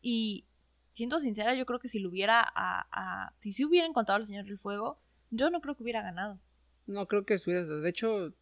Y 0.02 0.48
siendo 0.94 1.20
sincera, 1.20 1.54
yo 1.54 1.64
creo 1.64 1.78
que 1.78 1.88
si 1.88 2.00
lo 2.00 2.08
hubiera, 2.08 2.44
a, 2.44 3.34
si 3.38 3.52
se 3.52 3.64
hubiera 3.64 3.86
encontrado 3.86 4.16
al 4.16 4.26
Señor 4.26 4.46
del 4.46 4.58
Fuego, 4.58 5.00
yo 5.30 5.48
no 5.50 5.60
creo 5.60 5.76
que 5.76 5.84
hubiera 5.84 6.02
ganado. 6.02 6.40
No 6.86 7.06
creo 7.06 7.24
que 7.24 7.34
estuviera, 7.34 7.64
de 7.64 7.88
hecho, 7.88 8.34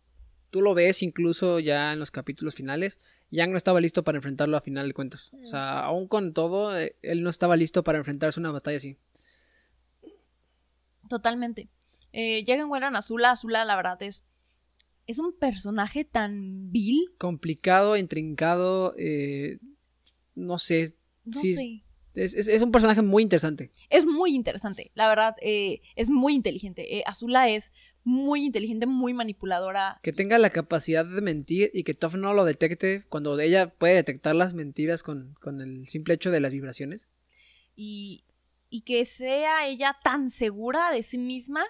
tú 0.51 0.62
lo 0.62 0.74
ves 0.74 1.03
incluso 1.03 1.59
ya 1.59 1.92
en 1.92 1.98
los 1.98 2.11
capítulos 2.11 2.55
finales, 2.55 2.98
Yang 3.31 3.51
no 3.51 3.57
estaba 3.59 3.81
listo 3.81 4.05
para 4.05 4.16
enfrentarlo 4.16 4.57
a 4.57 4.62
final 4.62 4.88
de 4.88 4.94
cuentas. 4.94 5.33
O 5.42 5.46
sea, 5.46 5.81
aún 5.81 6.09
con 6.09 6.33
todo, 6.33 6.79
eh, 6.79 6.96
él 7.03 7.22
no 7.22 7.29
estaba 7.29 7.57
listo 7.57 7.85
para 7.85 7.98
enfrentarse 7.98 8.40
a 8.40 8.42
una 8.42 8.53
batalla 8.53 8.79
así. 8.79 8.96
Totalmente. 11.11 11.68
Eh, 12.12 12.44
que 12.46 12.55
encuentran 12.55 12.96
a 12.96 13.01
Azula, 13.01 13.33
Azula 13.33 13.66
la 13.66 13.77
verdad 13.77 14.03
es 14.03 14.24
es 15.09 15.18
un 15.18 15.33
personaje 15.33 16.05
tan 16.05 16.70
vil. 16.70 17.14
Complicado, 17.16 17.96
intrincado, 17.96 18.94
eh, 18.98 19.59
no 20.35 20.59
sé. 20.59 20.94
No 21.24 21.40
sé. 21.40 21.83
Es, 22.18 22.62
un 22.62 22.72
personaje 22.72 23.02
muy 23.02 23.22
interesante. 23.22 23.70
Es 23.90 24.04
muy 24.04 24.35
interesante, 24.35 24.90
la 24.94 25.09
verdad, 25.09 25.37
eh, 25.40 25.81
es 25.94 26.09
muy 26.09 26.35
inteligente. 26.35 26.98
Eh, 26.98 27.04
Azula 27.07 27.48
es 27.48 27.72
muy 28.04 28.44
inteligente, 28.44 28.87
muy 28.87 29.14
manipuladora. 29.14 30.00
Que 30.02 30.12
tenga 30.12 30.38
la 30.38 30.50
capacidad 30.50 31.04
de 31.04 31.20
mentir 31.20 31.70
y 31.72 31.85
que 31.85 31.94
Toph 31.94 32.14
no 32.14 32.35
lo 32.35 32.44
detecte 32.44 33.04
cuando 33.09 33.38
ella 33.38 33.68
puede 33.68 33.94
detectar 33.94 34.35
las 34.35 34.54
mentiras 34.54 35.02
con, 35.02 35.35
con 35.40 35.61
el 35.61 35.87
simple 35.87 36.14
hecho 36.14 36.31
de 36.31 36.40
las 36.40 36.52
vibraciones. 36.52 37.07
Y, 37.76 38.24
y 38.70 38.81
que 38.81 39.04
sea 39.04 39.66
ella 39.66 39.96
tan 40.02 40.31
segura 40.31 40.90
de 40.90 41.02
sí 41.02 41.18
misma 41.18 41.62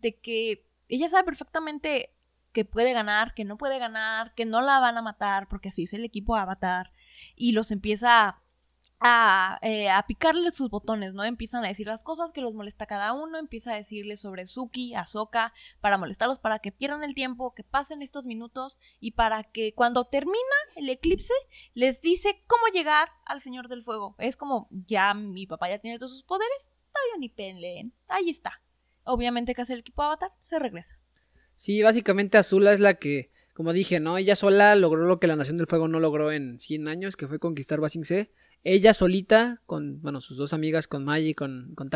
de 0.00 0.16
que 0.16 0.66
ella 0.88 1.08
sabe 1.08 1.24
perfectamente 1.24 2.10
que 2.52 2.64
puede 2.64 2.92
ganar, 2.92 3.34
que 3.34 3.44
no 3.44 3.56
puede 3.56 3.78
ganar, 3.78 4.34
que 4.34 4.44
no 4.44 4.62
la 4.62 4.78
van 4.78 4.96
a 4.96 5.02
matar, 5.02 5.48
porque 5.48 5.70
así 5.70 5.84
es 5.84 5.92
el 5.92 6.04
equipo 6.04 6.36
Avatar, 6.36 6.92
y 7.34 7.52
los 7.52 7.70
empieza 7.70 8.40
a, 9.06 9.58
eh, 9.60 9.90
a 9.90 10.06
picarle 10.06 10.50
sus 10.52 10.70
botones, 10.70 11.12
¿no? 11.12 11.24
Empiezan 11.24 11.62
a 11.62 11.68
decir 11.68 11.86
las 11.86 12.02
cosas 12.02 12.32
que 12.32 12.40
los 12.40 12.54
molesta 12.54 12.86
cada 12.86 13.12
uno, 13.12 13.38
empieza 13.38 13.72
a 13.72 13.76
decirle 13.76 14.16
sobre 14.16 14.46
Suki, 14.46 14.94
Ahsoka, 14.94 15.52
para 15.82 15.98
molestarlos, 15.98 16.38
para 16.38 16.58
que 16.58 16.72
pierdan 16.72 17.04
el 17.04 17.14
tiempo, 17.14 17.52
que 17.54 17.64
pasen 17.64 18.00
estos 18.00 18.24
minutos, 18.24 18.78
y 19.00 19.10
para 19.10 19.44
que 19.44 19.74
cuando 19.74 20.06
termina 20.06 20.38
el 20.74 20.88
eclipse, 20.88 21.34
les 21.74 22.00
dice 22.00 22.42
cómo 22.46 22.62
llegar 22.72 23.10
al 23.26 23.42
Señor 23.42 23.68
del 23.68 23.82
Fuego. 23.82 24.16
Es 24.18 24.36
como, 24.36 24.68
ya 24.70 25.12
mi 25.12 25.46
papá 25.46 25.68
ya 25.68 25.78
tiene 25.78 25.98
todos 25.98 26.12
sus 26.12 26.22
poderes, 26.22 26.66
vayan 26.94 27.22
y 27.22 27.28
peleen, 27.28 27.92
ahí 28.08 28.30
está. 28.30 28.62
Obviamente 29.04 29.54
que 29.54 29.60
hace 29.60 29.74
el 29.74 29.80
equipo 29.80 30.00
Avatar, 30.00 30.32
se 30.40 30.58
regresa. 30.58 30.98
Sí, 31.56 31.82
básicamente 31.82 32.38
Azula 32.38 32.72
es 32.72 32.80
la 32.80 32.94
que, 32.94 33.30
como 33.52 33.74
dije, 33.74 34.00
¿no? 34.00 34.16
Ella 34.16 34.34
sola 34.34 34.74
logró 34.76 35.04
lo 35.04 35.20
que 35.20 35.26
la 35.26 35.36
Nación 35.36 35.58
del 35.58 35.66
Fuego 35.66 35.88
no 35.88 36.00
logró 36.00 36.32
en 36.32 36.58
100 36.58 36.88
años, 36.88 37.16
que 37.16 37.28
fue 37.28 37.38
conquistar 37.38 37.80
Basing 37.80 38.06
C. 38.06 38.32
Ella 38.64 38.94
solita, 38.94 39.60
con, 39.66 40.00
bueno, 40.02 40.20
sus 40.20 40.36
dos 40.36 40.52
amigas, 40.52 40.88
con 40.88 41.04
Mai 41.04 41.28
y 41.28 41.34
con, 41.34 41.74
con 41.74 41.90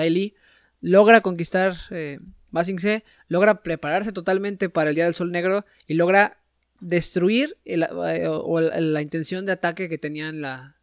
logra 0.81 1.21
conquistar 1.21 1.75
eh, 1.91 2.21
Basing 2.51 2.79
C, 2.79 3.05
logra 3.27 3.63
prepararse 3.63 4.13
totalmente 4.13 4.69
para 4.69 4.91
el 4.91 4.95
Día 4.95 5.05
del 5.05 5.15
Sol 5.15 5.33
Negro 5.33 5.65
y 5.87 5.95
logra 5.95 6.39
destruir 6.81 7.59
eh, 7.65 7.77
la 7.79 9.03
intención 9.03 9.47
de 9.47 9.53
ataque 9.53 9.89
que 9.89 9.99
tenían 9.99 10.41
la, 10.41 10.77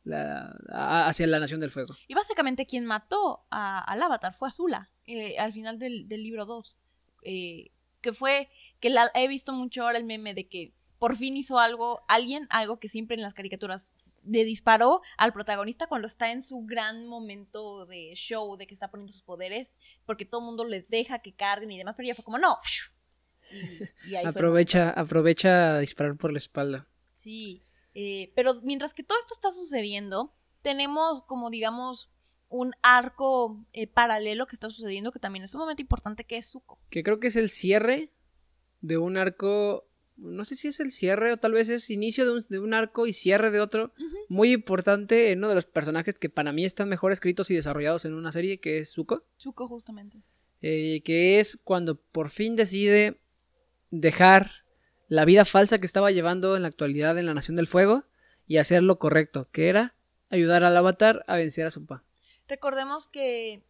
hacia 0.69 1.27
la 1.27 1.39
Nación 1.39 1.59
del 1.59 1.71
Fuego. 1.71 1.95
Y 2.07 2.13
básicamente 2.13 2.65
quien 2.65 2.85
mató 2.85 3.45
al 3.49 4.01
Avatar 4.01 4.33
fue 4.33 4.49
Azula, 4.49 4.89
eh, 5.05 5.37
al 5.37 5.53
final 5.53 5.79
del, 5.79 6.07
del 6.07 6.23
libro 6.23 6.45
2. 6.45 6.77
Eh, 7.23 7.71
que 8.01 8.13
fue, 8.13 8.49
que 8.79 8.91
la, 8.91 9.09
he 9.15 9.27
visto 9.27 9.51
mucho 9.51 9.83
ahora 9.83 9.97
el 9.97 10.05
meme 10.05 10.35
de 10.35 10.47
que 10.47 10.73
por 10.99 11.17
fin 11.17 11.35
hizo 11.35 11.59
algo, 11.59 12.03
alguien, 12.07 12.45
algo 12.51 12.79
que 12.79 12.87
siempre 12.87 13.15
en 13.15 13.23
las 13.23 13.33
caricaturas 13.33 13.93
le 14.25 14.43
disparó 14.43 15.01
al 15.17 15.33
protagonista 15.33 15.87
cuando 15.87 16.07
está 16.07 16.31
en 16.31 16.41
su 16.41 16.65
gran 16.65 17.07
momento 17.07 17.85
de 17.85 18.13
show, 18.15 18.57
de 18.57 18.67
que 18.67 18.73
está 18.73 18.89
poniendo 18.89 19.13
sus 19.13 19.21
poderes, 19.21 19.75
porque 20.05 20.25
todo 20.25 20.41
el 20.41 20.47
mundo 20.47 20.65
les 20.65 20.87
deja 20.87 21.19
que 21.19 21.35
carguen 21.35 21.71
y 21.71 21.77
demás, 21.77 21.95
pero 21.95 22.07
ella 22.07 22.15
fue 22.15 22.25
como, 22.25 22.37
no. 22.37 22.57
aprovecha, 24.25 24.89
aprovecha 24.91 25.75
a 25.75 25.79
disparar 25.79 26.17
por 26.17 26.31
la 26.31 26.39
espalda. 26.39 26.87
Sí, 27.13 27.63
eh, 27.93 28.31
pero 28.35 28.61
mientras 28.63 28.93
que 28.93 29.03
todo 29.03 29.17
esto 29.19 29.33
está 29.33 29.51
sucediendo, 29.51 30.35
tenemos 30.61 31.23
como 31.23 31.49
digamos 31.49 32.09
un 32.49 32.73
arco 32.81 33.65
eh, 33.73 33.87
paralelo 33.87 34.47
que 34.47 34.55
está 34.55 34.69
sucediendo 34.69 35.11
que 35.11 35.19
también 35.19 35.43
es 35.43 35.51
sumamente 35.51 35.81
importante 35.81 36.25
que 36.25 36.37
es 36.37 36.51
Zuko. 36.51 36.79
Que 36.89 37.03
creo 37.03 37.19
que 37.19 37.27
es 37.27 37.35
el 37.35 37.49
cierre 37.49 38.11
de 38.81 38.97
un 38.97 39.17
arco, 39.17 39.87
no 40.17 40.45
sé 40.45 40.55
si 40.55 40.67
es 40.67 40.79
el 40.79 40.91
cierre 40.91 41.33
o 41.33 41.37
tal 41.37 41.53
vez 41.53 41.69
es 41.69 41.89
inicio 41.89 42.25
de 42.41 42.59
un, 42.59 42.73
arco 42.73 43.07
y 43.07 43.13
cierre 43.13 43.51
de 43.51 43.59
otro, 43.59 43.93
muy 44.29 44.51
importante 44.51 45.31
en 45.31 45.39
uno 45.39 45.49
de 45.49 45.55
los 45.55 45.65
personajes 45.65 46.15
que 46.15 46.29
para 46.29 46.51
mí 46.51 46.65
están 46.65 46.89
mejor 46.89 47.11
escritos 47.11 47.51
y 47.51 47.55
desarrollados 47.55 48.05
en 48.05 48.13
una 48.13 48.31
serie 48.31 48.59
que 48.59 48.79
es 48.79 48.93
Zuko. 48.93 49.23
Zuko 49.37 49.67
justamente. 49.67 50.21
Eh, 50.61 51.01
que 51.03 51.39
es 51.39 51.59
cuando 51.63 51.95
por 51.95 52.29
fin 52.29 52.55
decide 52.55 53.19
dejar 53.91 54.65
la 55.07 55.25
vida 55.25 55.45
falsa 55.45 55.79
que 55.79 55.85
estaba 55.85 56.11
llevando 56.11 56.55
en 56.55 56.63
la 56.63 56.69
actualidad 56.69 57.17
en 57.17 57.25
la 57.25 57.33
Nación 57.33 57.55
del 57.55 57.67
Fuego 57.67 58.05
y 58.47 58.57
hacer 58.57 58.83
lo 58.83 58.97
correcto, 58.97 59.47
que 59.51 59.69
era 59.69 59.95
ayudar 60.29 60.63
al 60.63 60.75
avatar 60.75 61.23
a 61.27 61.35
vencer 61.35 61.65
a 61.65 61.71
su 61.71 61.85
pa. 61.85 62.03
Recordemos 62.47 63.07
que 63.07 63.63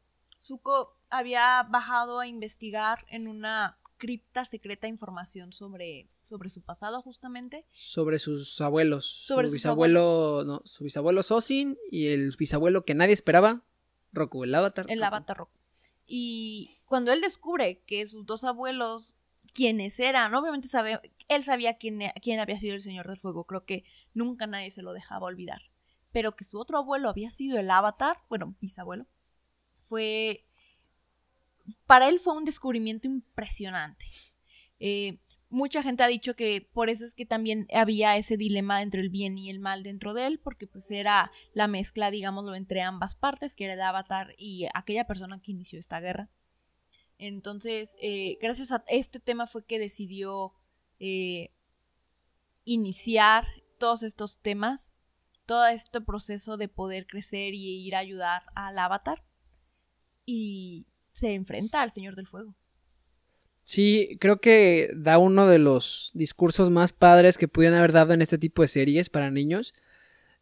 Zuko 0.43 0.97
había 1.09 1.63
bajado 1.63 2.19
a 2.19 2.27
investigar 2.27 3.05
en 3.09 3.27
una 3.27 3.77
cripta 3.97 4.45
secreta 4.45 4.87
información 4.87 5.53
sobre, 5.53 6.09
sobre 6.21 6.49
su 6.49 6.61
pasado 6.61 7.01
justamente. 7.01 7.65
Sobre 7.71 8.19
sus 8.19 8.59
abuelos. 8.61 9.05
Sobre 9.05 9.47
su 9.47 9.53
bisabuelo, 9.53 10.43
no, 10.45 10.61
su 10.65 10.83
bisabuelo 10.83 11.23
Sosin 11.23 11.77
y 11.89 12.07
el 12.07 12.35
bisabuelo 12.37 12.85
que 12.85 12.95
nadie 12.95 13.13
esperaba, 13.13 13.63
Roku, 14.11 14.43
el 14.43 14.55
avatar. 14.55 14.85
El 14.89 15.03
avatar 15.03 15.37
Roku. 15.37 15.59
Y 16.05 16.77
cuando 16.85 17.11
él 17.11 17.21
descubre 17.21 17.81
que 17.85 18.05
sus 18.05 18.25
dos 18.25 18.43
abuelos, 18.43 19.15
quienes 19.53 19.99
eran, 19.99 20.33
obviamente 20.35 20.67
sabe, 20.67 20.99
él 21.27 21.43
sabía 21.43 21.77
quién, 21.77 21.99
quién 22.21 22.39
había 22.39 22.59
sido 22.59 22.75
el 22.75 22.81
Señor 22.81 23.07
del 23.07 23.19
Fuego, 23.19 23.45
creo 23.45 23.65
que 23.65 23.83
nunca 24.13 24.47
nadie 24.47 24.71
se 24.71 24.81
lo 24.83 24.93
dejaba 24.93 25.27
olvidar 25.27 25.61
pero 26.15 26.33
que 26.33 26.45
su 26.45 26.57
otro 26.57 26.77
abuelo 26.77 27.09
había 27.09 27.29
sido 27.29 27.59
el 27.59 27.69
avatar, 27.69 28.21
bueno, 28.29 28.55
bisabuelo, 28.61 29.05
fue... 29.83 30.45
Para 31.85 32.09
él 32.09 32.19
fue 32.19 32.33
un 32.33 32.45
descubrimiento 32.45 33.07
impresionante. 33.07 34.05
Eh, 34.79 35.19
mucha 35.49 35.81
gente 35.81 36.03
ha 36.03 36.07
dicho 36.07 36.35
que 36.35 36.67
por 36.73 36.89
eso 36.89 37.05
es 37.05 37.13
que 37.13 37.25
también 37.25 37.67
había 37.73 38.17
ese 38.17 38.37
dilema 38.37 38.81
entre 38.81 39.01
el 39.01 39.09
bien 39.09 39.37
y 39.37 39.49
el 39.49 39.59
mal 39.59 39.83
dentro 39.83 40.13
de 40.13 40.27
él, 40.27 40.39
porque 40.39 40.67
pues 40.67 40.89
era 40.91 41.31
la 41.53 41.67
mezcla, 41.67 42.11
digámoslo, 42.11 42.55
entre 42.55 42.81
ambas 42.81 43.15
partes, 43.15 43.55
que 43.55 43.65
era 43.65 43.73
el 43.73 43.81
avatar 43.81 44.35
y 44.37 44.67
aquella 44.73 45.07
persona 45.07 45.39
que 45.41 45.51
inició 45.51 45.79
esta 45.79 45.99
guerra. 45.99 46.29
Entonces, 47.17 47.95
eh, 48.01 48.37
gracias 48.41 48.71
a 48.71 48.83
este 48.87 49.19
tema 49.19 49.47
fue 49.47 49.65
que 49.65 49.79
decidió 49.79 50.53
eh, 50.99 51.51
iniciar 52.65 53.45
todos 53.77 54.03
estos 54.03 54.39
temas 54.41 54.95
todo 55.45 55.67
este 55.67 56.01
proceso 56.01 56.57
de 56.57 56.67
poder 56.67 57.07
crecer 57.07 57.53
y 57.53 57.87
ir 57.87 57.95
a 57.95 57.99
ayudar 57.99 58.43
al 58.55 58.77
avatar. 58.77 59.23
Y 60.25 60.87
se 61.15 61.33
enfrenta 61.33 61.81
al 61.81 61.91
Señor 61.91 62.15
del 62.15 62.27
Fuego. 62.27 62.55
Sí, 63.63 64.11
creo 64.19 64.39
que 64.39 64.91
da 64.95 65.17
uno 65.17 65.47
de 65.47 65.57
los 65.57 66.11
discursos 66.13 66.69
más 66.69 66.91
padres 66.91 67.37
que 67.37 67.47
pudieran 67.47 67.79
haber 67.79 67.93
dado 67.93 68.13
en 68.13 68.21
este 68.21 68.37
tipo 68.37 68.61
de 68.61 68.67
series 68.67 69.09
para 69.09 69.31
niños. 69.31 69.73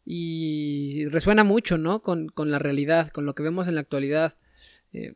Y 0.04 1.06
resuena 1.06 1.44
mucho, 1.44 1.78
¿no? 1.78 2.02
Con, 2.02 2.30
la 2.36 2.58
realidad, 2.58 3.08
con 3.08 3.24
lo 3.24 3.34
que 3.34 3.42
vemos 3.42 3.68
en 3.68 3.76
la 3.76 3.80
actualidad. 3.80 4.36
Eh, 4.92 5.14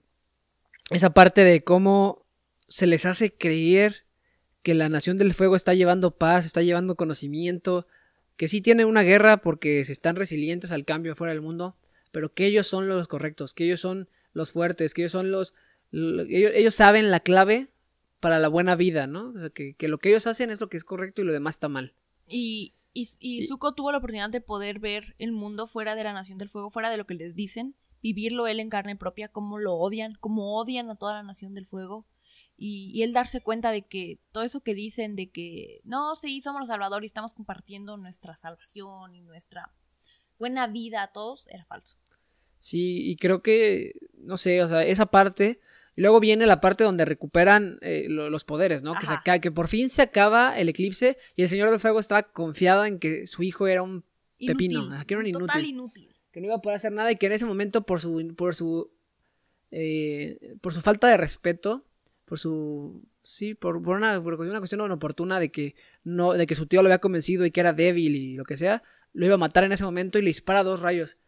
esa 0.90 1.10
parte 1.10 1.44
de 1.44 1.62
cómo 1.62 2.24
se 2.68 2.86
les 2.86 3.04
hace 3.04 3.34
creer 3.34 4.06
que 4.62 4.74
la 4.74 4.88
Nación 4.88 5.16
del 5.16 5.34
Fuego 5.34 5.56
está 5.56 5.74
llevando 5.74 6.12
paz, 6.12 6.46
está 6.46 6.62
llevando 6.62 6.96
conocimiento, 6.96 7.86
que 8.36 8.48
sí 8.48 8.62
tienen 8.62 8.86
una 8.86 9.02
guerra 9.02 9.38
porque 9.38 9.84
se 9.84 9.92
están 9.92 10.16
resilientes 10.16 10.72
al 10.72 10.84
cambio 10.84 11.16
fuera 11.16 11.32
del 11.32 11.42
mundo, 11.42 11.76
pero 12.10 12.32
que 12.32 12.46
ellos 12.46 12.66
son 12.66 12.88
los 12.88 13.08
correctos, 13.08 13.52
que 13.52 13.64
ellos 13.64 13.80
son 13.80 14.08
los 14.38 14.52
fuertes, 14.52 14.94
que 14.94 15.02
ellos 15.02 15.12
son 15.12 15.30
los... 15.30 15.54
ellos, 15.92 16.74
saben 16.74 17.10
la 17.10 17.20
clave 17.20 17.68
para 18.20 18.38
la 18.38 18.48
buena 18.48 18.74
vida, 18.74 19.06
¿no? 19.06 19.30
O 19.30 19.38
sea, 19.38 19.50
que, 19.50 19.76
lo 19.88 19.98
que 19.98 20.08
ellos 20.08 20.26
hacen 20.26 20.50
es 20.50 20.60
lo 20.60 20.70
que 20.70 20.78
es 20.78 20.84
correcto 20.84 21.20
y 21.20 21.24
lo 21.24 21.32
demás 21.32 21.56
está 21.56 21.68
mal. 21.68 21.92
Y, 22.26 22.72
y, 22.94 23.08
y 23.20 23.46
Zuko 23.46 23.74
tuvo 23.74 23.92
la 23.92 23.98
oportunidad 23.98 24.30
de 24.30 24.40
poder 24.40 24.78
ver 24.78 25.14
el 25.18 25.32
mundo 25.32 25.66
fuera 25.66 25.94
de 25.94 26.04
la 26.04 26.14
Nación 26.14 26.38
del 26.38 26.48
Fuego, 26.48 26.70
fuera 26.70 26.88
de 26.88 26.96
lo 26.96 27.06
que 27.06 27.14
les 27.14 27.34
dicen, 27.34 27.74
vivirlo 28.02 28.46
él 28.46 28.60
en 28.60 28.70
carne 28.70 28.96
propia, 28.96 29.28
cómo 29.28 29.58
lo 29.58 29.74
odian, 29.74 30.14
cómo 30.20 30.56
odian 30.56 30.88
a 30.88 30.94
toda 30.94 31.14
la 31.14 31.22
Nación 31.22 31.54
del 31.54 31.66
Fuego 31.66 32.06
y, 32.56 32.90
y, 32.92 33.02
él 33.02 33.12
darse 33.12 33.40
cuenta 33.40 33.70
de 33.70 33.82
que 33.82 34.20
todo 34.32 34.44
eso 34.44 34.60
que 34.60 34.74
dicen 34.74 35.16
de 35.16 35.30
que 35.30 35.80
no, 35.84 36.14
sí, 36.16 36.40
somos 36.40 36.60
los 36.60 36.68
salvadores 36.68 37.04
y 37.04 37.06
estamos 37.06 37.34
compartiendo 37.34 37.96
nuestra 37.96 38.36
salvación 38.36 39.14
y 39.14 39.20
nuestra 39.20 39.72
buena 40.38 40.66
vida 40.66 41.02
a 41.02 41.12
todos 41.12 41.46
era 41.48 41.64
falso. 41.64 41.96
Sí, 42.58 43.08
y 43.10 43.16
creo 43.16 43.42
que, 43.42 43.92
no 44.18 44.36
sé, 44.36 44.62
o 44.62 44.68
sea, 44.68 44.84
esa 44.84 45.06
parte. 45.06 45.60
Y 45.96 46.00
luego 46.00 46.20
viene 46.20 46.46
la 46.46 46.60
parte 46.60 46.84
donde 46.84 47.04
recuperan 47.04 47.78
eh, 47.82 48.06
lo- 48.08 48.30
los 48.30 48.44
poderes, 48.44 48.82
¿no? 48.82 48.94
Que, 48.94 49.06
se 49.06 49.12
acaba- 49.12 49.40
que 49.40 49.50
por 49.50 49.66
fin 49.68 49.90
se 49.90 50.02
acaba 50.02 50.58
el 50.58 50.68
eclipse 50.68 51.16
y 51.34 51.42
el 51.42 51.48
Señor 51.48 51.70
del 51.70 51.80
Fuego 51.80 51.98
estaba 51.98 52.22
confiado 52.22 52.84
en 52.84 52.98
que 53.00 53.26
su 53.26 53.42
hijo 53.42 53.66
era 53.66 53.82
un 53.82 54.04
Pepino, 54.38 54.84
Inútil, 54.84 55.06
que 55.06 55.14
era 55.14 55.22
un 55.24 55.32
Total 55.32 55.64
inútil. 55.64 56.02
inútil. 56.04 56.14
que 56.30 56.40
no 56.40 56.46
iba 56.46 56.54
a 56.56 56.62
poder 56.62 56.76
hacer 56.76 56.92
nada 56.92 57.10
y 57.10 57.16
que 57.16 57.26
en 57.26 57.32
ese 57.32 57.46
momento 57.46 57.82
por 57.84 58.00
su 58.00 58.34
por 58.36 58.54
su 58.54 58.92
eh, 59.70 60.54
por 60.60 60.72
su 60.72 60.80
falta 60.80 61.08
de 61.08 61.16
respeto 61.16 61.84
por 62.24 62.38
su 62.38 63.02
sí 63.22 63.54
por, 63.54 63.82
por 63.82 63.96
una, 63.96 64.22
por 64.22 64.40
una 64.40 64.58
cuestión 64.58 64.80
inoportuna 64.84 65.40
de 65.40 65.50
que 65.50 65.74
no 66.04 66.32
de 66.34 66.46
que 66.46 66.54
su 66.54 66.66
tío 66.66 66.82
lo 66.82 66.88
había 66.88 66.98
convencido 67.00 67.44
y 67.44 67.50
que 67.50 67.60
era 67.60 67.72
débil 67.72 68.14
y 68.16 68.34
lo 68.36 68.44
que 68.44 68.56
sea 68.56 68.82
lo 69.12 69.26
iba 69.26 69.34
a 69.34 69.38
matar 69.38 69.64
en 69.64 69.72
ese 69.72 69.84
momento 69.84 70.18
y 70.18 70.22
le 70.22 70.28
dispara 70.28 70.62
dos 70.62 70.80
rayos 70.82 71.18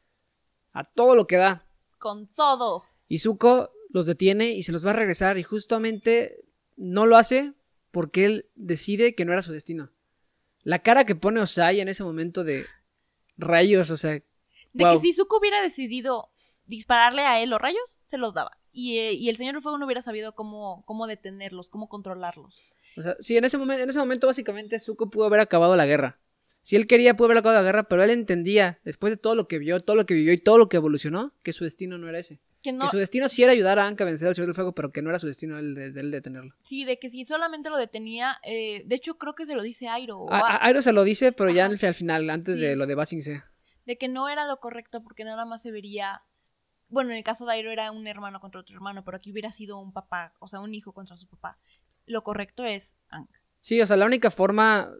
a 0.73 0.85
todo 0.85 1.15
lo 1.15 1.27
que 1.27 1.37
da 1.37 1.67
Con 1.99 2.27
todo. 2.29 2.85
y 3.09 3.19
Zuko 3.19 3.71
los 3.91 4.07
detiene 4.07 4.51
y 4.53 4.63
se 4.63 4.73
los 4.73 4.85
va 4.87 4.91
a 4.91 4.95
regresar 4.95 5.37
y 5.39 5.43
justamente 5.43 6.45
no 6.77 7.07
lo 7.07 7.17
hace 7.17 7.55
porque 7.91 8.25
él 8.25 8.51
decide 8.55 9.15
que 9.15 9.25
no 9.25 9.33
era 9.33 9.43
su 9.43 9.53
destino 9.53 9.91
la 10.63 10.81
cara 10.81 11.05
que 11.05 11.15
pone 11.17 11.41
Osai 11.41 11.81
en 11.81 11.89
ese 11.89 12.05
momento 12.05 12.45
de 12.45 12.65
rayos 13.37 13.91
o 13.91 13.97
sea 13.97 14.13
De 14.13 14.25
Wow. 14.85 14.93
que 14.95 14.99
si 15.01 15.13
Zuko 15.13 15.39
hubiera 15.39 15.61
decidido 15.63 16.31
dispararle 16.67 17.23
a 17.23 17.43
él 17.43 17.51
los 17.51 17.61
rayos, 17.61 17.99
se 18.05 18.17
los 18.17 18.33
daba. 18.33 18.57
Y, 18.71 18.99
eh, 18.99 19.13
y 19.15 19.29
el 19.29 19.37
Señor 19.37 19.61
Fuego 19.61 19.77
no 19.79 19.87
hubiera 19.87 20.03
sabido 20.03 20.37
cómo, 20.37 20.85
cómo 20.87 21.09
detenerlos, 21.09 21.69
cómo 21.69 21.89
controlarlos. 21.89 22.73
O 22.97 23.03
sea, 23.03 23.17
sí, 23.19 23.37
en 23.37 23.45
ese 23.45 23.59
momento, 23.59 23.83
en 23.83 23.91
ese 23.91 23.99
momento 23.99 24.29
básicamente 24.29 24.79
Zuko 24.79 25.11
pudo 25.11 25.25
haber 25.27 25.41
acabado 25.41 25.75
la 25.75 25.87
guerra. 25.87 26.21
Si 26.63 26.77
él 26.77 26.87
quería, 26.87 27.17
pudo 27.17 27.27
haber 27.27 27.39
acabado 27.39 27.61
la 27.61 27.65
guerra, 27.67 27.85
pero 27.85 28.03
él 28.03 28.11
entendía, 28.11 28.81
después 28.85 29.13
de 29.13 29.17
todo 29.17 29.35
lo 29.35 29.49
que 29.49 29.59
vio, 29.59 29.81
todo 29.81 29.97
lo 29.97 30.05
que 30.07 30.15
vivió 30.15 30.33
y 30.33 30.39
todo 30.39 30.59
lo 30.59 30.69
que 30.69 30.77
evolucionó, 30.77 31.33
que 31.43 31.53
su 31.53 31.65
destino 31.65 31.97
no 31.99 32.09
era 32.09 32.19
ese. 32.19 32.41
Que 32.63 32.73
no, 32.73 32.85
Que 32.85 32.91
su 32.91 32.99
destino 32.99 33.31
sí 33.31 33.43
era 33.43 33.53
ayudar 33.53 33.79
a 33.79 33.87
Anka 33.87 34.05
a 34.05 34.07
vencer 34.07 34.29
al 34.29 34.35
Señor 34.35 34.49
del 34.49 34.55
Fuego, 34.55 34.75
pero 34.75 34.93
que 34.93 35.01
no 35.01 35.09
era 35.09 35.19
su 35.19 35.27
destino 35.27 35.59
el 35.59 35.73
de, 35.75 35.87
él 35.99 36.11
detenerlo. 36.11 36.55
sí, 36.61 36.85
de 36.85 36.99
que 36.99 37.09
si 37.09 37.25
solamente 37.25 37.71
lo 37.71 37.79
detenía, 37.79 38.37
eh, 38.45 38.83
de 38.85 38.95
hecho 38.95 39.17
creo 39.17 39.35
que 39.35 39.47
se 39.47 39.55
lo 39.55 39.63
dice 39.63 39.89
Airo, 39.89 40.19
o 40.19 40.31
A- 40.33 40.63
Airo 40.67 40.83
se 40.83 40.93
lo 40.93 41.03
dice, 41.05 41.33
pero 41.33 41.49
ya 41.51 41.65
al, 41.65 41.79
al 41.83 41.95
final, 41.95 42.29
antes 42.29 42.57
Sí. 42.57 42.61
de 42.63 42.77
lo 42.77 42.87
de 42.87 42.95
Basing 42.95 43.21
de 43.87 43.97
que 43.97 44.09
no 44.09 44.29
era 44.29 44.47
lo 44.47 44.61
correcto 44.61 45.03
porque 45.03 45.25
nada 45.25 45.47
más 45.47 45.63
se 45.63 45.71
vería, 45.71 46.23
bueno, 46.89 47.11
en 47.13 47.17
el 47.17 47.25
caso 47.25 47.47
de 47.47 47.53
Airo 47.55 47.71
era 47.71 47.91
un 47.93 48.07
hermano 48.07 48.39
contra 48.41 48.61
otro 48.61 48.75
hermano, 48.77 49.03
pero 49.07 49.17
aquí 49.17 49.33
hubiera 49.33 49.51
sido 49.53 49.79
un 49.81 49.93
papá, 49.95 50.35
o 50.39 50.47
sea, 50.47 50.61
un 50.61 50.75
hijo 50.75 50.93
contra 50.93 51.17
su 51.17 51.27
papá. 51.27 51.59
Lo 52.05 52.23
correcto 52.23 52.65
es 52.67 52.95
Aang. 53.09 53.27
Sí, 53.59 53.81
o 53.81 53.87
sea, 53.87 53.97
la 53.97 54.05
única 54.07 54.31
forma 54.31 54.93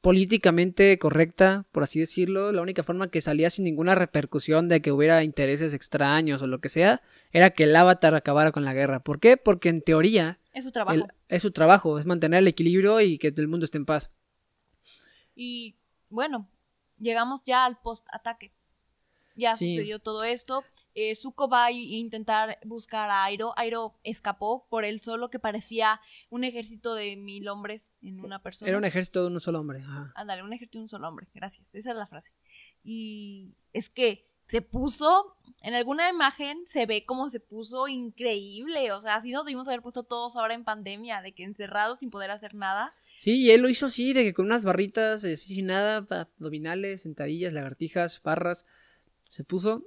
políticamente 0.00 0.98
correcta, 0.98 1.64
por 1.72 1.82
así 1.82 2.00
decirlo, 2.00 2.52
la 2.52 2.62
única 2.62 2.82
forma 2.82 3.10
que 3.10 3.20
salía 3.20 3.50
sin 3.50 3.64
ninguna 3.64 3.94
repercusión 3.94 4.68
de 4.68 4.80
que 4.80 4.92
hubiera 4.92 5.22
intereses 5.24 5.74
extraños 5.74 6.40
o 6.42 6.46
lo 6.46 6.60
que 6.60 6.68
sea, 6.70 7.02
era 7.32 7.50
que 7.50 7.64
el 7.64 7.76
avatar 7.76 8.14
acabara 8.14 8.50
con 8.52 8.64
la 8.64 8.72
guerra. 8.72 9.00
¿Por 9.00 9.20
qué? 9.20 9.36
Porque 9.36 9.68
en 9.68 9.82
teoría 9.82 10.38
Es 10.54 10.64
su 10.64 10.72
trabajo. 10.72 10.94
el- 10.96 11.06
es 11.28 11.42
su 11.42 11.50
trabajo, 11.50 11.98
es 11.98 12.06
mantener 12.06 12.38
el 12.38 12.48
equilibrio 12.48 13.00
y 13.00 13.18
que 13.18 13.28
el 13.36 13.48
mundo 13.48 13.64
esté 13.64 13.78
en 13.78 13.86
paz. 13.86 14.10
Y 15.34 15.76
bueno, 16.08 16.48
llegamos 16.98 17.42
ya 17.44 17.64
al 17.64 17.78
post-ataque. 17.80 18.52
Ya 19.36 19.54
Sí. 19.54 19.74
sucedió 19.76 19.98
todo 19.98 20.24
esto. 20.24 20.64
Eh, 20.94 21.14
Zuko 21.14 21.48
va 21.48 21.66
a 21.66 21.72
intentar 21.72 22.58
buscar 22.64 23.10
a 23.10 23.24
Airo. 23.24 23.52
Airo 23.56 23.98
escapó 24.02 24.66
por 24.68 24.84
él 24.84 25.00
solo, 25.00 25.30
que 25.30 25.38
parecía 25.38 26.00
un 26.30 26.44
ejército 26.44 26.94
de 26.94 27.16
mil 27.16 27.48
hombres 27.48 27.94
en 28.02 28.20
una 28.20 28.42
persona. 28.42 28.68
Era 28.68 28.78
un 28.78 28.84
ejército 28.84 29.22
de 29.22 29.34
un 29.34 29.40
solo 29.40 29.60
hombre. 29.60 29.80
ajá. 29.80 30.12
Ándale, 30.14 30.42
un 30.42 30.52
ejército 30.52 30.78
de 30.78 30.82
un 30.84 30.88
solo 30.88 31.08
hombre. 31.08 31.28
Gracias. 31.34 31.74
Esa 31.74 31.90
es 31.90 31.96
la 31.96 32.06
frase. 32.06 32.32
Y 32.82 33.54
es 33.72 33.90
que 33.90 34.24
se 34.50 34.62
puso, 34.62 35.36
en 35.62 35.74
alguna 35.74 36.08
imagen 36.08 36.66
se 36.66 36.84
ve 36.84 37.04
como 37.06 37.28
se 37.28 37.38
puso 37.38 37.86
increíble. 37.86 38.90
O 38.90 39.00
sea, 39.00 39.14
así 39.14 39.30
nos 39.30 39.44
debimos 39.44 39.68
haber 39.68 39.80
puesto 39.80 40.02
todos 40.02 40.34
ahora 40.34 40.54
en 40.54 40.64
pandemia, 40.64 41.22
de 41.22 41.32
que 41.32 41.44
encerrados 41.44 42.00
sin 42.00 42.10
poder 42.10 42.32
hacer 42.32 42.54
nada. 42.54 42.92
Sí, 43.16 43.42
y 43.42 43.50
él 43.52 43.60
lo 43.60 43.68
hizo 43.68 43.86
así, 43.86 44.12
de 44.12 44.24
que 44.24 44.34
con 44.34 44.46
unas 44.46 44.64
barritas, 44.64 45.22
eh, 45.24 45.34
así 45.34 45.54
sin 45.54 45.66
nada, 45.66 45.98
abdominales, 45.98 47.02
sentadillas, 47.02 47.52
lagartijas, 47.52 48.20
barras, 48.22 48.66
se 49.28 49.44
puso 49.44 49.84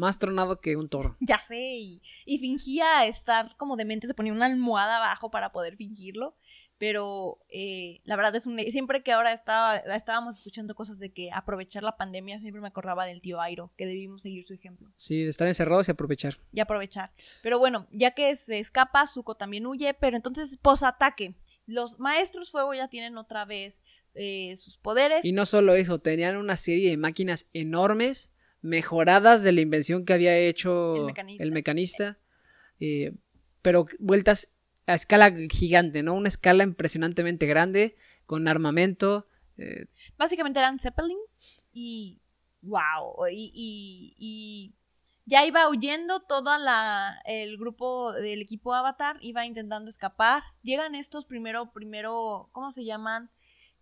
más 0.00 0.18
tronado 0.18 0.60
que 0.60 0.76
un 0.76 0.88
toro. 0.88 1.16
Ya 1.20 1.38
sé, 1.38 1.58
y, 1.60 2.02
y 2.24 2.38
fingía 2.38 3.06
estar 3.06 3.56
como 3.56 3.76
demente, 3.76 4.06
se 4.08 4.14
ponía 4.14 4.32
una 4.32 4.46
almohada 4.46 4.96
abajo 4.96 5.30
para 5.30 5.52
poder 5.52 5.76
fingirlo, 5.76 6.36
pero 6.78 7.38
eh, 7.50 8.00
la 8.04 8.16
verdad 8.16 8.34
es 8.36 8.46
un... 8.46 8.58
Siempre 8.58 9.02
que 9.02 9.12
ahora 9.12 9.32
estaba, 9.32 9.76
estábamos 9.76 10.36
escuchando 10.36 10.74
cosas 10.74 10.98
de 10.98 11.12
que 11.12 11.30
aprovechar 11.30 11.82
la 11.82 11.98
pandemia, 11.98 12.40
siempre 12.40 12.62
me 12.62 12.68
acordaba 12.68 13.04
del 13.04 13.20
tío 13.20 13.38
Airo, 13.40 13.70
que 13.76 13.84
debimos 13.84 14.22
seguir 14.22 14.44
su 14.44 14.54
ejemplo 14.54 14.90
Sí, 14.96 15.22
de 15.22 15.28
estar 15.28 15.46
encerrados 15.46 15.88
y 15.88 15.90
aprovechar. 15.92 16.38
y 16.52 16.60
aprovechar. 16.60 17.12
Pero 17.42 17.58
bueno, 17.58 17.86
ya 17.92 18.12
que 18.12 18.34
se 18.34 18.58
escapa, 18.58 19.06
Zuko 19.06 19.34
también 19.36 19.66
huye, 19.66 19.92
pero 19.92 20.16
entonces 20.16 20.56
posataque. 20.62 21.34
Los 21.66 22.00
maestros 22.00 22.50
fuego 22.50 22.72
ya 22.72 22.88
tienen 22.88 23.18
otra 23.18 23.44
vez 23.44 23.82
eh, 24.14 24.56
sus 24.56 24.78
poderes. 24.78 25.22
Y 25.24 25.32
no 25.32 25.44
solo 25.44 25.74
eso, 25.74 25.98
tenían 26.00 26.36
una 26.38 26.56
serie 26.56 26.88
de 26.90 26.96
máquinas 26.96 27.46
enormes, 27.52 28.32
mejoradas 28.62 29.42
de 29.42 29.52
la 29.52 29.60
invención 29.60 30.04
que 30.04 30.12
había 30.12 30.36
hecho 30.36 30.96
El 30.96 31.04
mecanista. 31.06 31.42
el 31.44 31.52
mecanista, 31.52 32.18
eh, 32.80 33.12
pero 33.62 33.86
vueltas 33.98 34.50
a 34.86 34.94
escala 34.94 35.32
gigante, 35.50 36.02
¿no? 36.02 36.14
Una 36.14 36.28
escala 36.28 36.64
impresionantemente 36.64 37.46
grande, 37.46 37.96
con 38.26 38.48
armamento. 38.48 39.26
eh, 39.56 39.86
Básicamente 40.16 40.58
eran 40.58 40.78
Zeppelins 40.78 41.38
y 41.72 42.20
wow, 42.62 43.26
y, 43.30 43.50
y- 43.54 44.14
y 44.18 44.74
ya 45.26 45.44
iba 45.46 45.68
huyendo 45.68 46.20
todo 46.20 46.50
el 47.24 47.56
grupo 47.56 48.12
del 48.12 48.40
equipo 48.42 48.74
Avatar, 48.74 49.16
iba 49.20 49.44
intentando 49.46 49.88
escapar. 49.90 50.42
Llegan 50.62 50.94
estos 50.94 51.24
primero, 51.24 51.72
primero, 51.72 52.48
¿cómo 52.52 52.72
se 52.72 52.84
llaman? 52.84 53.30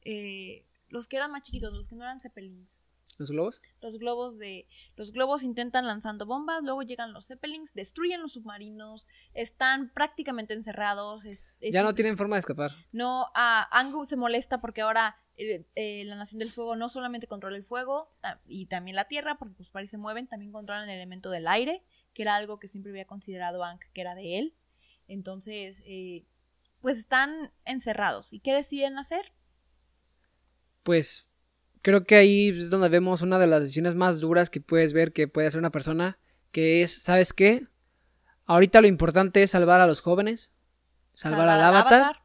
Eh, 0.03 0.67
los 0.89 1.09
que 1.09 1.17
eran 1.17 1.31
más 1.31 1.43
chiquitos, 1.43 1.73
los 1.73 1.89
que 1.89 1.95
no 1.97 2.05
eran 2.05 2.21
Zeppelins. 2.21 2.83
¿Los 3.19 3.31
globos? 3.33 3.61
Los 3.81 3.99
globos 3.99 4.39
de. 4.39 4.69
Los 4.97 5.13
globos 5.13 5.43
intentan 5.43 5.87
lanzando 5.87 6.25
bombas, 6.25 6.63
luego 6.63 6.83
llegan 6.83 7.13
los 7.13 7.27
Zeppelins, 7.27 7.75
destruyen 7.75 8.23
los 8.23 8.35
submarinos, 8.35 9.07
están 9.35 9.93
prácticamente 9.93 10.55
encerrados. 10.55 11.25
es- 11.25 11.49
es 11.61 11.73
Ya 11.75 11.83
no 11.83 11.95
tienen 11.95 12.17
forma 12.17 12.37
de 12.37 12.41
escapar. 12.41 12.71
No, 12.93 13.27
a 13.35 13.69
Angu 13.77 14.07
se 14.07 14.17
molesta 14.17 14.59
porque 14.59 14.83
ahora 14.83 15.17
eh, 15.37 15.67
eh, 15.75 16.05
la 16.05 16.15
Nación 16.17 16.39
del 16.39 16.51
Fuego 16.51 16.75
no 16.77 16.89
solamente 16.89 17.27
controla 17.27 17.57
el 17.57 17.63
fuego 17.65 18.13
y 18.47 18.67
también 18.67 18.95
la 18.97 19.07
tierra, 19.07 19.37
porque 19.39 19.55
sus 19.57 19.69
pares 19.71 19.91
se 19.91 19.97
mueven, 19.99 20.27
también 20.29 20.51
controlan 20.53 20.89
el 20.89 20.97
elemento 20.97 21.31
del 21.31 21.47
aire, 21.49 21.85
que 22.13 22.23
era 22.23 22.35
algo 22.37 22.59
que 22.59 22.67
siempre 22.69 22.91
había 22.91 23.07
considerado 23.07 23.63
Ang 23.65 23.79
que 23.93 24.01
era 24.01 24.15
de 24.15 24.39
él. 24.39 24.55
Entonces, 25.07 25.81
eh, 25.87 26.25
pues 26.81 26.99
están 26.99 27.53
encerrados. 27.65 28.33
¿Y 28.33 28.41
qué 28.41 28.53
deciden 28.55 28.99
hacer? 28.99 29.33
Pues 30.83 31.33
creo 31.83 32.05
que 32.05 32.17
ahí 32.17 32.49
es 32.49 32.71
donde 32.71 32.89
vemos 32.89 33.23
una 33.23 33.39
de 33.39 33.47
las 33.47 33.63
decisiones 33.63 33.95
más 33.95 34.21
duras 34.21 34.51
que 34.51 34.61
puedes 34.61 34.93
ver 34.93 35.13
que 35.13 35.29
puede 35.29 35.47
hacer 35.47 35.59
una 35.59 35.71
persona, 35.71 36.19
que 36.53 36.83
es, 36.83 36.93
¿sabes 37.03 37.33
qué? 37.33 37.67
Ahorita 38.47 38.81
lo 38.81 38.87
importante 38.87 39.43
es 39.43 39.51
salvar 39.51 39.81
a 39.81 39.87
los 39.87 40.01
jóvenes, 40.01 40.53
salvar, 41.13 41.49
al 41.49 41.61
avatar, 41.61 42.23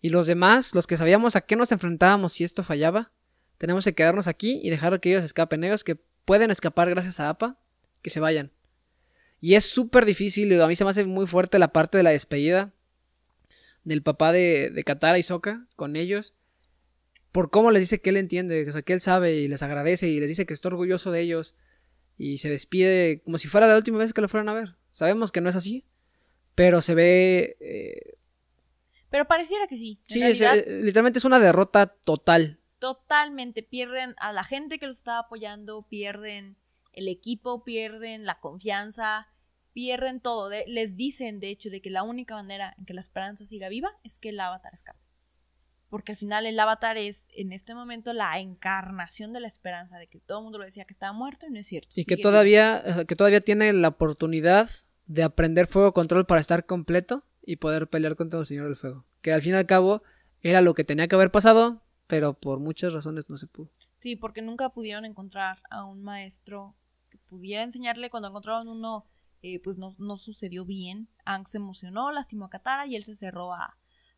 y 0.00 0.08
los 0.08 0.26
demás, 0.26 0.74
los 0.74 0.86
que 0.86 0.96
sabíamos 0.96 1.36
a 1.36 1.42
qué 1.42 1.56
nos 1.56 1.72
enfrentábamos 1.72 2.32
si 2.32 2.44
esto 2.44 2.62
fallaba, 2.62 3.12
tenemos 3.58 3.84
que 3.84 3.94
quedarnos 3.94 4.26
aquí 4.26 4.60
y 4.62 4.70
dejar 4.70 4.98
que 5.00 5.10
ellos 5.10 5.24
escapen, 5.24 5.62
ellos 5.64 5.84
que 5.84 5.96
pueden 6.24 6.50
escapar 6.50 6.88
gracias 6.88 7.20
a 7.20 7.28
APA, 7.28 7.58
que 8.02 8.10
se 8.10 8.20
vayan. 8.20 8.52
Y 9.40 9.54
es 9.54 9.64
súper 9.64 10.04
difícil, 10.04 10.52
y 10.52 10.60
a 10.60 10.66
mí 10.66 10.76
se 10.76 10.84
me 10.84 10.90
hace 10.90 11.04
muy 11.04 11.26
fuerte 11.26 11.58
la 11.58 11.72
parte 11.72 11.98
de 11.98 12.04
la 12.04 12.10
despedida 12.10 12.72
del 13.84 14.02
papá 14.02 14.32
de, 14.32 14.70
de 14.70 14.84
Katara 14.84 15.18
y 15.18 15.22
Sokka 15.22 15.66
con 15.76 15.96
ellos, 15.96 16.34
por 17.32 17.50
cómo 17.50 17.70
les 17.70 17.80
dice 17.80 18.00
que 18.00 18.10
él 18.10 18.16
entiende, 18.16 18.68
o 18.68 18.72
sea, 18.72 18.82
que 18.82 18.92
él 18.92 19.00
sabe 19.00 19.34
y 19.36 19.48
les 19.48 19.62
agradece 19.62 20.08
y 20.08 20.18
les 20.20 20.28
dice 20.28 20.46
que 20.46 20.54
está 20.54 20.68
orgulloso 20.68 21.10
de 21.10 21.20
ellos 21.20 21.54
y 22.16 22.38
se 22.38 22.50
despide 22.50 23.22
como 23.24 23.38
si 23.38 23.48
fuera 23.48 23.66
la 23.66 23.76
última 23.76 23.98
vez 23.98 24.12
que 24.12 24.20
lo 24.20 24.28
fueran 24.28 24.48
a 24.48 24.54
ver. 24.54 24.76
Sabemos 24.90 25.30
que 25.32 25.40
no 25.40 25.48
es 25.48 25.56
así, 25.56 25.84
pero 26.54 26.80
se 26.82 26.94
ve... 26.94 27.56
eh, 27.60 28.18
Pero 29.10 29.26
pareciera 29.26 29.66
que 29.68 29.76
sí. 29.76 30.00
Sí, 30.08 30.22
es, 30.22 30.40
eh, 30.40 30.64
literalmente 30.82 31.18
es 31.20 31.24
una 31.24 31.38
derrota 31.38 31.86
total. 31.86 32.58
totalmente 32.78 33.62
pierden 33.62 34.14
a 34.18 34.32
la 34.32 34.42
gente 34.44 34.78
que 34.78 34.86
los 34.86 34.96
estaba 34.98 35.20
apoyando, 35.20 35.86
pierden 35.88 36.56
el 36.92 37.06
equipo, 37.08 37.62
pierden 37.62 38.24
la 38.26 38.40
confianza, 38.40 39.28
pierden 39.72 40.20
todo. 40.20 40.48
De- 40.48 40.64
les 40.66 40.96
dicen, 40.96 41.38
de 41.40 41.50
hecho, 41.50 41.70
de 41.70 41.80
que 41.80 41.90
la 41.90 42.02
única 42.02 42.34
manera 42.34 42.74
en 42.76 42.84
que 42.86 42.94
la 42.94 43.00
esperanza 43.00 43.44
siga 43.44 43.68
viva 43.68 43.92
es 44.02 44.18
que 44.18 44.30
el 44.30 44.40
avatar 44.40 44.74
escape. 44.74 44.98
Porque 45.90 46.12
al 46.12 46.18
final 46.18 46.46
el 46.46 46.58
avatar 46.58 46.96
es, 46.96 47.26
en 47.34 47.52
este 47.52 47.74
momento, 47.74 48.12
la 48.12 48.38
encarnación 48.38 49.32
de 49.32 49.40
la 49.40 49.48
esperanza, 49.48 49.98
de 49.98 50.06
que 50.06 50.20
todo 50.20 50.38
el 50.38 50.44
mundo 50.44 50.58
lo 50.58 50.64
decía 50.64 50.84
que 50.84 50.94
estaba 50.94 51.12
muerto 51.12 51.46
y 51.46 51.50
no 51.50 51.58
es 51.58 51.66
cierto. 51.66 51.90
Y 51.94 52.04
que 52.04 52.16
todavía, 52.16 53.04
que 53.06 53.16
todavía 53.16 53.40
tiene 53.40 53.72
la 53.72 53.88
oportunidad 53.88 54.70
de 55.06 55.24
aprender 55.24 55.66
fuego 55.66 55.92
control 55.92 56.24
para 56.24 56.40
estar 56.40 56.64
completo 56.64 57.24
y 57.42 57.56
poder 57.56 57.88
pelear 57.88 58.14
contra 58.14 58.38
el 58.38 58.46
Señor 58.46 58.66
del 58.66 58.76
Fuego. 58.76 59.04
Que 59.20 59.32
al 59.32 59.42
fin 59.42 59.54
y 59.54 59.56
al 59.56 59.66
cabo 59.66 60.02
era 60.40 60.60
lo 60.60 60.74
que 60.74 60.84
tenía 60.84 61.08
que 61.08 61.16
haber 61.16 61.32
pasado, 61.32 61.82
pero 62.06 62.34
por 62.34 62.60
muchas 62.60 62.92
razones 62.92 63.28
no 63.28 63.36
se 63.36 63.48
pudo. 63.48 63.70
Sí, 63.98 64.16
porque 64.16 64.40
nunca 64.40 64.70
pudieron 64.70 65.04
encontrar 65.04 65.58
a 65.68 65.84
un 65.84 66.02
maestro 66.02 66.76
que 67.10 67.18
pudiera 67.18 67.64
enseñarle. 67.64 68.08
Cuando 68.08 68.28
encontraron 68.28 68.68
uno, 68.68 69.06
eh, 69.42 69.60
pues 69.60 69.78
no, 69.78 69.94
no, 69.98 70.16
sucedió 70.16 70.64
bien. 70.64 71.08
Ang 71.24 71.46
se 71.48 71.58
emocionó, 71.58 72.12
lastimó 72.12 72.46
a 72.46 72.50
Katara 72.50 72.86
y 72.86 72.96
él 72.96 73.04
se 73.04 73.14
cerró 73.14 73.52
a, 73.52 73.76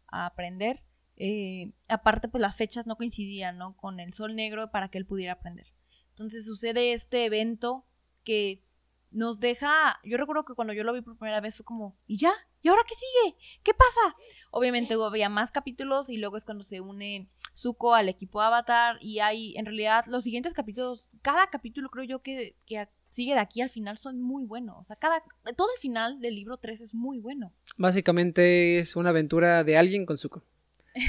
a 0.08 0.26
aprender. 0.26 0.82
Eh, 1.24 1.70
aparte, 1.88 2.26
pues 2.26 2.40
las 2.40 2.56
fechas 2.56 2.84
no 2.84 2.96
coincidían, 2.96 3.56
¿no? 3.56 3.76
Con 3.76 4.00
el 4.00 4.12
sol 4.12 4.34
negro 4.34 4.72
para 4.72 4.88
que 4.88 4.98
él 4.98 5.06
pudiera 5.06 5.34
aprender. 5.34 5.68
Entonces 6.08 6.44
sucede 6.44 6.94
este 6.94 7.24
evento 7.24 7.86
que 8.24 8.64
nos 9.12 9.38
deja, 9.38 10.00
yo 10.02 10.16
recuerdo 10.16 10.44
que 10.44 10.54
cuando 10.54 10.72
yo 10.72 10.82
lo 10.82 10.92
vi 10.92 11.00
por 11.00 11.16
primera 11.16 11.40
vez 11.40 11.54
fue 11.54 11.64
como, 11.64 11.96
¿y 12.08 12.16
ya? 12.16 12.32
¿Y 12.60 12.68
ahora 12.68 12.82
qué 12.88 12.96
sigue? 12.96 13.36
¿Qué 13.62 13.72
pasa? 13.72 14.16
Obviamente 14.50 14.94
había 14.94 15.28
más 15.28 15.52
capítulos 15.52 16.10
y 16.10 16.16
luego 16.16 16.36
es 16.36 16.44
cuando 16.44 16.64
se 16.64 16.80
une 16.80 17.30
Zuko 17.54 17.94
al 17.94 18.08
equipo 18.08 18.40
Avatar 18.40 18.98
y 19.00 19.20
hay, 19.20 19.54
en 19.56 19.66
realidad, 19.66 20.06
los 20.08 20.24
siguientes 20.24 20.54
capítulos, 20.54 21.08
cada 21.22 21.50
capítulo 21.50 21.88
creo 21.90 22.04
yo 22.04 22.22
que, 22.22 22.56
que 22.66 22.88
sigue 23.10 23.34
de 23.34 23.40
aquí 23.40 23.60
al 23.60 23.70
final 23.70 23.96
son 23.96 24.20
muy 24.20 24.44
buenos. 24.44 24.76
O 24.76 24.82
sea, 24.82 24.96
cada, 24.96 25.22
todo 25.56 25.68
el 25.72 25.80
final 25.80 26.18
del 26.20 26.34
libro 26.34 26.56
3 26.56 26.80
es 26.80 26.94
muy 26.94 27.20
bueno. 27.20 27.52
Básicamente 27.76 28.80
es 28.80 28.96
una 28.96 29.10
aventura 29.10 29.62
de 29.62 29.76
alguien 29.76 30.04
con 30.04 30.18
Zuko. 30.18 30.42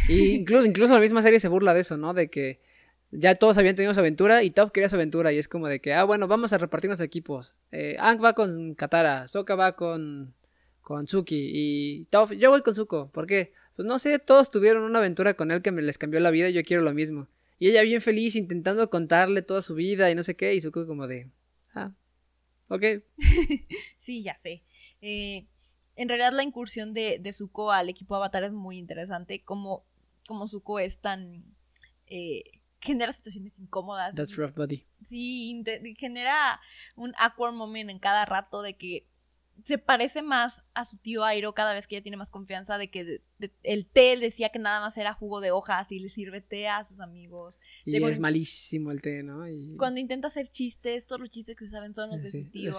Y 0.08 0.32
incluso, 0.32 0.66
incluso 0.66 0.94
la 0.94 1.00
misma 1.00 1.22
serie 1.22 1.40
se 1.40 1.48
burla 1.48 1.74
de 1.74 1.82
eso, 1.82 1.98
¿no? 1.98 2.14
De 2.14 2.30
que 2.30 2.60
ya 3.12 3.36
todos 3.36 3.58
habían 3.58 3.76
tenido 3.76 3.94
su 3.94 4.00
aventura 4.00 4.44
y 4.44 4.50
Toph 4.50 4.72
quería 4.72 4.90
su 4.90 4.96
aventura 4.96 5.32
y 5.32 5.38
es 5.38 5.48
como 5.48 5.68
de 5.68 5.80
que, 5.80 5.94
ah, 5.94 6.04
bueno, 6.04 6.28
vamos 6.28 6.54
a 6.54 6.58
repartirnos 6.58 7.00
equipos. 7.00 7.54
Eh, 7.72 7.98
va 8.00 8.34
con 8.34 8.74
Katara, 8.76 9.28
Sokka 9.28 9.56
va 9.56 9.76
con, 9.76 10.34
con 10.82 11.08
Suki 11.08 11.52
y 11.54 12.06
Toph, 12.06 12.32
yo 12.32 12.50
voy 12.50 12.62
con 12.62 12.74
Zuko. 12.74 13.10
¿Por 13.12 13.28
qué? 13.28 13.54
Pues 13.76 13.88
no 13.88 14.00
sé, 14.00 14.18
todos 14.20 14.52
tuvieron 14.52 14.84
una 14.84 15.00
aventura 15.00 15.36
con 15.36 15.52
él 15.52 15.62
que 15.62 15.72
me 15.72 15.82
les 15.82 15.98
cambió 15.98 16.20
la 16.20 16.32
vida 16.32 16.50
y 16.50 16.54
yo 16.54 16.64
quiero 16.64 16.84
lo 16.84 16.94
mismo. 16.94 17.28
Y 17.60 17.70
ella 17.70 17.84
bien 17.84 18.02
feliz 18.02 18.36
intentando 18.36 18.90
contarle 18.90 19.42
toda 19.42 19.62
su 19.62 19.76
vida 19.76 20.10
y 20.10 20.16
no 20.16 20.24
sé 20.24 20.36
qué 20.36 20.54
y 20.54 20.62
Zuko 20.62 20.88
como 20.88 21.08
de, 21.08 21.28
ah, 21.76 21.92
ok. 22.68 22.84
sí, 23.98 24.24
ya 24.24 24.36
sé. 24.38 24.64
Eh, 25.02 25.46
en 25.96 26.10
realidad 26.10 26.34
la 26.34 26.44
incursión 26.44 26.94
de, 26.94 27.20
de 27.20 27.34
Zuko 27.34 27.72
al 27.72 27.90
equipo 27.90 28.16
Avatar 28.16 28.44
es 28.44 28.52
muy 28.52 28.78
interesante, 28.78 29.44
como, 29.44 29.86
como 30.28 30.48
Zuko 30.48 30.80
es 30.80 31.00
tan... 31.00 31.44
Eh, 32.08 32.44
genera 32.84 33.14
situaciones 33.14 33.58
incómodas. 33.60 34.14
That's 34.16 34.36
rough, 34.36 34.56
buddy. 34.56 34.86
Sí, 35.06 35.64
genera 35.98 36.60
un 36.96 37.14
awkward 37.18 37.54
moment 37.54 37.90
en 37.90 38.00
cada 38.00 38.26
rato 38.26 38.62
de 38.62 38.76
que 38.76 39.08
se 39.64 39.78
parece 39.78 40.22
más 40.22 40.62
a 40.74 40.84
su 40.84 40.98
tío 40.98 41.24
Airo 41.24 41.54
cada 41.54 41.74
vez 41.74 41.88
que 41.88 41.96
ella 41.96 42.04
tiene 42.04 42.18
más 42.18 42.30
confianza 42.30 42.78
de 42.78 42.90
que 42.90 43.22
el 43.64 43.86
té 43.86 44.18
decía 44.18 44.50
que 44.50 44.60
nada 44.60 44.82
más 44.82 44.98
era 44.98 45.14
jugo 45.14 45.40
de 45.42 45.52
hojas 45.52 45.92
y 45.92 46.00
le 46.00 46.10
sirve 46.10 46.42
té 46.42 46.68
a 46.68 46.84
sus 46.84 47.00
amigos. 47.00 47.60
Y 47.86 47.96
es 48.04 48.20
malísimo 48.20 48.92
el 48.92 49.02
té, 49.02 49.24
¿no? 49.24 49.46
Cuando 49.78 50.00
intenta 50.00 50.28
hacer 50.28 50.50
chistes, 50.50 51.08
todos 51.08 51.22
los 51.22 51.30
chistes 51.30 51.56
que 51.56 51.66
se 51.66 51.72
saben 51.72 51.94
son 51.94 52.10
los 52.10 52.22
de 52.22 52.30
su 52.30 52.44
tío 52.50 52.72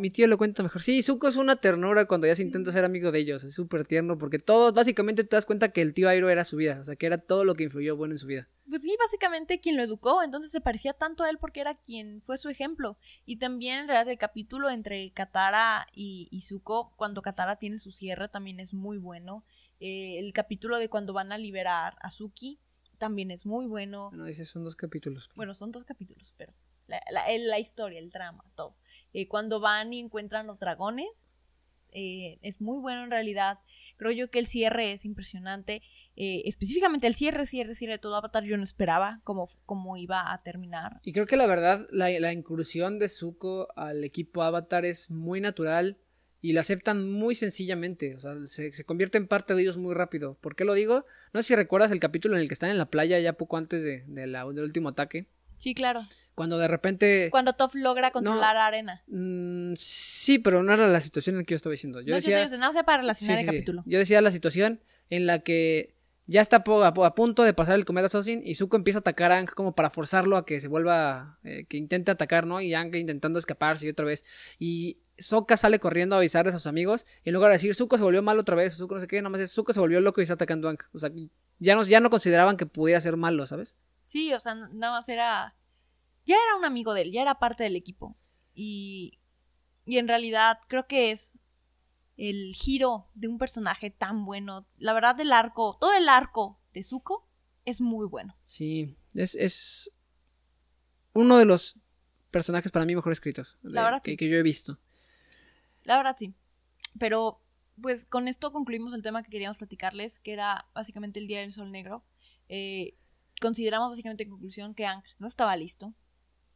Mi, 0.00 0.10
tío 0.10 0.26
lo 0.26 0.36
cuenta 0.36 0.62
mejor. 0.62 0.82
Sí, 0.82 1.02
Zuko 1.02 1.28
es 1.28 1.36
una 1.36 1.56
ternura 1.56 2.06
cuando 2.06 2.26
ya 2.26 2.34
se 2.34 2.42
intenta 2.42 2.72
ser 2.72 2.84
amigo 2.84 3.12
de 3.12 3.20
ellos. 3.20 3.44
Es 3.44 3.54
súper 3.54 3.86
tierno 3.86 4.18
porque 4.18 4.38
todo, 4.38 4.72
básicamente 4.72 5.24
te 5.24 5.36
das 5.36 5.46
cuenta 5.46 5.70
que 5.70 5.80
el 5.80 5.94
tío 5.94 6.08
Airo 6.08 6.28
era 6.28 6.44
su 6.44 6.56
vida. 6.56 6.78
O 6.80 6.84
sea, 6.84 6.96
que 6.96 7.06
era 7.06 7.18
todo 7.18 7.44
lo 7.44 7.54
que 7.54 7.64
influyó 7.64 7.96
bueno 7.96 8.14
en 8.14 8.18
su 8.18 8.26
vida 8.26 8.48
pues 8.68 8.82
sí, 8.82 8.96
básicamente 8.98 9.60
quien 9.60 9.76
lo 9.76 9.82
educó, 9.82 10.22
entonces 10.22 10.50
se 10.50 10.60
parecía 10.60 10.92
tanto 10.92 11.24
a 11.24 11.30
él 11.30 11.38
porque 11.38 11.60
era 11.60 11.74
quien 11.74 12.22
fue 12.22 12.38
su 12.38 12.48
ejemplo. 12.48 12.98
Y 13.24 13.36
también 13.36 13.80
en 13.80 13.88
realidad 13.88 14.10
el 14.10 14.18
capítulo 14.18 14.70
entre 14.70 15.12
Katara 15.12 15.86
y, 15.92 16.28
y 16.30 16.42
Zuko, 16.42 16.92
cuando 16.96 17.22
Katara 17.22 17.56
tiene 17.56 17.78
su 17.78 17.92
cierre, 17.92 18.28
también 18.28 18.60
es 18.60 18.74
muy 18.74 18.98
bueno. 18.98 19.44
Eh, 19.80 20.18
el 20.18 20.32
capítulo 20.32 20.78
de 20.78 20.88
cuando 20.88 21.12
van 21.12 21.32
a 21.32 21.38
liberar 21.38 21.96
a 22.00 22.10
Suki 22.10 22.58
también 22.98 23.30
es 23.30 23.46
muy 23.46 23.66
bueno. 23.66 24.10
Bueno, 24.10 24.26
esos 24.26 24.48
son 24.48 24.64
dos 24.64 24.76
capítulos. 24.76 25.28
Bueno, 25.34 25.54
son 25.54 25.70
dos 25.70 25.84
capítulos, 25.84 26.32
pero 26.36 26.54
la, 26.86 27.00
la, 27.10 27.58
historia, 27.58 27.98
el 27.98 28.10
drama, 28.10 28.44
todo. 28.54 28.76
Eh, 29.12 29.28
cuando 29.28 29.60
van 29.60 29.92
y 29.92 30.00
encuentran 30.00 30.46
los 30.46 30.58
dragones, 30.58 31.28
eh, 31.92 32.38
es 32.42 32.60
muy 32.60 32.80
bueno 32.80 33.04
en 33.04 33.10
realidad. 33.10 33.60
Creo 33.96 34.12
yo 34.12 34.30
que 34.30 34.38
el 34.38 34.46
cierre 34.46 34.92
es 34.92 35.04
impresionante. 35.04 35.82
Eh, 36.18 36.42
específicamente 36.46 37.06
el 37.06 37.14
cierre, 37.14 37.44
cierre, 37.44 37.74
cierre 37.74 37.92
de 37.92 37.98
todo 37.98 38.16
Avatar, 38.16 38.42
yo 38.44 38.56
no 38.56 38.64
esperaba 38.64 39.20
cómo, 39.22 39.50
cómo 39.66 39.98
iba 39.98 40.32
a 40.32 40.42
terminar. 40.42 41.00
Y 41.04 41.12
creo 41.12 41.26
que 41.26 41.36
la 41.36 41.46
verdad, 41.46 41.86
la, 41.90 42.32
incursión 42.32 42.98
de 42.98 43.10
Zuko 43.10 43.68
al 43.76 44.02
equipo 44.02 44.42
Avatar 44.42 44.86
es 44.86 45.10
muy 45.10 45.42
natural 45.42 45.98
y 46.40 46.54
la 46.54 46.62
aceptan 46.62 47.10
muy 47.10 47.34
sencillamente. 47.34 48.16
O 48.16 48.20
sea, 48.20 48.34
se, 48.46 48.84
convierte 48.84 49.18
en 49.18 49.28
parte 49.28 49.54
de 49.54 49.60
ellos 49.60 49.76
muy 49.76 49.94
rápido. 49.94 50.38
¿Por 50.40 50.56
qué 50.56 50.64
lo 50.64 50.72
digo? 50.72 51.04
No 51.34 51.42
sé 51.42 51.48
si 51.48 51.54
recuerdas 51.54 51.92
el 51.92 52.00
capítulo 52.00 52.36
en 52.36 52.40
el 52.40 52.48
que 52.48 52.54
están 52.54 52.70
en 52.70 52.78
la 52.78 52.86
playa 52.86 53.18
ya 53.18 53.34
poco 53.34 53.58
antes 53.58 53.84
de, 53.84 54.04
del 54.06 54.34
último 54.58 54.88
ataque. 54.88 55.28
Sí, 55.58 55.74
claro. 55.74 56.00
Cuando 56.34 56.58
de 56.58 56.68
repente. 56.68 57.28
Cuando 57.30 57.54
Toph 57.54 57.74
logra 57.74 58.10
controlar 58.10 58.54
la 58.54 58.66
arena. 58.66 59.02
Mm, 59.06 59.74
sí, 59.76 60.38
pero 60.38 60.62
no 60.62 60.72
era 60.72 60.86
la 60.86 61.00
situación 61.00 61.34
en 61.34 61.40
la 61.40 61.44
que 61.44 61.52
yo 61.52 61.56
estaba 61.56 61.72
diciendo. 61.72 62.00
Yo 62.00 62.14
decía. 62.14 62.42
Yo 62.42 62.48
sé, 62.48 62.58
no 62.58 62.72
sé 62.72 62.84
para 62.84 62.98
relacionar 62.98 63.38
el 63.38 63.46
capítulo. 63.46 63.82
Yo 63.86 63.98
decía 63.98 64.20
la 64.20 64.30
situación 64.30 64.80
en 65.10 65.26
la 65.26 65.40
que 65.40 65.95
ya 66.26 66.40
está 66.40 66.64
a, 66.66 67.14
punto 67.14 67.42
de 67.44 67.54
pasar 67.54 67.76
el 67.76 67.84
cometa 67.84 68.08
Sosin 68.08 68.42
y 68.44 68.54
Zuko 68.56 68.76
empieza 68.76 68.98
a 68.98 69.00
atacar 69.00 69.32
a 69.32 69.38
Ang 69.38 69.46
como 69.46 69.74
para 69.74 69.90
forzarlo 69.90 70.36
a 70.36 70.44
que 70.44 70.60
se 70.60 70.68
vuelva. 70.68 71.38
Eh, 71.44 71.66
que 71.66 71.76
intente 71.76 72.10
atacar, 72.10 72.46
¿no? 72.46 72.60
Y 72.60 72.74
Ang 72.74 72.94
intentando 72.94 73.38
escaparse 73.38 73.86
y 73.86 73.90
otra 73.90 74.04
vez. 74.04 74.24
Y 74.58 74.98
Sokka 75.18 75.56
sale 75.56 75.78
corriendo 75.78 76.16
a 76.16 76.18
avisar 76.18 76.48
a 76.48 76.52
sus 76.52 76.66
amigos. 76.66 77.06
Y 77.24 77.28
en 77.28 77.34
lugar 77.34 77.50
de 77.50 77.54
decir 77.54 77.74
Zuko 77.74 77.96
se 77.96 78.02
volvió 78.02 78.22
mal 78.22 78.38
otra 78.38 78.56
vez, 78.56 78.76
Zuko 78.76 78.94
no 78.94 79.00
sé 79.00 79.06
qué, 79.06 79.22
nada 79.22 79.30
más 79.30 79.40
es 79.40 79.52
Zuko 79.52 79.72
se 79.72 79.80
volvió 79.80 80.00
loco 80.00 80.20
y 80.20 80.24
está 80.24 80.34
atacando 80.34 80.68
a 80.68 80.72
Ang. 80.72 80.78
O 80.92 80.98
sea, 80.98 81.10
ya 81.58 81.74
no, 81.76 81.82
ya 81.84 82.00
no 82.00 82.10
consideraban 82.10 82.56
que 82.56 82.66
pudiera 82.66 83.00
ser 83.00 83.16
malo, 83.16 83.46
¿sabes? 83.46 83.76
Sí, 84.04 84.32
o 84.34 84.40
sea, 84.40 84.54
nada 84.54 84.92
más 84.92 85.08
era 85.08 85.54
ya 86.26 86.34
era 86.34 86.56
un 86.58 86.64
amigo 86.64 86.92
de 86.92 87.02
él, 87.02 87.12
ya 87.12 87.22
era 87.22 87.38
parte 87.38 87.62
del 87.62 87.76
equipo. 87.76 88.16
Y, 88.52 89.20
y 89.84 89.98
en 89.98 90.08
realidad 90.08 90.58
creo 90.68 90.86
que 90.86 91.12
es 91.12 91.38
el 92.16 92.54
giro 92.54 93.08
de 93.14 93.28
un 93.28 93.38
personaje 93.38 93.90
tan 93.90 94.24
bueno. 94.24 94.66
La 94.78 94.92
verdad, 94.92 95.18
el 95.20 95.32
arco, 95.32 95.76
todo 95.80 95.92
el 95.94 96.08
arco 96.08 96.58
de 96.72 96.82
Zuko 96.82 97.28
es 97.64 97.80
muy 97.80 98.06
bueno. 98.06 98.36
Sí, 98.44 98.96
es, 99.14 99.34
es 99.34 99.92
uno 101.12 101.38
de 101.38 101.44
los 101.44 101.78
personajes 102.30 102.72
para 102.72 102.84
mí 102.84 102.94
mejor 102.94 103.12
escritos 103.12 103.58
la 103.62 103.84
verdad, 103.84 104.02
que, 104.02 104.16
que 104.16 104.28
yo 104.28 104.36
he 104.36 104.42
visto. 104.42 104.78
La 105.84 105.96
verdad, 105.96 106.16
sí. 106.18 106.34
Pero, 106.98 107.40
pues 107.80 108.06
con 108.06 108.28
esto 108.28 108.52
concluimos 108.52 108.94
el 108.94 109.02
tema 109.02 109.22
que 109.22 109.30
queríamos 109.30 109.58
platicarles, 109.58 110.20
que 110.20 110.32
era 110.32 110.68
básicamente 110.74 111.20
el 111.20 111.26
Día 111.26 111.40
del 111.40 111.52
Sol 111.52 111.70
Negro. 111.70 112.04
Eh, 112.48 112.96
consideramos 113.40 113.90
básicamente 113.90 114.24
en 114.24 114.30
conclusión 114.30 114.74
que 114.74 114.86
Ang 114.86 115.02
no 115.18 115.26
estaba 115.26 115.56
listo 115.56 115.94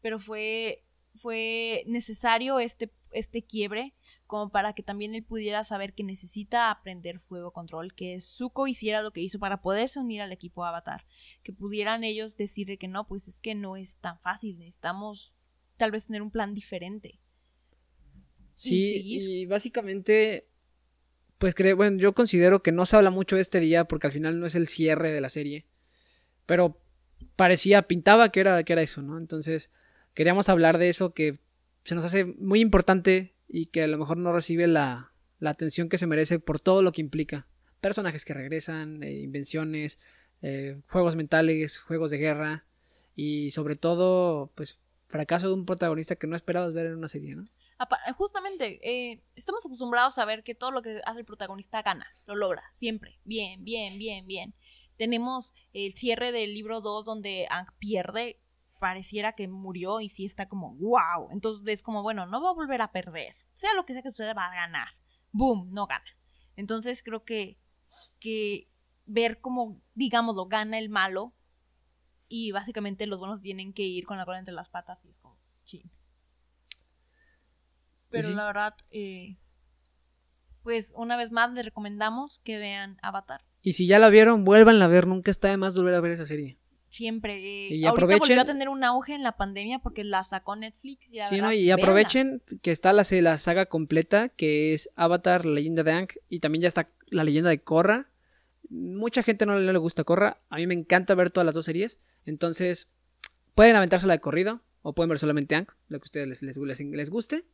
pero 0.01 0.19
fue, 0.19 0.85
fue 1.15 1.85
necesario 1.87 2.59
este, 2.59 2.93
este 3.13 3.43
quiebre 3.43 3.95
como 4.31 4.49
para 4.49 4.73
que 4.73 4.85
también 4.85 5.15
él 5.17 5.25
pudiera 5.25 5.65
saber 5.65 5.93
que 5.93 6.05
necesita 6.05 6.71
aprender 6.71 7.19
fuego 7.19 7.51
control, 7.53 7.93
que 7.93 8.21
Zuko 8.21 8.69
hiciera 8.69 9.03
lo 9.03 9.11
que 9.11 9.21
hizo 9.21 9.41
para 9.41 9.61
poderse 9.61 9.99
unir 9.99 10.23
al 10.23 10.31
equipo 10.31 10.65
Avatar, 10.65 11.05
que 11.43 11.53
pudieran 11.53 12.05
ellos 12.05 12.37
decirle 12.37 12.79
que 12.79 12.87
no, 12.87 13.09
pues 13.09 13.27
es 13.27 13.41
que 13.41 13.57
no 13.57 13.77
es 13.77 13.97
tan 13.97 14.21
fácil, 14.21 14.57
necesitamos 14.59 15.35
tal 15.77 15.91
vez 15.91 16.07
tener 16.07 16.23
un 16.23 16.31
plan 16.31 16.55
diferente. 16.55 17.19
Sí, 18.55 19.03
y, 19.05 19.47
básicamente, 19.47 20.47
pues 21.39 21.57
creo, 21.57 21.77
bueno, 21.77 21.99
yo 21.99 22.15
considero 22.15 22.63
que 22.63 22.71
no 22.71 22.87
se 22.87 22.97
habla 22.97 23.11
mucho 23.11 23.35
de 23.35 23.43
este 23.43 23.59
día 23.59 23.87
porque 23.87 24.07
al 24.07 24.13
final 24.13 24.39
no 24.39 24.47
es 24.47 24.55
el 24.55 24.69
cierre 24.69 25.11
de 25.11 25.21
la 25.21 25.29
serie, 25.29 25.67
pero 26.47 26.81
parecía, 27.35 27.83
pintaba 27.83 28.29
que 28.29 28.41
era, 28.41 28.63
que 28.63 28.75
era 28.75 28.83
eso, 28.83 29.03
¿no? 29.03 29.19
Entonces, 29.19 29.73
queríamos 30.15 30.49
hablar 30.49 30.79
de 30.79 30.89
eso 30.89 31.15
que 31.15 31.41
se 31.83 31.97
nos 31.97 32.05
hace 32.05 32.25
muy 32.25 32.61
importante 32.61 33.35
y 33.53 33.67
que 33.67 33.83
a 33.83 33.87
lo 33.89 33.99
mejor 33.99 34.17
no 34.17 34.33
recibe 34.33 34.67
la, 34.67 35.13
atención 35.45 35.89
que 35.89 35.99
se 35.99 36.07
merece 36.07 36.39
por 36.39 36.61
todo 36.61 36.83
lo 36.83 36.93
que 36.93 37.01
implica. 37.01 37.49
Personajes 37.81 38.25
que 38.25 38.35
regresan, 38.35 39.03
eh, 39.03 39.21
invenciones, 39.21 39.99
eh, 40.43 40.81
juegos 40.89 41.17
mentales, 41.17 41.79
juegos 41.79 42.11
de 42.11 42.19
guerra 42.19 42.65
y 43.17 43.51
sobre 43.51 43.77
todo, 43.77 44.53
pues, 44.55 44.79
fracaso 45.09 45.49
de 45.49 45.55
un 45.55 45.67
protagonista 45.67 46.17
que 46.17 46.27
no 46.27 46.37
esperabas 46.37 46.73
ver 46.73 46.87
en 46.87 46.97
una 46.97 47.09
serie, 47.09 47.35
¿no? 47.35 47.43
Justamente, 48.17 48.79
eh, 48.83 49.23
estamos 49.35 49.65
acostumbrados 49.65 50.19
a 50.19 50.27
ver 50.27 50.43
que 50.43 50.55
todo 50.55 50.71
lo 50.71 50.83
que 50.83 51.01
hace 51.05 51.21
el 51.21 51.25
protagonista 51.25 51.83
gana, 51.83 52.07
lo 52.27 52.37
logra, 52.37 52.63
siempre, 52.73 53.19
bien, 53.25 53.65
bien, 53.65 53.99
bien, 53.99 54.27
bien. 54.27 54.55
Tenemos 54.97 55.55
el 55.73 55.95
cierre 55.95 56.31
del 56.31 56.53
libro 56.53 56.83
2 56.83 57.07
donde 57.07 57.47
Ang 57.49 57.67
pierde 57.79 58.39
pareciera 58.81 59.35
que 59.35 59.47
murió 59.47 60.01
y 60.01 60.09
sí 60.09 60.25
está 60.25 60.49
como, 60.49 60.75
wow. 60.75 61.29
Entonces 61.31 61.63
es 61.73 61.83
como, 61.85 62.03
bueno, 62.03 62.27
no 62.27 62.43
va 62.43 62.51
a 62.51 62.55
volver 62.55 62.83
a 62.83 62.91
perder. 62.91 63.37
Sea 63.53 63.75
lo 63.75 63.87
que 63.87 63.93
sea 63.93 64.03
que 64.03 64.09
suceda, 64.09 64.35
va 64.35 64.47
a 64.47 64.55
ganar. 64.55 64.89
Boom, 65.31 65.69
no 65.71 65.87
gana. 65.87 66.05
Entonces 66.57 67.03
creo 67.05 67.25
que, 67.25 67.61
que 68.19 68.69
ver 69.07 69.41
cómo, 69.41 69.81
digámoslo, 69.95 70.47
gana 70.47 70.79
el 70.79 70.89
malo 70.89 71.33
y 72.27 72.51
básicamente 72.51 73.07
los 73.07 73.21
buenos 73.21 73.43
tienen 73.43 73.73
que 73.73 73.83
ir 73.83 74.05
con 74.07 74.17
la 74.17 74.25
cola 74.25 74.39
entre 74.39 74.55
las 74.55 74.69
patas 74.69 75.05
y 75.05 75.11
es 75.11 75.21
como, 75.21 75.39
chin. 75.65 75.89
Pero 78.09 78.31
la 78.31 78.47
verdad, 78.47 78.75
eh, 78.91 79.37
pues 80.63 80.93
una 80.97 81.17
vez 81.17 81.31
más 81.31 81.53
les 81.53 81.65
recomendamos 81.65 82.41
que 82.41 82.59
vean 82.59 82.99
Avatar. 83.03 83.45
Y 83.63 83.75
si 83.75 83.87
ya 83.87 83.99
la 83.99 84.09
vieron, 84.09 84.45
vuelvan 84.45 84.81
a 84.83 84.89
ver. 84.89 85.07
Nunca 85.07 85.31
está 85.31 85.49
de 85.49 85.57
más 85.57 85.77
volver 85.77 85.95
a 85.95 86.01
ver 86.01 86.13
esa 86.13 86.25
serie. 86.25 86.59
Siempre. 86.91 87.39
eh, 87.39 87.69
Y 87.77 87.85
ahorita 87.87 87.91
aprovechen- 88.07 88.19
volvió 88.19 88.41
a 88.43 88.45
tener 88.45 88.69
un 88.69 88.85
auge 88.85 89.15
en 89.15 89.23
la 89.23 89.37
pandemia 89.37 89.79
porque 89.79 90.05
la 90.05 90.23
sacó 90.25 90.57
Netflix. 90.57 91.11
Y, 91.13 91.17
la 91.19 91.27
Sí, 91.27 91.37
verdad, 91.37 91.49
¿no? 91.49 91.53
Y 91.55 91.65
véanla. 91.67 91.83
aprovechen 91.83 92.43
que 92.63 92.71
está 92.73 92.93
la, 92.93 93.05
la 93.11 93.37
saga 93.39 93.67
completa, 93.67 94.29
que 94.29 94.75
es 94.75 94.91
Avatar, 94.97 95.47
la 95.47 95.53
leyenda 95.53 95.83
de 95.85 95.93
Aang, 95.93 96.09
y 96.29 96.41
también 96.41 96.63
ya 96.63 96.69
está 96.69 96.91
la 97.07 97.25
leyenda 97.25 97.49
de 97.51 97.63
Korra. 97.63 98.11
Mucha 98.69 99.23
gente 99.23 99.47
no, 99.47 99.59
le- 99.59 99.73
le 99.73 99.79
gusta 99.79 100.05
Korra. 100.05 100.41
A 100.51 100.57
mí 100.57 100.67
me 100.67 100.75
encanta 100.75 101.15
ver 101.15 101.31
todas 101.31 101.47
las 101.47 101.55
dos 101.55 101.65
series. 101.65 101.99
Entonces, 102.27 102.91
pueden 103.55 103.77
aventársela 103.77 104.13
de 104.15 104.21
corrido, 104.21 104.61
o 104.83 104.93
pueden 104.95 105.09
ver 105.11 105.19
solamente 105.19 105.55
Aang, 105.55 105.69
lo 105.89 105.99
que 106.01 106.05
a 106.05 106.07
ustedes 106.07 106.27
les, 106.29 106.43
les, 106.43 106.57
les- 106.59 106.81
les 106.81 107.11
guste. 107.11 107.45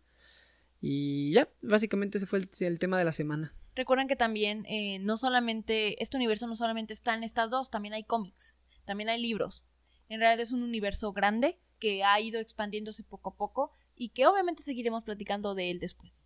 Y 0.80 1.32
ya, 1.32 1.49
básicamente 1.62 2.18
ese 2.18 2.26
fue 2.26 2.39
el, 2.39 2.49
el 2.61 2.78
tema 2.78 2.99
de 2.99 3.05
la 3.05 3.12
semana. 3.12 3.55
Recuerden 3.74 4.09
que 4.09 4.16
también 4.16 4.64
eh, 4.66 4.99
no 5.01 5.16
solamente, 5.16 6.03
este 6.03 6.16
universo 6.16 6.47
no 6.47 6.57
solamente 6.57 6.93
está 6.93 7.14
en 7.14 7.24
estas 7.24 7.51
dos, 7.51 7.70
también 7.70 7.95
hay 7.95 8.05
cómics, 8.05 8.55
también 8.87 9.11
hay 9.11 9.20
libros. 9.20 9.66
En 10.09 10.20
realidad 10.20 10.43
es 10.43 10.53
un 10.53 10.62
universo 10.62 11.12
grande 11.12 11.59
que 11.78 12.05
ha 12.05 12.18
ido 12.20 12.41
expandiéndose 12.41 13.03
poco 13.03 13.30
a 13.30 13.37
poco 13.37 13.72
y 13.95 14.11
que 14.11 14.26
obviamente 14.26 14.62
seguiremos 14.62 15.03
platicando 15.03 15.55
de 15.55 15.70
él 15.70 15.80
después. 15.80 16.24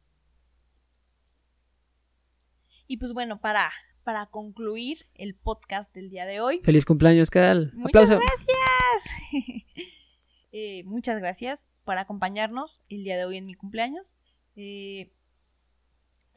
Y 2.86 2.98
pues 2.98 3.12
bueno, 3.12 3.40
para, 3.40 3.72
para 4.04 4.26
concluir 4.26 5.06
el 5.14 5.34
podcast 5.34 5.94
del 5.94 6.10
día 6.10 6.26
de 6.26 6.40
hoy, 6.40 6.60
Feliz 6.64 6.84
cumpleaños, 6.84 7.30
Cal. 7.30 7.72
Muchas 7.74 8.10
Aplauso. 8.10 8.20
gracias. 8.20 9.64
Eh, 10.52 10.82
muchas 10.82 11.20
gracias 11.20 11.68
por 11.84 11.96
acompañarnos 11.98 12.80
el 12.88 13.04
día 13.04 13.16
de 13.16 13.24
hoy 13.24 13.36
en 13.36 13.46
mi 13.46 13.54
cumpleaños. 13.54 14.16
Eh, 14.56 15.12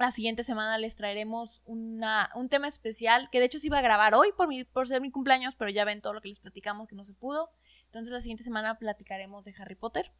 la 0.03 0.11
siguiente 0.11 0.43
semana 0.43 0.77
les 0.77 0.95
traeremos 0.95 1.61
una, 1.65 2.29
un 2.35 2.49
tema 2.49 2.67
especial 2.67 3.29
que 3.31 3.39
de 3.39 3.45
hecho 3.45 3.57
se 3.57 3.67
iba 3.67 3.79
a 3.79 3.81
grabar 3.81 4.15
hoy 4.15 4.33
por, 4.35 4.49
mi, 4.49 4.65
por 4.65 4.87
ser 4.87 4.99
mi 4.99 5.11
cumpleaños, 5.11 5.55
pero 5.55 5.71
ya 5.71 5.85
ven 5.85 6.01
todo 6.01 6.11
lo 6.11 6.19
que 6.19 6.27
les 6.27 6.41
platicamos 6.41 6.89
que 6.89 6.95
no 6.95 7.05
se 7.05 7.13
pudo. 7.13 7.51
Entonces 7.85 8.11
la 8.11 8.19
siguiente 8.19 8.43
semana 8.43 8.77
platicaremos 8.77 9.45
de 9.45 9.55
Harry 9.57 9.75
Potter. 9.75 10.11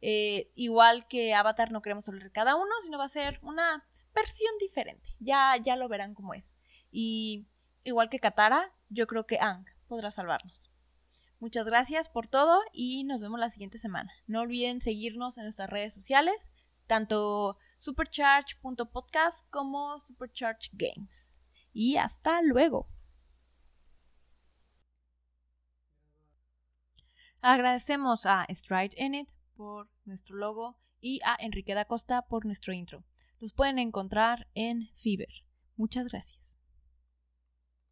Eh, 0.00 0.52
igual 0.54 1.08
que 1.08 1.34
Avatar 1.34 1.72
no 1.72 1.82
queremos 1.82 2.08
hablar 2.08 2.30
cada 2.30 2.54
uno, 2.54 2.70
sino 2.84 2.98
va 2.98 3.04
a 3.04 3.08
ser 3.08 3.40
una 3.42 3.84
versión 4.14 4.52
diferente. 4.60 5.16
Ya, 5.18 5.56
ya 5.56 5.74
lo 5.74 5.88
verán 5.88 6.14
cómo 6.14 6.34
es. 6.34 6.54
Y 6.92 7.46
igual 7.82 8.08
que 8.08 8.20
Katara, 8.20 8.72
yo 8.90 9.08
creo 9.08 9.26
que 9.26 9.40
Ang 9.40 9.64
podrá 9.88 10.12
salvarnos. 10.12 10.70
Muchas 11.40 11.66
gracias 11.66 12.08
por 12.08 12.28
todo 12.28 12.60
y 12.72 13.02
nos 13.02 13.20
vemos 13.20 13.40
la 13.40 13.50
siguiente 13.50 13.78
semana. 13.78 14.12
No 14.28 14.42
olviden 14.42 14.80
seguirnos 14.80 15.36
en 15.36 15.44
nuestras 15.44 15.68
redes 15.68 15.92
sociales, 15.92 16.48
tanto 16.86 17.58
supercharge.podcast 17.82 19.44
como 19.50 19.98
supercharge 19.98 20.70
games. 20.72 21.34
Y 21.72 21.96
hasta 21.96 22.40
luego. 22.42 22.88
Agradecemos 27.40 28.24
a 28.24 28.46
Stride 28.48 28.94
Enid 28.96 29.26
por 29.56 29.90
nuestro 30.04 30.36
logo 30.36 30.78
y 31.00 31.18
a 31.24 31.36
Enrique 31.40 31.74
da 31.74 31.84
Costa 31.84 32.22
por 32.22 32.46
nuestro 32.46 32.72
intro. 32.72 33.02
Los 33.40 33.52
pueden 33.52 33.80
encontrar 33.80 34.48
en 34.54 34.88
Fiverr. 34.94 35.44
Muchas 35.76 36.06
gracias. 36.06 36.61